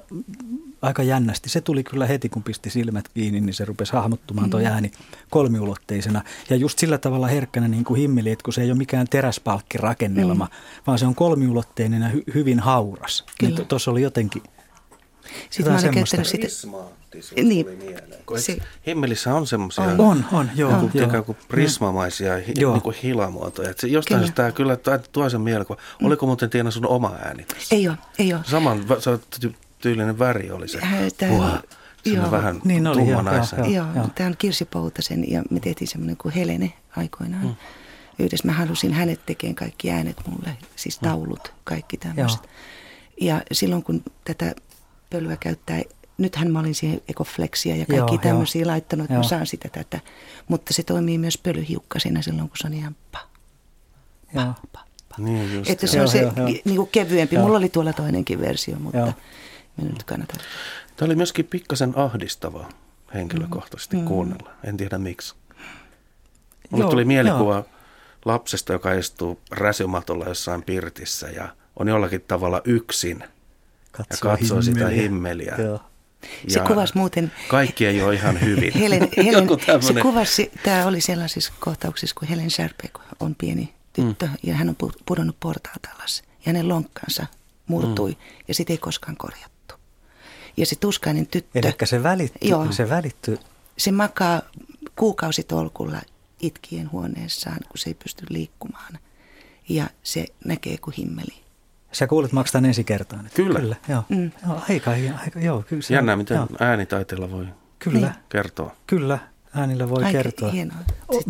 [0.81, 1.49] aika jännästi.
[1.49, 4.65] Se tuli kyllä heti, kun pisti silmät kiinni, niin se rupesi hahmottumaan tuo mm.
[4.65, 4.91] ääni
[5.29, 6.23] kolmiulotteisena.
[6.49, 10.45] Ja just sillä tavalla herkkänä niin kuin himmeli, että kun se ei ole mikään teräspalkkirakennelma,
[10.45, 10.83] mm.
[10.87, 13.25] vaan se on kolmiulotteinen ja hy- hyvin hauras.
[13.41, 14.43] Niin tuossa oli jotenkin
[15.49, 16.47] sitten mä olen käyttänyt sitä
[17.43, 17.65] niin,
[18.37, 21.07] se, Himmelissä on semmoisia on, on, on, joo, on, joo.
[21.07, 23.69] ikään kuin prismamaisia hi, Niin kuin hilamuotoja.
[23.69, 24.33] Et se, jostain kyllä.
[24.33, 24.77] tämä kyllä
[25.11, 25.81] tuo sen mielikuva.
[25.99, 26.07] Mm.
[26.07, 27.75] Oliko muuten Tiina sun oma ääni tässä?
[27.75, 28.41] Ei ole, ei ole.
[28.45, 29.49] Saman se
[29.79, 30.79] tyylinen väri oli se.
[31.17, 31.61] Tämä,
[32.05, 34.09] Joo, vähän niin oli, joo, joo, joo, joo.
[34.15, 37.45] Tämä on Kirsi Poutasen ja me tehtiin semmoinen kuin Helene aikoinaan.
[37.45, 37.55] Mm.
[38.19, 41.07] Yhdessä mä halusin hänet tekemään kaikki äänet mulle, siis mm.
[41.07, 42.41] taulut, kaikki tämmöiset.
[43.21, 44.55] Ja silloin kun tätä
[45.09, 45.81] pölyä käyttää,
[46.17, 48.71] nythän mä olin siihen ekoflexia ja kaikki joo, tämmöisiä joo.
[48.71, 49.23] laittanut, että joo.
[49.23, 49.99] mä saan sitä tätä.
[50.47, 53.19] Mutta se toimii myös pölyhiukkasina silloin, kun se on ihan pa,
[54.33, 54.79] pa, pa,
[55.09, 55.15] pa.
[55.17, 56.47] Niin just, että se joo, on se joo, joo.
[56.47, 57.35] Niin kuin kevyempi.
[57.35, 57.43] Joo.
[57.43, 59.13] Mulla oli tuolla toinenkin versio, mutta joo.
[59.77, 60.37] me nyt kannatan.
[60.95, 62.69] Tämä oli myöskin pikkasen ahdistava
[63.13, 64.05] henkilökohtaisesti mm.
[64.05, 64.51] kuunnella.
[64.63, 65.35] En tiedä miksi.
[66.69, 67.65] Mulle joo, tuli mielikuva joo.
[68.25, 73.23] lapsesta, joka istuu räsymatolla jossain pirtissä ja on jollakin tavalla yksin–
[73.97, 74.87] katsoo ja katsoo himmeliä.
[74.87, 75.55] sitä himmeliä.
[75.57, 75.79] Joo.
[76.47, 77.31] Se kuvasi muuten...
[77.47, 78.73] Kaikki ei ole ihan hyvin.
[78.79, 79.47] Helen, Helen,
[79.79, 84.37] se kuvasi, tämä oli sellaisissa kohtauksissa, kun Helen Sharpe on pieni tyttö mm.
[84.43, 84.75] ja hän on
[85.05, 86.23] pudonnut portaalta alas.
[86.27, 87.25] Ja hänen lonkkansa
[87.67, 88.17] murtui mm.
[88.47, 89.75] ja sitä ei koskaan korjattu.
[90.57, 91.59] Ja se tuskainen tyttö...
[91.59, 92.49] Eli se välittyy.
[92.49, 93.37] Joo, se, välittyy.
[93.77, 94.41] se makaa
[94.95, 96.01] kuukausitolkulla
[96.39, 98.99] itkien huoneessaan, kun se ei pysty liikkumaan.
[99.69, 101.46] Ja se näkee kuin himmeli.
[101.91, 103.23] Sä kuulet maksaa ensi kertaa.
[103.33, 103.59] Kyllä.
[103.59, 104.03] kyllä joo.
[104.09, 104.31] Mm.
[104.47, 104.61] joo.
[104.69, 106.47] Aika, aika, joo, kyllä se Jännää, miten joo.
[106.59, 107.47] äänitaiteella voi
[107.79, 107.99] kyllä.
[107.99, 108.11] Niin.
[108.29, 108.75] kertoa.
[108.87, 109.19] Kyllä,
[109.53, 110.51] äänillä voi aika kertoa.
[110.51, 110.77] Hienoa.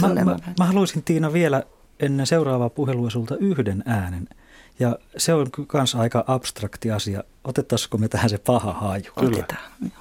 [0.02, 1.64] Mä, mä, mä haluaisin Tiina vielä
[2.00, 4.28] ennen seuraavaa puhelua sulta yhden äänen.
[4.80, 7.24] Ja se on myös aika abstrakti asia.
[7.44, 9.04] Otettaisiko me tähän se paha haju?
[9.20, 9.38] Kyllä.
[9.38, 9.92] Otetaan.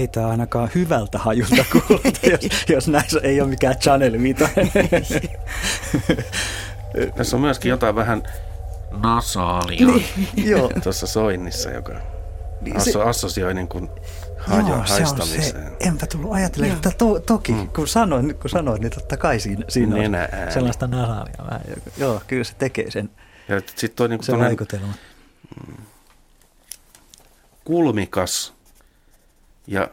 [0.00, 4.44] Ei tämä ainakaan hyvältä hajulta kuulosta, jos, jos näissä ei ole mikään Channel 5.
[7.16, 8.22] Tässä on myöskin jotain vähän
[9.02, 10.04] nasaalia niin,
[10.50, 10.70] joo.
[10.82, 11.92] tuossa soinnissa, joka
[12.60, 13.90] niin se, assosioi niin kuin
[14.38, 15.42] hajo, joo, haistamiseen.
[15.42, 15.88] Se on se.
[15.88, 17.68] Enpä tullut ajatella, että to, toki mm.
[17.68, 20.52] kun, sanoin, kun sanoin, niin totta kai siinä, siinä on ääni.
[20.52, 21.34] sellaista nasaalia.
[21.44, 21.60] Vähän,
[21.96, 23.10] joo, kyllä se tekee sen,
[23.48, 24.94] ja sit toi niin se vaikutelma.
[25.66, 25.84] Mm,
[27.64, 28.59] kulmikas
[29.70, 29.88] ja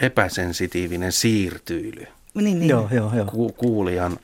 [0.00, 2.06] epäsensitiivinen siirtyily.
[2.34, 2.68] Niin, niin.
[2.68, 3.24] Joo, joo, joo.
[3.26, 4.18] Ku, kuulijan,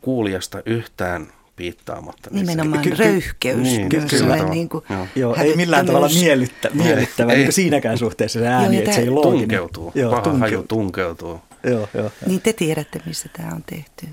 [0.00, 1.26] kuulijasta yhtään
[1.56, 2.30] piittaamatta.
[2.32, 3.58] Nimenomaan ky- röyhkeys.
[3.58, 4.36] Niin, kyllä, kyllä.
[4.36, 5.06] Niin kuin joo.
[5.16, 9.00] joo, ei millään tavalla miellyttä, miellyttävä ei, niin siinäkään suhteessa se ääni, joo, että se
[9.00, 9.38] ei looginen.
[9.38, 10.40] Tunkeutuu, joo, paha tunkeutuu.
[10.56, 11.40] haju tunkeutuu.
[11.64, 12.10] Joo, joo.
[12.26, 14.06] Niin te tiedätte, missä tämä on tehty.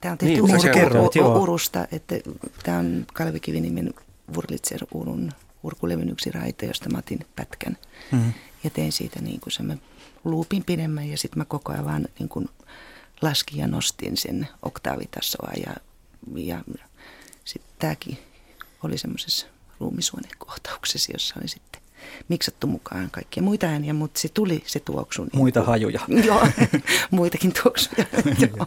[0.00, 2.14] Tämä on tehty niin, ur- kerroit, ur- urusta, että
[2.62, 3.94] tämä on Kalvi Kivinimen
[4.36, 5.30] Wurlitzer-urun
[5.64, 7.78] urkulevyn yksi raite, josta mä otin pätkän.
[8.12, 8.32] Mm.
[8.64, 9.84] Ja tein siitä niin kuin semmoinen
[10.24, 12.48] luupin pidemmän ja sitten mä koko ajan vaan niin kuin
[13.22, 15.52] laskin ja nostin sen oktaavitasoa.
[15.66, 15.74] Ja,
[16.36, 16.64] ja
[17.44, 18.18] sitten tämäkin
[18.82, 19.46] oli semmoisessa
[19.80, 21.82] ruumisuonekohtauksessa, jossa oli sitten
[22.28, 25.24] miksattu mukaan kaikkia muita ääniä, mutta se tuli se tuoksu.
[25.24, 26.00] Niin Muita kuin, hajuja.
[26.26, 26.46] Joo,
[27.10, 28.06] muitakin tuoksuja.
[28.56, 28.66] joo,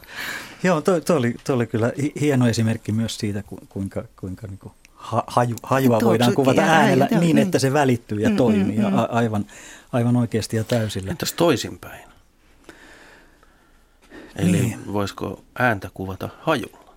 [0.64, 1.92] joo toi, toi, oli, toi oli kyllä
[2.22, 4.74] hieno esimerkki myös siitä, kuinka, kuinka niin kuin
[5.28, 8.94] haju, hajua voidaan kuvata äänellä niin, niin, että se välittyy ja mm, toimii mm, mm.
[9.10, 9.46] aivan,
[9.94, 11.12] aivan oikeasti ja täysillä.
[11.12, 12.08] Entäs toisinpäin?
[14.36, 14.94] Eli niin.
[14.94, 16.88] voisiko ääntä kuvata hajulla?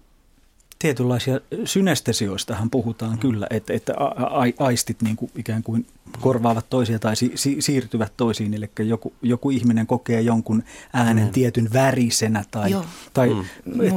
[0.78, 3.18] Tietynlaisia synestesioistahan puhutaan mm.
[3.18, 5.86] kyllä, että, että a, aistit niin kuin ikään kuin
[6.20, 8.54] korvaavat toisia tai si, si, siirtyvät toisiin.
[8.54, 10.62] Eli joku, joku ihminen kokee jonkun
[10.92, 11.32] äänen mm.
[11.32, 12.44] tietyn värisenä.
[12.50, 12.84] Tai, Joo.
[13.14, 13.40] tai mm.
[13.80, 13.94] et,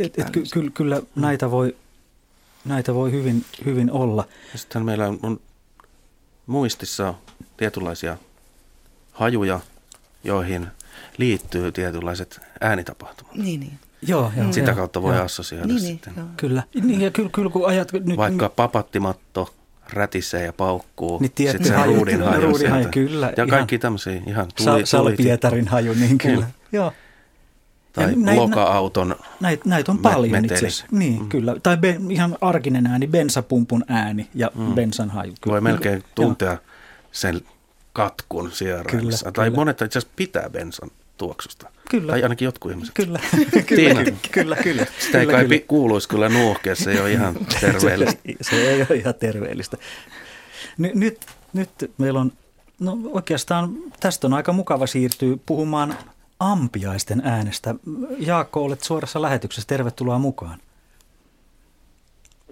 [0.00, 1.22] et, et, ky, kyllä mm.
[1.22, 1.76] näitä voi
[2.66, 4.24] näitä voi hyvin, hyvin olla.
[4.52, 5.40] Ja sitten meillä on, on
[6.46, 7.14] muistissa
[7.56, 8.16] tietynlaisia
[9.12, 9.60] hajuja,
[10.24, 10.66] joihin
[11.18, 13.34] liittyy tietynlaiset äänitapahtumat.
[13.34, 13.78] Niin, niin.
[14.02, 15.24] Joo, joo, Sitä joo, kautta voi joo.
[15.24, 16.12] assosioida niin, niin sitten.
[16.16, 16.62] Niin, kyllä.
[16.82, 19.54] Niin, ja kyllä, kyllä kun ajat, nyt, Vaikka papattimatto
[19.92, 21.18] rätisee ja paukkuu.
[21.18, 22.40] Niin sitten se ruudin haju.
[22.40, 23.32] Ruudin haju, kyllä.
[23.36, 26.46] Ja kaikki tämmöisiä ihan tuli, Sa- Salpietarin haju, niin kyllä.
[26.46, 26.54] Niin.
[26.72, 26.92] Joo
[27.96, 30.86] tai näit, loka-auton Näitä näit on paljon itse asiassa.
[30.90, 31.28] Niin, mm.
[31.28, 31.56] kyllä.
[31.62, 34.74] Tai be, ihan arkinen ääni, bensapumpun ääni ja mm.
[34.74, 35.32] bensan haju.
[35.40, 35.52] Kyllä.
[35.52, 36.60] Voi melkein tuntea Joo.
[37.12, 37.40] sen
[37.92, 39.32] katkun sierailussa.
[39.32, 41.70] Tai monet itse asiassa pitää bensan tuoksusta.
[41.90, 42.12] Kyllä.
[42.12, 42.94] Tai ainakin jotkut ihmiset.
[42.94, 43.20] Kyllä,
[43.66, 44.86] kyllä, kyllä, kyllä.
[44.98, 45.60] Sitä ei kai kyllä.
[45.68, 48.20] kuuluisi kyllä nuohkea, se ei ole ihan terveellistä.
[48.24, 49.76] se, se ei ole ihan terveellistä.
[50.78, 51.18] Ny, nyt,
[51.52, 52.32] nyt meillä on,
[52.80, 55.94] no oikeastaan tästä on aika mukava siirtyä puhumaan
[56.40, 57.74] ampiaisten äänestä.
[58.18, 60.58] Jaakko, olet suorassa lähetyksessä, tervetuloa mukaan.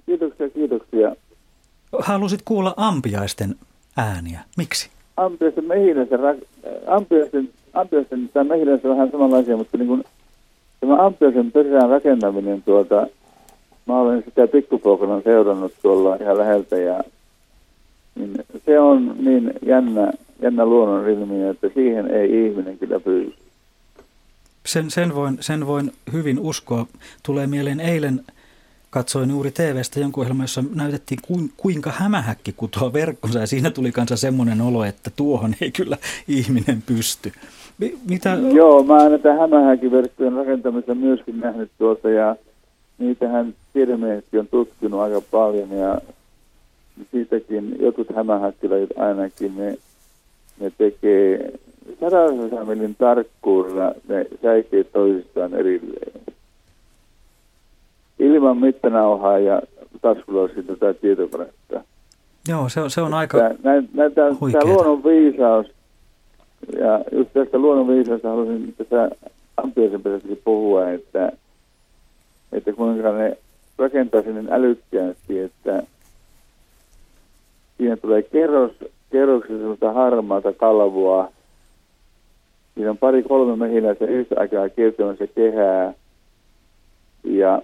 [0.06, 1.16] Kiitoksia, kiitoksia.
[1.98, 3.54] Halusit kuulla ampiaisten
[3.96, 4.40] ääniä.
[4.56, 4.90] Miksi?
[5.16, 6.20] Ampiaisten mehiläisen,
[6.86, 10.04] ampiaisten, ampiaisten tai mehiläisen vähän samanlaisia, mutta niin kuin
[10.80, 13.06] tämä ampiaisen perään rakentaminen tuota,
[13.86, 17.04] mä olen sitä pikkupoikana seurannut tuolla ihan läheltä ja
[18.14, 18.34] niin
[18.66, 20.12] se on niin jännä,
[20.42, 23.43] jännä luonnon ilmiö, että siihen ei ihminen kyllä pysty.
[24.74, 26.86] Sen, sen, voin, sen voin hyvin uskoa.
[27.22, 28.20] Tulee mieleen eilen
[28.90, 31.20] katsoin juuri TVstä jonkun ohjelman, jossa näytettiin
[31.56, 35.96] kuinka hämähäkki kutoa verkkonsa ja siinä tuli kanssa semmoinen olo, että tuohon ei kyllä
[36.28, 37.32] ihminen pysty.
[38.08, 38.38] Mitä?
[38.54, 42.36] Joo, mä aina tämän hämähäkiverkkojen rakentamista myöskin nähnyt tuota ja
[42.98, 45.98] niitähän tiedemiehetkin on tutkinut aika paljon ja
[47.12, 49.76] siitäkin jotkut hämähäkkilajit ainakin ne,
[50.60, 51.52] ne tekee
[52.00, 53.92] sadasosa millin tarkkuudella.
[54.08, 56.20] Ne säikee toisistaan erilleen.
[58.18, 59.62] Ilman mittanauhaa ja
[60.02, 61.84] taskuloisin tätä tietokonetta.
[62.48, 65.66] Joo, se on, se on aika näin, näin, tämä, tämä luonnon viisaus,
[66.78, 69.10] ja just tästä luonnon viisausta haluaisin tätä
[69.56, 71.32] Ampiaisen perästi puhua, että,
[72.52, 73.38] että kuinka ne
[73.78, 75.82] rakentaa sinne älykkäästi, että
[77.76, 78.72] siinä tulee kerros,
[79.12, 81.28] kerroksessa harmaata kalvoa,
[82.74, 85.94] siinä on pari kolme mehiläistä yhtä aikaa kiertämässä kehää,
[87.24, 87.62] ja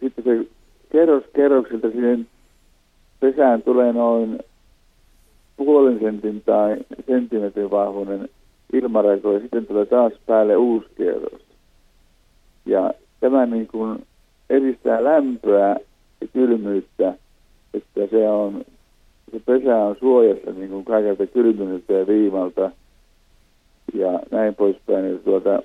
[0.00, 0.46] sitten se
[0.92, 2.26] kerros kerroksilta siihen
[3.20, 4.38] pesään tulee noin
[5.56, 6.76] puolen sentin tai
[7.06, 8.28] senttimetrin vahvuinen
[8.72, 11.42] ilmarako ja sitten tulee taas päälle uusi kerros.
[12.66, 14.06] Ja tämä niin kuin
[14.50, 15.76] edistää lämpöä
[16.20, 17.14] ja kylmyyttä,
[17.74, 18.64] että se on
[19.32, 22.70] se pesä on suojassa niin kuin kaikelta kylmyydeltä ja viimalta
[23.94, 25.12] ja näin poispäin.
[25.12, 25.62] Ja tuota,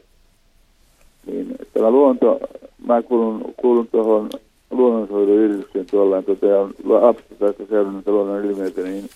[1.26, 2.40] niin tämä luonto,
[2.88, 4.30] mä kuulun, kuulun tuohon
[4.72, 9.10] luonnonsuojeluyhdistykseen tuolla, tuota, ja on abstrakta seurannut luonnon ilmiöitä, niin,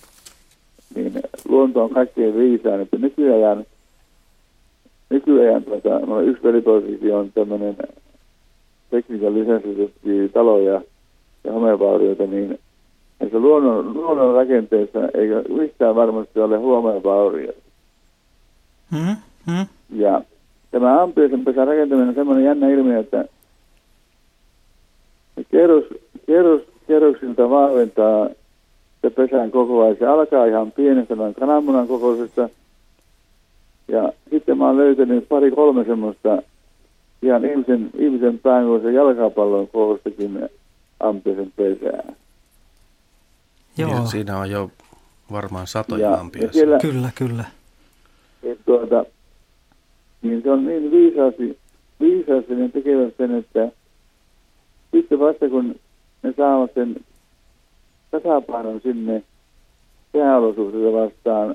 [0.94, 1.12] niin
[1.48, 3.64] luonto on kaikkein viisaan, että nykyajan,
[5.10, 7.76] nykyajan tuota, no yksi velipoikisi on tämmöinen
[8.90, 9.92] tekniikan lisäksi
[10.32, 10.82] taloja
[11.44, 12.58] ja homevaurioita, niin
[13.20, 17.61] näissä luonnon, luonnon rakenteissa eikä mistään varmasti ole huomevaurioita.
[19.90, 20.22] Ja
[20.70, 23.24] tämä ampiaisen pesän rakentaminen on semmoinen jännä ilmiö, että
[25.50, 25.84] kerros,
[26.26, 28.28] kerros, kerroksilta vahventaa
[29.02, 29.94] se pesän kokoa.
[29.94, 32.48] Se alkaa ihan pienestä noin kananmunan kokoisesta.
[33.88, 36.42] Ja sitten mä oon löytänyt pari kolme semmoista
[37.22, 40.48] ihan ihmisen, ihmisen pään kuin jalkapallon kokoistakin
[41.00, 42.12] ampiaisen pesää.
[43.78, 43.90] Joo.
[43.90, 44.70] Ja siinä on jo
[45.32, 46.78] varmaan satoja ja, ampiaisia.
[46.78, 47.44] Kyllä, kyllä.
[48.64, 49.04] Tuota,
[50.22, 51.58] niin se on niin viisaasti,
[52.00, 53.68] viisaasti ne tekevät sen, että
[54.92, 55.74] sitten vasta kun
[56.22, 56.96] ne saavat sen
[58.10, 59.22] tasapainon sinne
[60.12, 61.54] sääolosuhteita vastaan,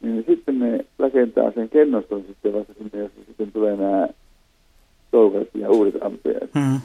[0.00, 4.08] niin sitten ne rakentaa sen kennoston sitten vasta sinne, jossa sitten tulee nämä
[5.10, 6.50] toukat ja uudet ampeet.
[6.54, 6.80] Hmm.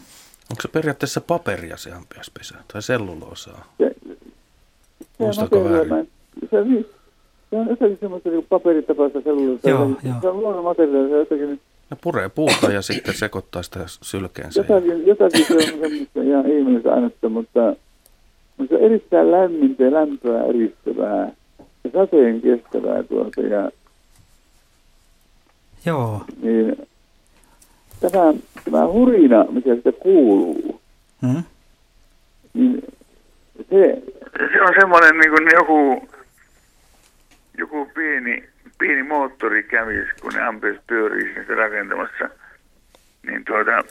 [0.49, 3.73] Onko se periaatteessa paperia se ampiaspesä tai selluloosaa?
[3.77, 3.95] Se,
[5.17, 6.09] Muistatko väärin?
[6.39, 6.85] Se, se
[7.51, 9.71] on jotenkin semmoista niin paperitapaista selluloosaa.
[9.71, 10.17] Joo, se, joo.
[10.21, 11.59] se on luonnon materiaalia, se on jotenkin
[11.91, 14.59] ne puree puuta ja sitten sekoittaa sitä sylkeensä.
[14.59, 17.75] Jotakin, jotakin se on semmoista ihan ihmeellistä ainetta, mutta,
[18.57, 21.31] mutta se on erittäin lämmintä ja lämpöä eristävää
[21.83, 23.41] ja sateen kestävää tuolta.
[23.41, 23.71] Ja,
[25.85, 26.21] Joo.
[26.41, 26.87] Niin,
[27.99, 28.33] tämä,
[28.71, 30.81] tämä hurina, mikä sitä kuuluu,
[31.21, 31.43] hmm?
[32.53, 32.83] niin
[33.69, 34.01] se,
[34.37, 36.07] se on semmoinen niin kuin joku,
[37.57, 38.49] joku pieni
[38.79, 42.29] pieni moottori kävisi, kun ne ampeet pyörii sinne rakentamassa.
[43.27, 43.83] Niin tuota,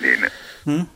[0.00, 0.18] niin...
[0.66, 0.86] Hmm?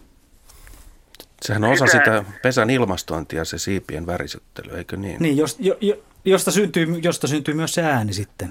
[1.43, 5.17] Sehän on osa sitä, sitä pesän ilmastointia, se siipien värisyttely, eikö niin?
[5.21, 5.79] Niin, jos, jo,
[6.25, 8.49] josta, syntyy, josta syntyy myös se ääni sitten.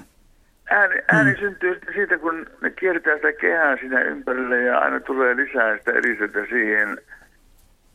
[0.70, 1.40] Ääni, ääni hmm.
[1.40, 6.46] syntyy siitä, kun ne kiertää sitä kehää siinä ympärille ja aina tulee lisää sitä eristetä
[6.48, 6.98] siihen.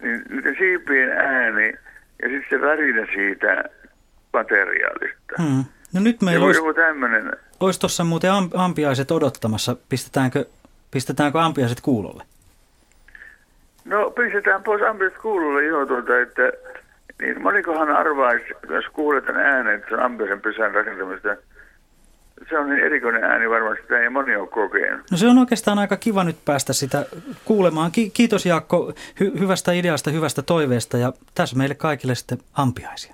[0.01, 1.73] Niin niiden siipien ääni
[2.21, 3.63] ja sitten se värinä siitä
[4.33, 5.35] materiaalista.
[5.41, 5.63] Hmm.
[5.93, 7.31] No nyt meillä olisi, tämmöinen.
[7.59, 9.75] olisi tuossa muuten ampiaiset odottamassa.
[9.89, 10.45] Pistetäänkö,
[10.91, 12.23] pistetäänkö ampiaiset kuulolle?
[13.85, 16.51] No pistetään pois ampiaiset kuulolle, joo, tuota, että
[17.21, 21.29] niin monikohan arvaisi, jos kuulet äänen, että se on ampiaisen pesän rakentamista.
[22.49, 25.11] se on niin erikoinen ääni varmasti, että ei moni ole kokenut.
[25.11, 27.05] No se on oikeastaan aika kiva nyt päästä sitä
[27.45, 27.91] kuulemaan.
[27.91, 33.13] Ki- kiitos Jaakko hy- hyvästä ideasta, hyvästä toiveesta ja tässä meille kaikille sitten ampiaisia.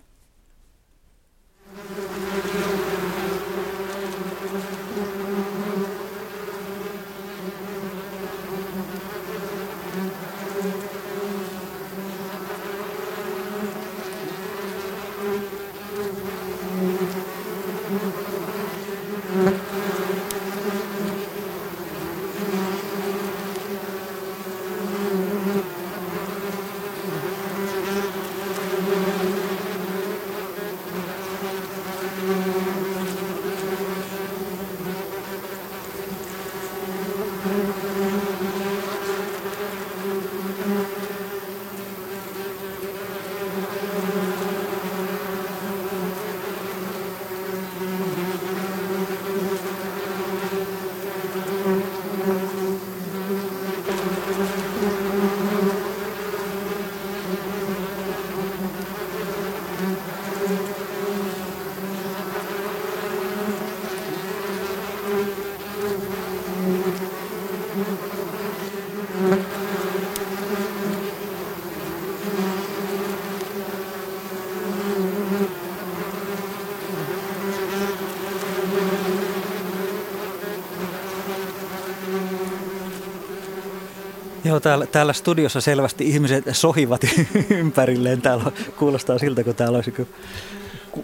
[84.47, 84.59] Joo,
[84.97, 87.01] täällä, studiossa selvästi ihmiset sohivat
[87.49, 88.21] ympärilleen.
[88.21, 89.93] Täällä kuulostaa siltä, kun täällä olisi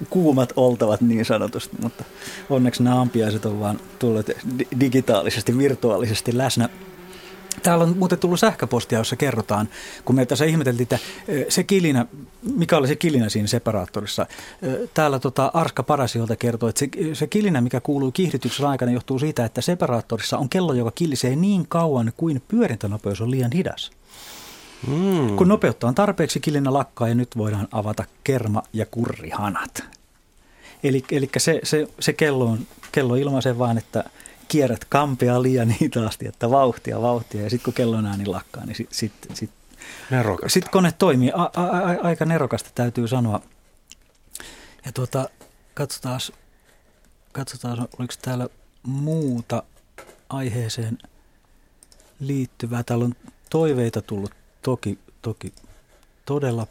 [0.09, 2.03] kuumat oltavat niin sanotusti, mutta
[2.49, 4.37] onneksi nämä ampiaiset on vaan tulleet
[4.79, 6.69] digitaalisesti, virtuaalisesti läsnä
[7.63, 9.69] Täällä on muuten tullut sähköpostia, jossa kerrotaan,
[10.05, 10.99] kun me tässä ihmeteltiin, että
[11.49, 12.05] se kilinä,
[12.55, 14.25] mikä oli se kilinä siinä separaattorissa.
[14.93, 19.45] Täällä tota Arska Parasiolta kertoo, että se, se kilinä, mikä kuuluu kiihdytyksen aikana, johtuu siitä,
[19.45, 23.91] että separaattorissa on kello, joka kilisee niin kauan kuin pyörintänopeus on liian hidas.
[24.87, 25.35] Mm.
[25.35, 29.83] Kun nopeutta on tarpeeksi, kilinä lakkaa ja nyt voidaan avata kerma- ja kurrihanat.
[30.83, 32.59] Eli, eli se, se, se kello, on,
[32.91, 34.03] kello ilmaisee vaan, että–
[34.53, 37.41] kierrät kampea liian hitaasti, että vauhtia, vauhtia.
[37.41, 39.49] Ja sitten kun kellon ääni lakkaa, niin sitten sit, sit,
[40.47, 41.31] sit kone toimii.
[41.35, 43.41] A, a, a, aika nerokasta täytyy sanoa.
[44.85, 45.29] Ja tuota,
[45.73, 46.19] katsotaan,
[47.31, 48.47] katsotaan, oliko täällä
[48.83, 49.63] muuta
[50.29, 50.97] aiheeseen
[52.19, 52.83] liittyvää.
[52.83, 53.15] Täällä on
[53.49, 54.31] toiveita tullut
[54.61, 55.53] toki, toki
[56.25, 56.67] todella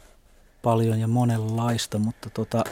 [0.61, 2.63] paljon ja monenlaista, mutta tuota,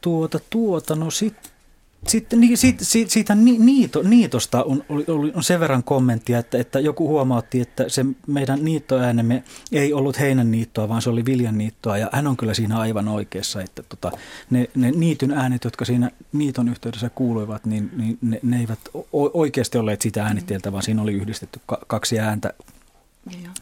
[0.00, 1.57] tuota, tuota, no sitten
[2.06, 6.80] sitten niin, siitä, siitä, siitä niito, niitosta on, oli, on sen verran kommenttia, että, että
[6.80, 9.42] joku huomautti, että se meidän niittoäänemme
[9.72, 11.98] ei ollut heinän niittoa, vaan se oli viljan niittoa.
[11.98, 14.12] Ja hän on kyllä siinä aivan oikeassa, että tota,
[14.50, 18.80] ne, ne niityn äänet, jotka siinä niiton yhteydessä kuuluivat, niin, niin ne, ne eivät
[19.12, 22.52] oikeasti olleet sitä äänitteeltä, vaan siinä oli yhdistetty kaksi ääntä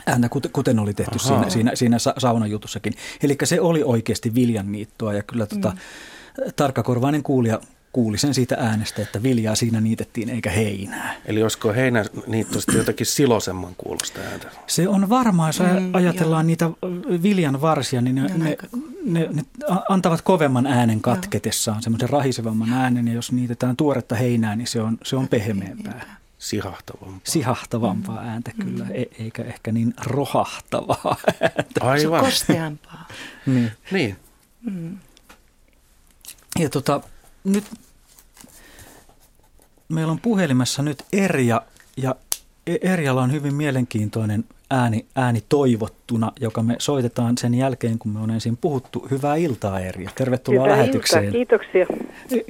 [0.06, 2.92] ääntä, kuten oli tehty siinä, siinä, siinä saunajutussakin.
[3.22, 6.52] Eli se oli oikeasti viljan niittoa ja kyllä tota, mm.
[6.56, 7.60] tarkkakorvainen kuulija
[7.96, 11.14] kuuli sen siitä äänestä, että viljaa siinä niitettiin eikä heinää.
[11.26, 14.50] Eli olisiko heinä niitto sitten jotakin silosemman kuulosta ääntä?
[14.66, 16.46] Se on varmaan, jos mm, ajatellaan joo.
[16.46, 16.70] niitä
[17.22, 18.56] viljan varsia, niin ne, ne,
[19.04, 19.44] ne, ne
[19.88, 24.98] antavat kovemman äänen katketessaan, semmoisen rahisevamman äänen, ja jos niitetään tuoretta heinää, niin se on,
[25.04, 26.16] se on pehmeämpää.
[26.38, 27.20] Sihahtavampaa.
[27.24, 28.28] Sihahtavampaa mm.
[28.28, 28.90] ääntä kyllä, mm.
[28.94, 31.80] e- eikä ehkä niin rohahtavaa ääntä.
[31.80, 32.00] Aivan.
[32.00, 33.08] Se on kosteampaa.
[33.46, 33.72] niin.
[33.90, 34.16] niin.
[34.70, 34.98] Mm.
[36.58, 37.00] Ja tota,
[37.44, 37.64] nyt
[39.88, 41.62] meillä on puhelimessa nyt Erja,
[41.96, 42.14] ja
[42.66, 48.20] e- Erjalla on hyvin mielenkiintoinen ääni, ääni toivottuna, joka me soitetaan sen jälkeen, kun me
[48.20, 49.06] on ensin puhuttu.
[49.10, 51.24] Hyvää iltaa Erja, tervetuloa Hyvää lähetykseen.
[51.24, 51.32] Iltaa.
[51.32, 51.86] Kiitoksia.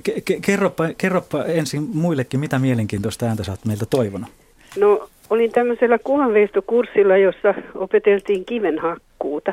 [0.09, 4.29] Ke- kerropa, kerropa ensin muillekin, mitä mielenkiintoista ääntä sä oot meiltä toivonut.
[4.79, 9.53] No, olin tämmöisellä kuvanveistokurssilla, jossa opeteltiin kivenhakkuuta.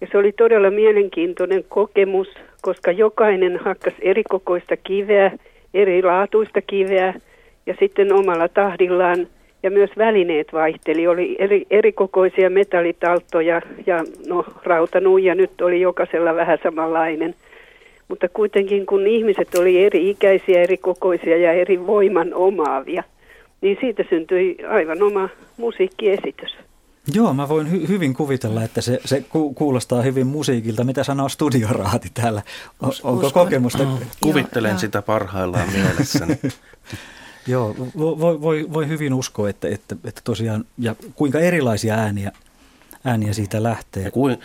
[0.00, 2.28] Ja se oli todella mielenkiintoinen kokemus,
[2.62, 5.32] koska jokainen hakkas erikokoista kiveä–
[5.74, 7.14] erilaatuista kiveä
[7.66, 9.26] ja sitten omalla tahdillaan
[9.62, 11.06] ja myös välineet vaihteli.
[11.06, 17.34] Oli eri, erikokoisia metallitaltoja ja no, rautanuija nyt oli jokaisella vähän samanlainen.
[18.08, 23.02] Mutta kuitenkin kun ihmiset oli eri ikäisiä, eri kokoisia ja eri voiman omaavia,
[23.60, 26.56] niin siitä syntyi aivan oma musiikkiesitys.
[27.14, 30.84] Joo, mä voin hy- hyvin kuvitella, että se, se ku- kuulostaa hyvin musiikilta.
[30.84, 32.42] Mitä sanoo studioraati täällä?
[32.82, 33.44] O- onko Uskon.
[33.44, 33.84] kokemusta?
[33.84, 36.38] Mm, kuvittelen joo, sitä parhaillaan mielessäni.
[37.46, 42.32] joo, voi, voi, voi hyvin uskoa, että, että, että tosiaan, ja kuinka erilaisia ääniä,
[43.04, 44.02] ääniä siitä lähtee.
[44.02, 44.38] Ja kuin,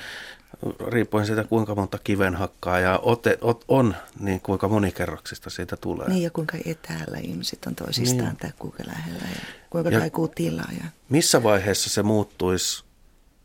[0.88, 6.10] riippuen siitä kuinka monta kivenhakkaa ja ote, ot, on, niin kuinka monikerroksista siitä tulee.
[6.10, 8.38] Niin ja kuinka etäällä ihmiset on toisistaan niin.
[8.38, 10.70] tai kuinka lähellä ja kuinka ja kaikuu tilaa.
[10.78, 10.86] Ja...
[11.10, 12.84] Missä vaiheessa se muuttuisi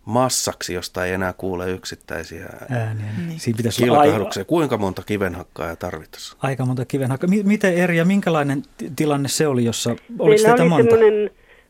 [0.05, 3.07] massaksi, josta ei enää kuule yksittäisiä ääniä.
[3.27, 3.41] Niin.
[3.41, 4.45] Siinä pitäisi kilkahduksia.
[4.45, 6.39] Kuinka monta kivenhakkaa tarvittaisiin?
[6.43, 7.31] Aika monta kivenhakkaa.
[7.45, 8.63] Miten eri ja minkälainen
[8.97, 10.97] tilanne se oli, jossa oliko Meillä oli monta?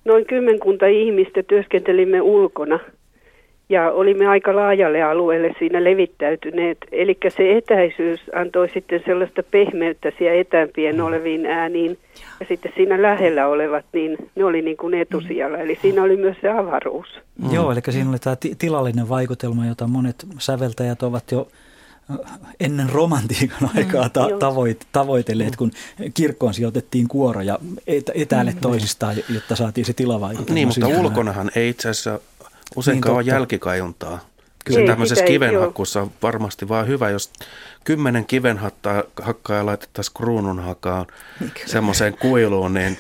[0.05, 2.81] noin kymmenkunta ihmistä työskentelimme ulkona
[3.72, 6.78] ja olimme aika laajalle alueelle siinä levittäytyneet.
[6.92, 11.04] Eli se etäisyys antoi sitten sellaista pehmeyttä siellä etäämpien mm.
[11.04, 11.98] oleviin ääniin.
[12.40, 15.58] Ja sitten siinä lähellä olevat, niin ne oli niin kuin etusijalla.
[15.58, 17.08] Eli siinä oli myös se avaruus.
[17.42, 17.54] Mm.
[17.54, 21.48] Joo, eli siinä oli tämä tilallinen vaikutelma, jota monet säveltäjät ovat jo
[22.60, 25.70] ennen romantiikan aikaa ta- tavoit- tavoitelleet, kun
[26.14, 27.58] kirkkoon sijoitettiin kuoro ja
[28.14, 30.54] etäälle toisistaan, jotta saatiin se tilavaikutelma.
[30.54, 32.20] Niin, mutta ulkonahan ei itse asiassa
[32.76, 34.18] Useinkaan niin, on jälkikajuntaa.
[34.64, 37.32] Kyllä ei, tämmöisessä kivenhakkuussa on varmasti vaan hyvä, jos
[37.84, 41.06] kymmenen kivenhakkaa laitettaisiin kruununhakaan
[41.66, 42.96] semmoiseen kuiluun, niin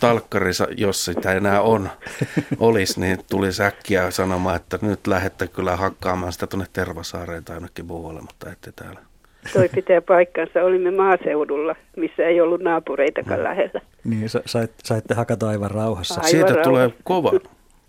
[0.00, 1.88] talkkarissa, jos sitä enää on,
[2.58, 7.86] olisi, niin tuli säkkiä sanomaan, että nyt lähette kyllä hakkaamaan sitä tuonne Tervasaareen tai jonnekin
[7.86, 9.00] muualle, mutta ette täällä.
[9.52, 10.62] Toi pitää paikkansa.
[10.62, 13.44] Olimme maaseudulla, missä ei ollut naapureitakaan no.
[13.44, 13.80] lähellä.
[14.04, 16.14] Niin, sait, saitte hakata aivan rauhassa.
[16.14, 16.70] Aivan Siitä rauhassa.
[16.70, 17.32] tulee kova.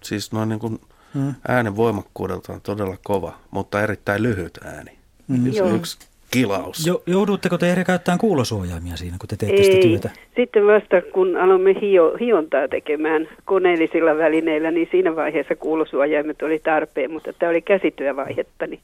[0.03, 0.80] Siis noin niin kuin
[1.14, 1.34] Mm.
[1.48, 4.91] Äänen voimakkuudelta on todella kova, mutta erittäin lyhyt ääni.
[5.27, 5.52] Mm.
[5.52, 5.98] Se on yksi
[6.31, 6.88] kilaus.
[6.88, 9.64] Jo, joudutteko te eri käyttämään kuulosuojaimia siinä, kun te teette Ei.
[9.64, 10.10] sitä työtä?
[10.35, 17.11] Sitten vasta kun aloimme hio, hiontaa tekemään koneellisilla välineillä, niin siinä vaiheessa kuulosuojaimet oli tarpeen,
[17.11, 18.81] mutta tämä oli käsityövaihetta, niin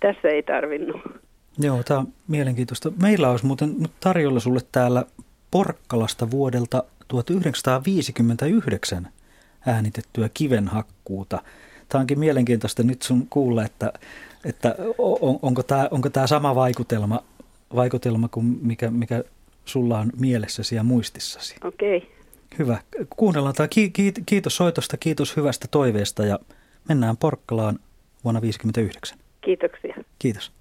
[0.00, 1.00] tässä ei tarvinnut.
[1.58, 2.92] Joo, tämä on mielenkiintoista.
[3.02, 5.04] Meillä olisi muuten tarjolla sulle täällä
[5.50, 9.08] Porkkalasta vuodelta 1959
[9.66, 11.42] äänitettyä kivenhakkuuta–
[11.88, 13.92] tämä onkin mielenkiintoista nyt sun kuulla, että,
[14.44, 17.20] että on, onko, tämä, onko tämä sama vaikutelma,
[17.74, 19.24] vaikutelma kuin mikä, mikä
[19.64, 21.56] sulla on mielessäsi ja muistissasi.
[21.64, 21.96] Okei.
[21.96, 22.08] Okay.
[22.58, 22.78] Hyvä.
[23.16, 23.68] Kuunnellaan tämä.
[24.26, 26.38] Kiitos soitosta, kiitos hyvästä toiveesta ja
[26.88, 27.78] mennään Porkkalaan
[28.24, 29.18] vuonna 1959.
[29.40, 29.94] Kiitoksia.
[30.18, 30.52] Kiitos.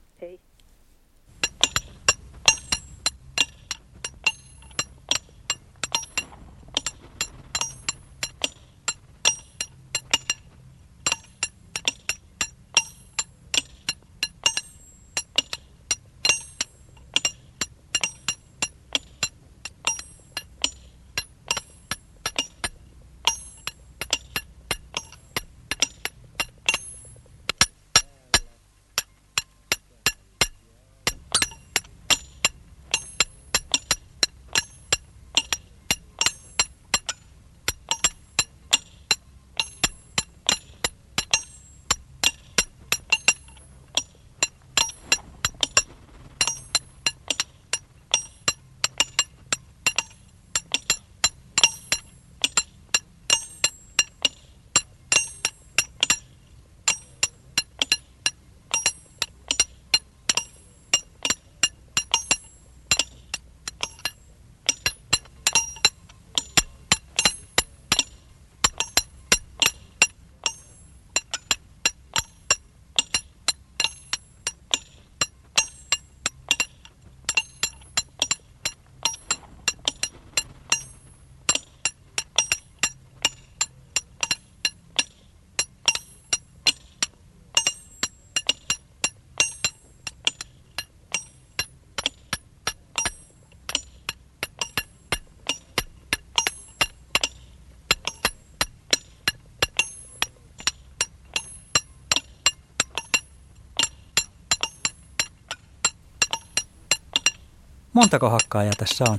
[107.94, 109.18] Montako hakkaajaa tässä on?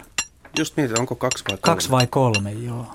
[0.59, 1.61] Just niin, onko kaksi vai kolme?
[1.75, 2.87] Kaksi vai kolme, joo.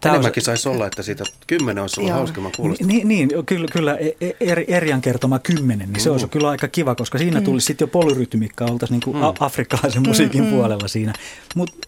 [0.00, 2.84] Tämä Enemmänkin saisi olla, että siitä kymmenen olisi ollut hauskemman kuulosta.
[2.84, 6.94] Niin, niin, kyllä, kyllä e- e- Erjan kertoma kymmenen, niin se olisi kyllä aika kiva,
[6.94, 7.44] koska siinä mm.
[7.44, 9.22] tulisi sitten jo polyrytmikka, oltaisiin niin kuin mm.
[9.40, 10.54] afrikkalaisen musiikin mm, mm.
[10.54, 11.12] puolella siinä.
[11.54, 11.87] Mutta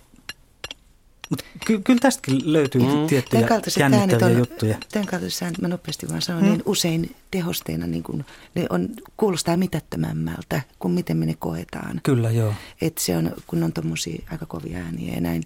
[1.71, 3.07] ky- kyllä tästäkin löytyy mm.
[3.07, 3.49] tiettyjä
[3.79, 4.79] jännittäviä on, juttuja.
[4.93, 6.49] Tämän kaltaiset äänet, mä nopeasti vaan sanon, mm.
[6.49, 8.25] niin usein tehosteena niin kun,
[8.55, 12.01] ne on, kuulostaa mitättömämmältä kuin miten me ne koetaan.
[12.03, 12.55] Kyllä, joo.
[12.81, 15.43] Et se on, kun on tuommoisia aika kovia ääniä ja näin,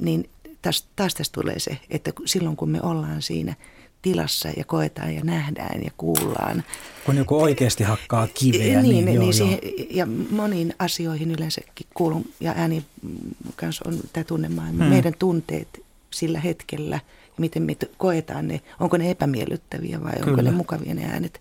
[0.00, 0.30] niin
[0.62, 3.54] taas, taas tästä tulee se, että silloin kun me ollaan siinä–
[4.06, 6.64] tilassa ja koetaan ja nähdään ja kuullaan.
[7.06, 8.82] Kun joku oikeasti hakkaa kiveä.
[8.82, 9.58] Niin, niin, niin siihen,
[9.90, 12.84] ja moniin asioihin yleensäkin kuulun ja ääni
[13.56, 14.84] kanssa on tämä tunnemaailma.
[14.84, 14.92] Hmm.
[14.92, 17.00] Meidän tunteet sillä hetkellä,
[17.38, 20.30] miten me koetaan ne, onko ne epämiellyttäviä vai Kyllä.
[20.30, 21.40] onko ne mukavia ne äänet.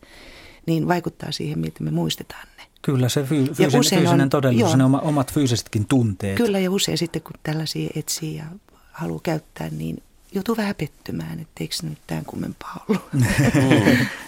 [0.66, 2.64] niin vaikuttaa siihen, miten me muistetaan ne.
[2.82, 6.38] Kyllä, se fyy- fyysinen, fyysinen on, todellisuus, joo, ne omat fyysisetkin tunteet.
[6.38, 8.46] Kyllä, ja usein sitten kun tällaisia etsii ja
[8.92, 9.98] haluaa käyttää, niin
[10.36, 13.14] joutuu vähän pettymään, että eikö nyt tämän kummempaa ollut.
[13.14, 13.24] Mm.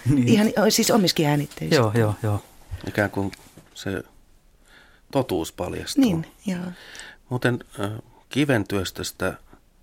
[0.16, 0.28] niin.
[0.34, 1.76] Ihan siis omiskin äänitteissä.
[1.76, 2.44] Joo, joo, joo.
[2.88, 3.32] Ikään kuin
[3.74, 4.04] se
[5.12, 6.04] totuus paljastuu.
[6.04, 6.72] Niin, joo.
[7.30, 7.92] Muuten äh,
[8.30, 9.38] kiventyöstöstä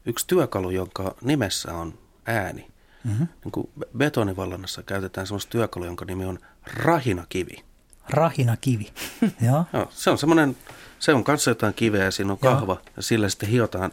[0.06, 2.66] yksi työkalu, jonka nimessä on ääni.
[3.04, 3.28] Mm-hmm.
[3.44, 7.64] Niin kuin betonivallannassa käytetään sellaista työkalua, jonka nimi on rahinakivi.
[8.08, 8.92] Rahinakivi,
[9.46, 9.64] joo.
[9.72, 9.88] joo.
[9.90, 10.56] Se on semmoinen,
[10.98, 12.92] se on kanssa jotain kiveä, siinä on kahva joo.
[12.96, 13.92] ja sillä sitten hiotaan,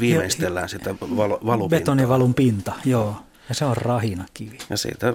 [0.00, 1.78] viimeistellään sitä valo, valupintaa.
[1.78, 3.16] Betonivalun pinta, joo.
[3.48, 4.58] Ja se on rahinakivi.
[4.70, 5.14] Ja siitä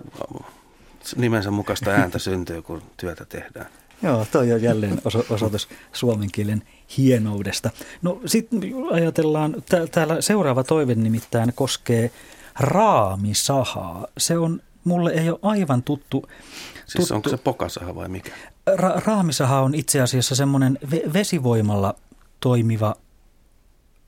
[1.15, 3.65] nimensä mukaista ääntä syntyy, kun työtä tehdään.
[4.03, 6.63] Joo, toi on jälleen osoitus suomen kielen
[6.97, 7.69] hienoudesta.
[8.01, 8.59] No sitten
[8.91, 9.55] ajatellaan,
[9.91, 12.11] täällä seuraava toive nimittäin koskee
[12.59, 14.07] raamisahaa.
[14.17, 16.29] Se on, mulle ei ole aivan tuttu.
[16.85, 17.13] Siis tuttu.
[17.15, 18.31] onko se pokasaha vai mikä?
[18.75, 21.95] Ra- raamisaha on itse asiassa semmoinen ve- vesivoimalla
[22.39, 22.95] toimiva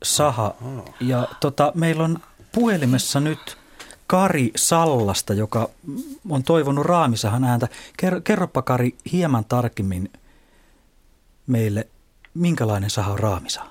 [0.03, 0.53] saha.
[0.99, 2.17] Ja tota, meillä on
[2.51, 3.57] puhelimessa nyt
[4.07, 5.69] Kari Sallasta, joka
[6.29, 7.67] on toivonut raamisahan ääntä.
[8.01, 10.09] Ker- kerropa Kari hieman tarkemmin
[11.47, 11.87] meille,
[12.33, 13.67] minkälainen saha on raamisaha?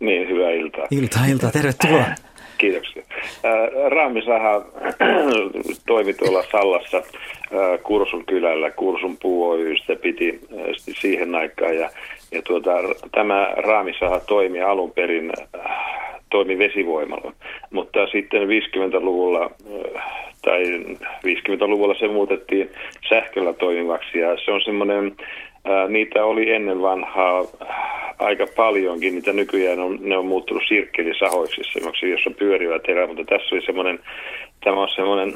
[0.00, 0.86] Niin, hyvää iltaa.
[0.90, 2.04] Iltaa, iltaa, tervetuloa.
[2.58, 3.02] Kiitoksia.
[3.90, 4.64] Raamisaha
[5.86, 7.02] toimi tuolla Sallassa
[7.82, 8.70] Kursun kylällä.
[8.70, 10.40] Kursun puu Oystä piti
[11.00, 11.90] siihen aikaan ja,
[12.32, 12.70] ja tuota,
[13.12, 15.32] tämä raamisaha toimi alun perin
[16.30, 17.32] toimi vesivoimalla,
[17.70, 19.50] mutta sitten 50-luvulla
[20.42, 20.62] tai
[21.26, 22.70] 50-luvulla se muutettiin
[23.08, 24.18] sähköllä toimivaksi.
[24.18, 25.16] Ja se on semmoinen,
[25.88, 27.44] niitä oli ennen vanhaa
[28.18, 31.60] aika paljonkin, niitä nykyään on, ne on muuttunut sirkkelisahoiksi,
[32.10, 33.98] jossa pyörivät erää, mutta tässä oli semmoinen,
[34.64, 35.34] tämä on semmoinen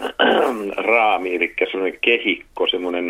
[0.93, 3.09] raami, eli semmoinen kehikko, semmoinen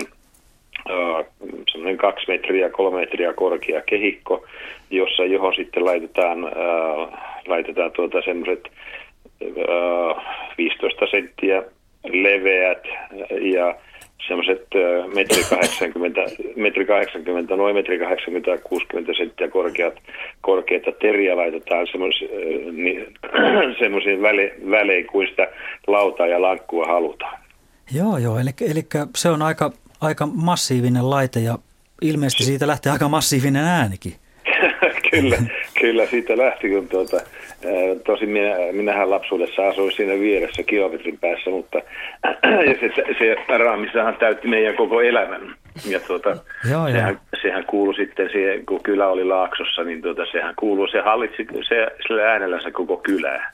[1.73, 4.45] semmoinen kaksi metriä, kolme metriä korkea kehikko,
[4.91, 6.39] jossa johon sitten laitetaan,
[7.47, 8.69] laitetaan tuota semmoiset
[10.59, 11.63] 15 senttiä
[12.05, 12.85] leveät
[13.41, 13.75] ja
[14.29, 14.67] semmoiset
[15.15, 16.21] metri 80,
[16.57, 19.95] metri 80, noin metri 80 ja 60 senttiä korkeat,
[20.41, 21.87] korkeita teriä laitetaan
[23.81, 25.49] semmoisiin väle, välein kuin sitä
[25.87, 27.43] lautaa ja lankkua halutaan.
[27.95, 28.83] Joo, joo, eli, eli
[29.17, 29.73] se on aika,
[30.03, 31.59] aika massiivinen laite ja
[32.03, 34.13] ilmeisesti siitä lähtee aika massiivinen äänikin.
[35.11, 35.37] kyllä,
[35.81, 37.17] kyllä siitä lähti, kun tuota,
[38.07, 41.79] tosin minä, minähän lapsuudessa asuin siinä vieressä kilometrin päässä, mutta
[42.69, 45.55] ja se, se raamissahan täytti meidän koko elämän.
[45.89, 46.37] Ja tuota,
[46.71, 47.41] joo, sehän, joo.
[47.43, 51.87] sehän kuului sitten siihen, kun kylä oli Laaksossa, niin tuota, sehän kuului, se hallitsi se,
[52.07, 53.53] sillä äänellä se koko kylää.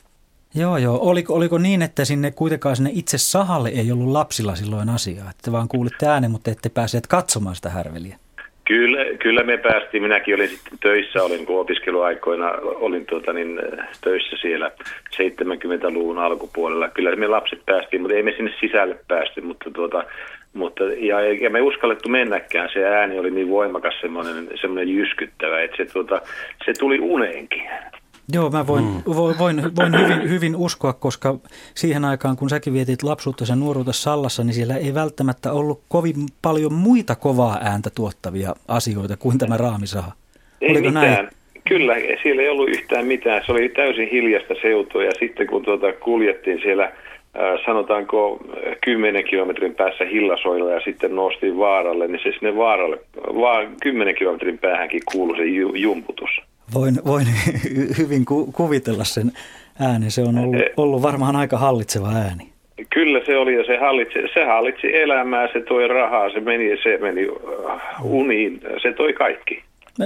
[0.59, 0.99] Joo, joo.
[1.01, 5.53] Oliko, oliko niin, että sinne kuitenkaan sinne itse sahalle ei ollut lapsilla silloin asiaa, että
[5.53, 8.17] vaan kuulitte äänen, mutta ette pääseet katsomaan sitä härveliä?
[8.65, 10.03] Kyllä, kyllä me päästiin.
[10.03, 13.61] Minäkin olin sitten töissä, olin kun opiskeluaikoina olin tuota, niin,
[14.01, 14.71] töissä siellä
[15.15, 16.89] 70-luvun alkupuolella.
[16.89, 20.05] Kyllä me lapset päästiin, mutta ei me sinne sisälle päästy, mutta tuota,
[20.53, 22.71] mutta, ja, ja me uskallettu mennäkään.
[22.73, 26.21] Se ääni oli niin voimakas, semmoinen, semmoinen jyskyttävä, että se, tuota,
[26.65, 27.63] se tuli uneenkin.
[28.33, 29.03] Joo, mä voin, mm.
[29.17, 31.35] voin, voin hyvin, hyvin uskoa, koska
[31.75, 36.15] siihen aikaan, kun säkin vietit lapsuutta ja nuoruutta Sallassa, niin siellä ei välttämättä ollut kovin
[36.43, 40.13] paljon muita kovaa ääntä tuottavia asioita kuin tämä raamisaha.
[40.61, 41.15] Ei Oliko mitään.
[41.15, 41.29] Näin?
[41.69, 43.43] Kyllä, siellä ei ollut yhtään mitään.
[43.47, 46.93] Se oli täysin hiljasta seutua ja sitten kun tuota kuljettiin siellä
[47.67, 48.41] sanotaanko
[48.85, 54.59] 10 kilometrin päässä Hillasoilla ja sitten noustiin vaaralle, niin se sinne vaaralle, vaan 10 kilometrin
[54.59, 55.45] päähänkin kuului se
[55.79, 56.31] jumputus.
[56.74, 57.27] Voin, voin
[57.99, 59.32] hyvin ku, kuvitella sen
[59.81, 60.11] äänen.
[60.11, 62.53] Se on ollut, ollut varmaan aika hallitseva ääni.
[62.90, 66.99] Kyllä se oli ja se hallitsi, se hallitsi elämää, se toi rahaa, se meni, se
[66.99, 67.40] meni uh,
[68.03, 69.62] uniin, se toi kaikki.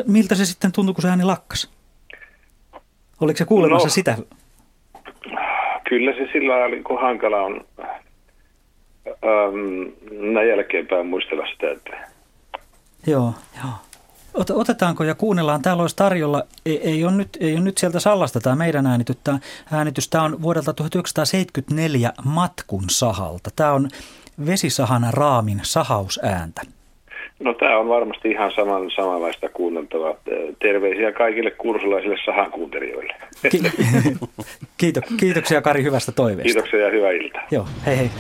[0.07, 1.71] Miltä se sitten tuntui, kun se ääni lakkas?
[3.21, 4.17] Oliko se kuulemassa no, sitä?
[5.89, 7.65] Kyllä se sillä lailla, kun hankala on
[9.07, 9.93] um,
[10.33, 12.09] näin jälkeenpäin muistella sitä, että...
[13.07, 13.73] Joo, joo.
[14.35, 15.63] Otetaanko ja kuunnellaan.
[15.63, 18.85] Täällä olisi tarjolla, ei, ei, ole nyt, ei ole nyt sieltä Sallasta tämä meidän.
[19.25, 19.39] Tämä,
[19.73, 20.09] äänitys.
[20.09, 23.51] tämä on vuodelta 1974 Matkun sahalta.
[23.57, 23.89] Tämä on
[24.47, 26.63] vesisahana raamin sahausääntä.
[27.41, 30.15] No tämä on varmasti ihan saman, samanlaista kuunneltavaa.
[30.59, 33.15] Terveisiä kaikille kursulaisille sahan kuuntelijoille.
[34.79, 36.53] Kiito, kiitoksia Kari hyvästä toiveesta.
[36.53, 37.43] Kiitoksia ja hyvää iltaa.
[37.51, 38.11] Joo, hei hei.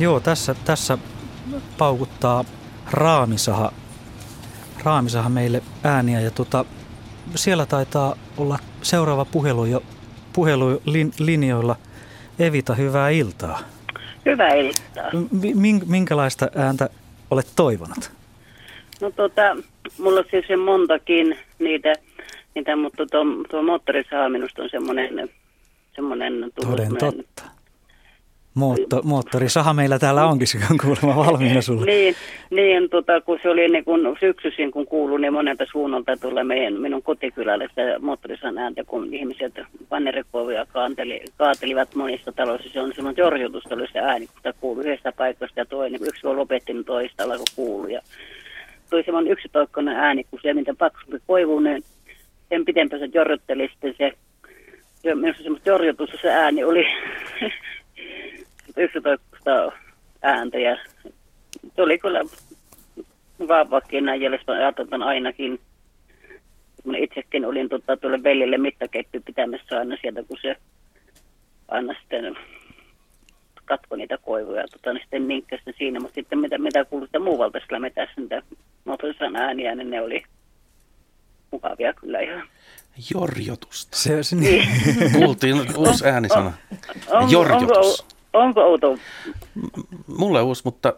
[0.00, 0.98] Joo, tässä, tässä
[1.78, 2.44] paukuttaa
[2.90, 3.72] raamisaha,
[4.84, 6.64] raamisaha meille ääniä ja tota,
[7.34, 9.82] siellä taitaa olla seuraava puhelu jo
[10.32, 11.76] puhelulinjoilla.
[12.38, 13.58] Evita, hyvää iltaa.
[14.26, 15.10] Hyvää iltaa.
[15.86, 16.90] Minkälaista ääntä
[17.30, 18.10] olet toivonut?
[19.00, 19.56] No tota,
[19.98, 21.92] mulla on siis montakin niitä,
[22.54, 25.28] niitä mutta tuo, tuo moottorisaha minusta on semmoinen,
[25.94, 27.57] semmoinen Toden totta.
[28.58, 31.86] Mootto, moottorisaha meillä täällä onkin, se on kuulemma valmiina sulle.
[31.86, 32.14] niin,
[32.50, 36.74] niin tota, kun se oli niin kun syksyisin, kun kuului niin monelta suunnalta tulee meidän,
[36.74, 39.52] minun kotikylälle sitä moottorisahan ääntä, kun ihmiset
[39.88, 42.68] pannerikoivia kaateli, kaatelivat monissa taloissa.
[42.72, 46.36] Se on semmoinen jorjutusta oli se ääni, kun kuului yhdestä paikasta ja toinen, yksi on
[46.36, 47.88] lopetti, niin toista alkoi kuulua.
[47.88, 48.00] Ja
[48.90, 51.84] tuli semmoinen yksitoikkoinen ääni, kun se miten paksumpi koivu, niin
[52.48, 54.12] sen pitempään se jorjutteli sitten se,
[55.14, 56.84] minusta semmoista jorjutusta se ääni oli
[58.78, 59.72] 11
[60.22, 60.76] ääntä ja
[61.76, 62.20] se oli kyllä
[63.38, 65.60] mukavakin näin jäljestä ajatellaan ainakin.
[66.82, 70.56] Kun itsekin olin tota, tuolle veljelle mittaketty pitämässä aina sieltä, kun se
[71.68, 72.36] aina sitten
[73.64, 77.60] katko niitä koivuja, tota, niin sitten minkkästä siinä, mutta sitten mitä, mitä kuului sitä muuvalta
[77.60, 78.42] sillä metässä, mitä
[78.84, 80.22] motorisan ääniä, niin ne oli
[81.50, 82.48] mukavia kyllä ihan.
[83.14, 83.96] Jorjotusta.
[83.96, 84.68] Se on niin.
[85.12, 86.52] Kuultiin uusi äänisana.
[87.08, 88.00] On, Jorjotus.
[88.00, 88.98] Onko, Onko outo?
[90.18, 90.94] Mulle uusi, mutta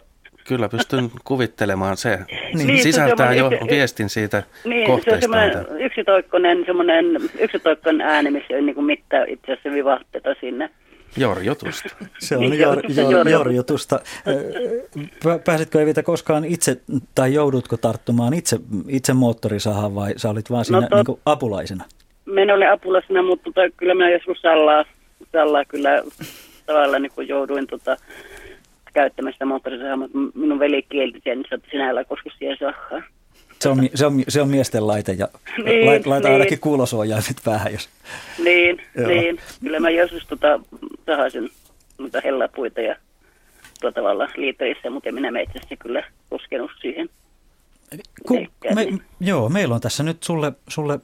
[0.48, 2.18] kyllä pystyn kuvittelemaan se.
[2.54, 5.26] Niin, niin sisältää jo yksi, viestin siitä niin, kohteesta.
[5.26, 7.06] Se on semmoinen yksitoikkoinen, semmoinen
[7.38, 10.70] yksitoikkoinen ääni, missä ei niin mitään itse asiassa vivahteita sinne.
[11.16, 11.88] Jorjotusta.
[12.18, 14.00] Se on jor, jor, jorjotusta.
[15.44, 16.76] Pääsitkö Evita koskaan itse,
[17.14, 18.58] tai joudutko tarttumaan itse,
[18.88, 21.84] itse moottorisahaan vai sä olit vaan siinä no, tot, niin apulaisena?
[22.26, 24.84] Minä olin apulaisena, mutta kyllä minä joskus sallaa,
[25.32, 26.02] sallaa kyllä
[26.72, 27.96] tavalla niin kuin jouduin tota,
[28.92, 33.02] käyttämään sitä moottorisahaa, mutta minun veli kielti sen, että sinä älä koske siihen sahaa.
[33.60, 35.28] Se on, se, on, se on miesten laite ja
[35.64, 36.32] niin, laita, niin.
[36.32, 37.72] ainakin kuulosuojaimet päähän.
[37.72, 37.88] Jos...
[38.44, 40.60] Niin, niin, kyllä mä joskus tota,
[41.06, 41.50] sahasin
[41.98, 42.96] noita hellapuita ja
[43.80, 47.08] tuota tavalla liiterissä, mutta minä meitsästi kyllä koskenut siihen.
[48.28, 48.86] Ku, me,
[49.20, 51.00] joo, meillä on tässä nyt sulle, sulle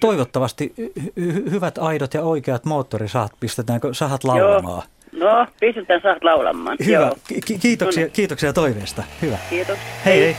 [0.00, 0.74] toivottavasti
[1.16, 3.32] hy, hyvät, aidot ja oikeat moottorisahat.
[3.40, 4.82] Pistetäänkö sahat laulamaan?
[4.82, 4.95] Joo.
[5.16, 6.76] No, pistetään saat laulamaan.
[6.86, 6.98] Hyvä.
[6.98, 7.16] Joo.
[7.28, 8.12] Ki- kiitoksia, no niin.
[8.12, 9.02] kiitoksia toiveesta.
[9.22, 9.38] Hyvä.
[9.50, 9.78] Kiitos.
[10.04, 10.36] Hei hei.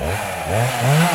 [0.00, 1.05] hei.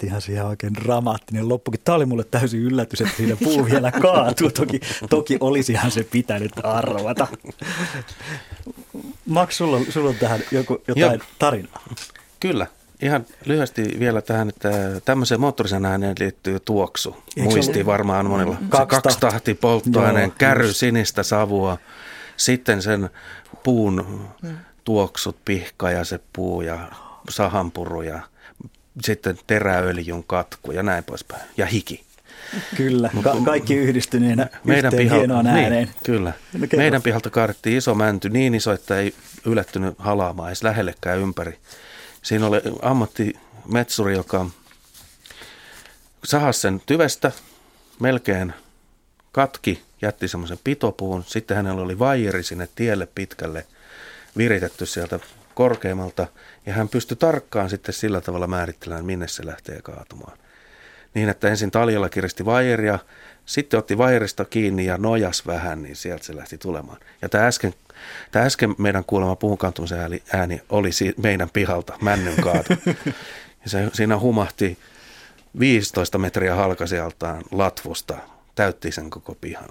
[0.00, 1.80] Saatiinhan siihen oikein dramaattinen loppukin.
[1.84, 4.50] Tämä oli mulle täysin yllätys, että siinä puu vielä kaatuu.
[4.50, 7.26] Toki, toki olisihan se pitänyt arvata.
[9.26, 11.28] Max, sulla, sulla on tähän joku, jotain Joo.
[11.38, 11.82] tarinaa.
[12.40, 12.66] Kyllä.
[13.02, 14.70] Ihan lyhyesti vielä tähän, että
[15.04, 17.16] tämmöiseen moottorisen ääneen liittyy tuoksu.
[17.36, 18.56] Eikö Muistii varmaan monilla.
[18.68, 20.76] Kaksi, kaksi tahti polttoaineen, Joo, kärry just.
[20.76, 21.78] sinistä savua,
[22.36, 23.10] sitten sen
[23.62, 24.28] puun
[24.84, 26.88] tuoksut, pihka ja se puu ja
[27.28, 28.20] sahanpuru ja
[29.04, 31.42] sitten teräöljyn katku ja näin poispäin.
[31.56, 32.04] Ja hiki.
[32.76, 35.72] Kyllä, Ka- kaikki yhdistyneenä meidän yhteen pihalta, hienoon niin, ääneen.
[35.84, 36.32] Niin, kyllä.
[36.52, 39.14] No, meidän pihalta kaadettiin iso mänty niin iso, että ei
[39.46, 41.58] ylettynyt halaamaan edes lähellekään ympäri.
[42.22, 44.46] Siinä oli ammattimetsuri, joka
[46.24, 47.32] sahasi sen tyvestä
[48.00, 48.52] melkein
[49.32, 51.24] katki, jätti semmoisen pitopuun.
[51.26, 53.66] Sitten hänellä oli vaijeri sinne tielle pitkälle
[54.36, 55.18] viritetty sieltä
[55.54, 56.26] korkeammalta–
[56.66, 60.38] ja hän pystyi tarkkaan sitten sillä tavalla määrittelemään, minne se lähtee kaatumaan.
[61.14, 62.98] niin, että ensin taljalla kiristi vaijeria,
[63.46, 66.98] sitten otti vaijerista kiinni ja nojas vähän, niin sieltä se lähti tulemaan.
[67.22, 67.74] Ja tämä äsken,
[68.30, 69.58] tämä äsken meidän kuulema puun
[70.00, 70.90] ääni, ääni oli
[71.22, 72.72] meidän pihalta, männyn kaatu.
[73.64, 74.78] Ja se, siinä humahti
[75.58, 78.16] 15 metriä halkasijaltaan latvusta,
[78.54, 79.68] täytti sen koko pihan.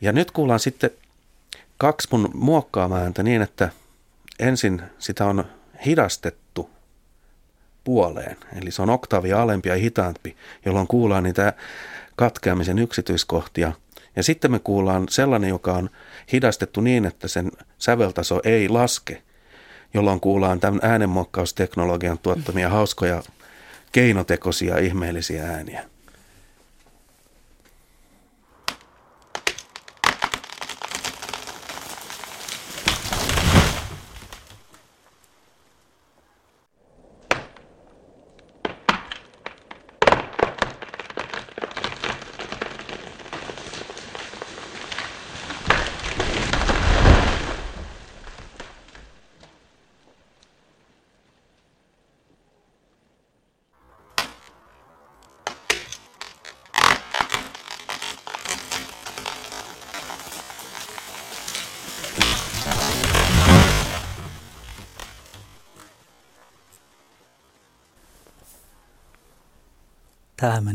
[0.00, 0.90] Ja nyt kuullaan sitten
[1.78, 3.68] kaksi mun muokkaamaa ääntä niin, että
[4.38, 5.44] ensin sitä on
[5.86, 6.70] hidastettu
[7.84, 8.36] puoleen.
[8.60, 11.52] Eli se on oktavia alempi ja hitaampi, jolloin kuullaan niitä
[12.16, 13.72] katkeamisen yksityiskohtia.
[14.16, 15.90] Ja sitten me kuullaan sellainen, joka on
[16.32, 19.22] hidastettu niin, että sen säveltaso ei laske,
[19.94, 23.22] jolloin kuullaan tämän äänenmuokkausteknologian tuottamia hauskoja
[23.92, 25.84] keinotekoisia ihmeellisiä ääniä.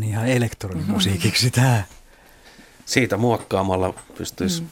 [0.01, 1.83] Meni ihan elektronimusiikiksi tämä.
[2.85, 4.67] Siitä muokkaamalla pystyisi mm.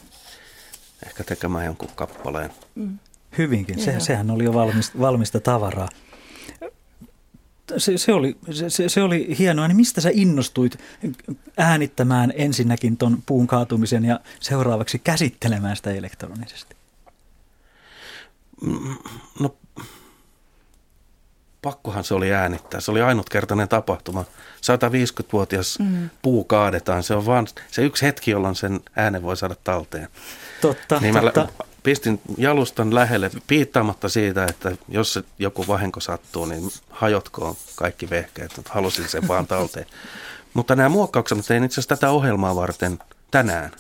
[1.06, 2.50] ehkä tekemään jonkun kappaleen.
[2.76, 3.00] Mm.
[3.38, 5.90] Hyvinkin, se, sehän oli jo valmista, valmista tavaraa.
[7.78, 8.38] Se, se, oli,
[8.68, 9.68] se, se oli hienoa.
[9.68, 10.80] Niin mistä sä innostuit
[11.58, 16.76] äänittämään ensinnäkin ton puun kaatumisen ja seuraavaksi käsittelemään sitä elektronisesti?
[19.40, 19.56] No
[21.62, 22.80] pakkohan se oli äänittää.
[22.80, 24.26] Se oli ainutkertainen tapahtuma.
[24.62, 26.10] 150-vuotias mm.
[26.22, 27.04] puu kaadetaan.
[27.04, 30.08] Se on vaan se yksi hetki, jolloin sen äänen voi saada talteen.
[30.62, 31.40] Totta, niin totta.
[31.40, 38.62] Mä pistin jalustan lähelle piittaamatta siitä, että jos joku vahinko sattuu, niin hajotkoon kaikki vehkeet.
[38.70, 39.86] Halusin sen vaan talteen.
[40.54, 43.00] Mutta nämä muokkaukset tein itse asiassa tätä ohjelmaa varten
[43.32, 43.72] tänään.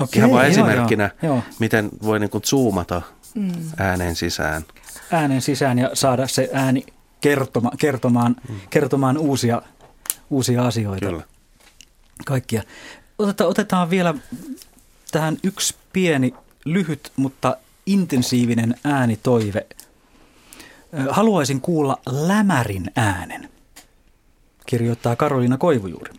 [0.00, 1.42] Okei, Ihan vain esimerkkinä, joo, joo.
[1.58, 3.02] miten voi niin kuin zoomata
[3.34, 3.52] mm.
[3.78, 4.64] ääneen sisään.
[5.10, 6.86] Ääneen sisään ja saada se ääni
[7.26, 8.60] kertoma, kertomaan, mm.
[8.70, 9.62] kertomaan uusia,
[10.30, 11.06] uusia asioita.
[11.06, 11.22] Kyllä.
[12.24, 12.62] Kaikkia.
[13.18, 14.14] Otetaan, otetaan vielä
[15.12, 16.34] tähän yksi pieni,
[16.64, 19.66] lyhyt, mutta intensiivinen äänitoive.
[21.10, 23.48] Haluaisin kuulla lämärin äänen,
[24.66, 26.12] kirjoittaa Karoliina Koivujuuri.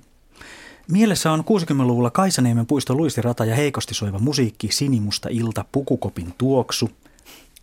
[0.91, 6.89] Mielessä on 60-luvulla Kaisaniemen puisto luistirata ja heikosti soiva musiikki, sinimusta ilta, pukukopin tuoksu–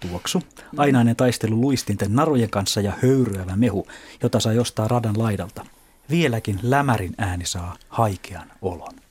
[0.01, 0.43] tuoksu,
[0.77, 3.87] ainainen taistelu luistinten narujen kanssa ja höyryävä mehu,
[4.23, 5.67] jota saa jostaa radan laidalta.
[6.11, 9.04] Vieläkin lämärin ääni saa haikean olon.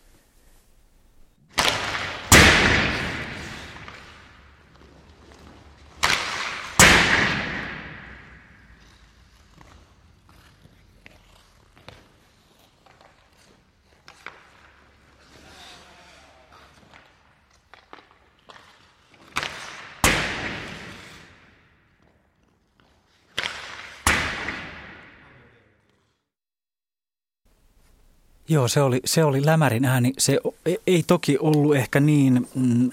[28.48, 30.14] Joo, se oli, se oli lämärin ääni.
[30.18, 30.40] Se
[30.88, 32.92] ei toki ollut ehkä niin mm,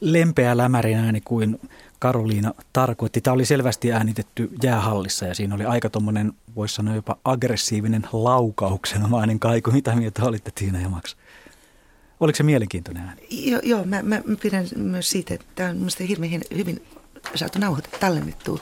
[0.00, 1.60] lempeä lämärin ääni kuin
[1.98, 3.20] Karoliina tarkoitti.
[3.20, 9.38] Tämä oli selvästi äänitetty jäähallissa ja siinä oli aika tuommoinen, voisi sanoa jopa aggressiivinen laukauksenomainen
[9.38, 9.70] kaiku.
[9.80, 11.16] Mitä mieltä olitte Tiina ja Max?
[12.20, 13.22] Oliko se mielenkiintoinen ääni?
[13.30, 16.82] Joo, joo mä, mä, mä pidän myös siitä, että tämä on mielestäni hirveän hyvin
[17.34, 18.60] saatu nauhoittaa, tallennettu.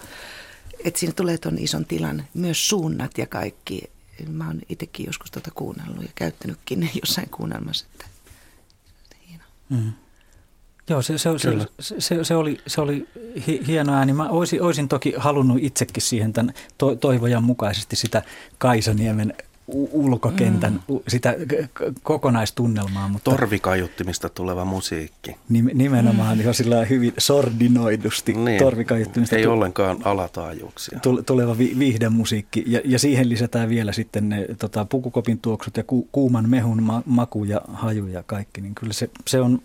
[0.85, 3.91] Että siinä tulee tuon ison tilan myös suunnat ja kaikki
[4.27, 7.87] mä oon itsekin joskus tuota kuunnellut ja käyttänytkin jossain kuunnelmassa.
[7.93, 8.07] Että,
[9.29, 9.45] hieno.
[9.69, 9.93] Mm.
[10.91, 13.09] Joo, se, se, se, se, se, oli, se oli
[13.67, 14.13] hieno ääni.
[14.13, 18.23] Mä olisin, olisin toki halunnut itsekin siihen tämän to, toivojan mukaisesti sitä
[18.59, 19.35] Kaisaniemen
[19.73, 20.99] ulkokentän, mm.
[21.09, 21.37] sitä
[22.03, 23.09] kokonaistunnelmaa.
[23.09, 25.37] Mutta Torvikaiuttimista tuleva musiikki.
[25.75, 26.45] Nimenomaan mm.
[26.45, 28.59] jo sillä hyvin sordinoidusti niin.
[28.59, 29.37] torvikaiuttimista.
[29.37, 31.01] Ei tu- ollenkaan alataajuuksia.
[31.27, 36.09] Tuleva vi- viihdemusiikki ja, ja siihen lisätään vielä sitten ne tota, pukukopin tuoksut ja ku-
[36.13, 38.61] kuuman mehun ma- maku ja haju ja kaikki.
[38.61, 39.61] Niin kyllä se, se on,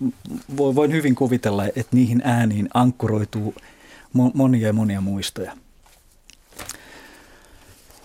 [0.58, 3.56] voin hyvin kuvitella, että niihin ääniin ankkuroituu
[4.34, 5.52] monia ja monia muistoja.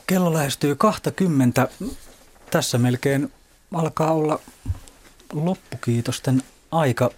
[0.09, 1.69] Kello lähestyy 20.
[2.51, 3.33] Tässä melkein
[3.75, 4.39] alkaa olla
[5.33, 7.11] loppukiitosten aika.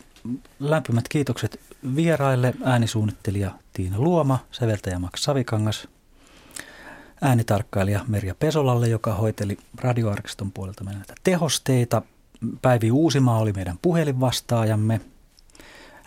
[0.61, 1.61] Lämpimät kiitokset
[1.97, 5.89] vieraille äänisuunnittelija Tiina Luoma, säveltäjä Max Savikangas,
[7.23, 12.03] äänitarkkailija Merja Pesolalle, joka hoiteli radioarkiston puolelta näitä tehosteita.
[12.63, 15.01] Päivi Uusimaa oli meidän puhelinvastaajamme.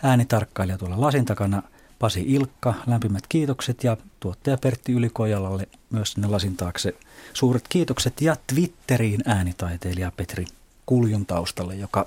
[0.02, 1.62] Äänitarkkailija tuolla lasin takana
[1.98, 6.94] Pasi Ilkka, lämpimät kiitokset ja tuottaja Pertti Ylikojalalle myös sinne lasin taakse
[7.32, 10.44] suuret kiitokset ja Twitteriin äänitaiteilija Petri
[10.86, 12.06] Kuljun taustalle, joka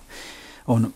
[0.68, 0.94] on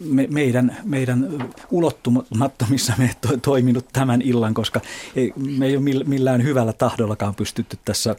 [0.00, 4.80] me, meidän, meidän ulottumattomissa me to, toiminut tämän illan, koska
[5.16, 8.16] ei, me ei ole millään hyvällä tahdollakaan pystytty tässä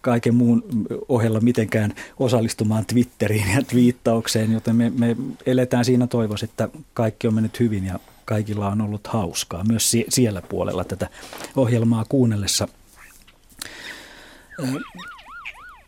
[0.00, 0.64] kaiken muun
[1.08, 5.16] ohella mitenkään osallistumaan Twitteriin ja twiittaukseen, joten me, me
[5.46, 7.98] eletään siinä toivossa, että kaikki on mennyt hyvin ja
[8.28, 11.08] kaikilla on ollut hauskaa myös siellä puolella tätä
[11.56, 12.68] ohjelmaa kuunnellessa.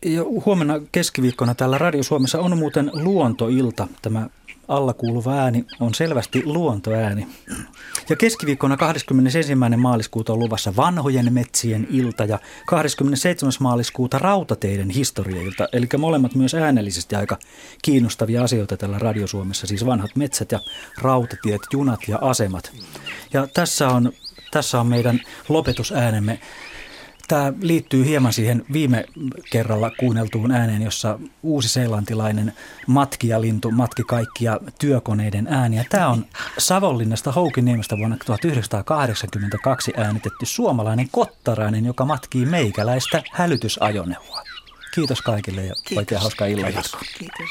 [0.05, 3.87] Ja huomenna keskiviikkona täällä Radio Suomessa on muuten luontoilta.
[4.01, 4.29] Tämä
[4.71, 7.27] alla kuuluva ääni on selvästi luontoääni.
[8.09, 9.55] Ja keskiviikkona 21.
[9.55, 13.53] maaliskuuta on luvassa vanhojen metsien ilta ja 27.
[13.59, 15.67] maaliskuuta rautateiden historiailta.
[15.73, 17.37] Eli molemmat myös äänellisesti aika
[17.81, 20.59] kiinnostavia asioita tällä Radio Suomessa, siis vanhat metsät ja
[21.01, 22.71] rautatiet, junat ja asemat.
[23.33, 24.11] Ja tässä on,
[24.51, 26.39] tässä on meidän lopetusäänemme
[27.31, 29.05] Tämä liittyy hieman siihen viime
[29.51, 32.53] kerralla kuunneltuun ääneen, jossa uusi-seelantilainen
[32.87, 35.85] matkijalintu matki kaikkia työkoneiden ääniä.
[35.89, 36.25] Tämä on
[36.57, 44.41] Savonlinnasta Houkiniemestä vuonna 1982 äänitetty suomalainen kottarainen, joka matkii meikäläistä hälytysajoneuvoa.
[44.95, 45.97] Kiitos kaikille ja Kiitos.
[45.97, 46.91] oikein hauskaa illan Kiitos.
[47.17, 47.49] Kiitos.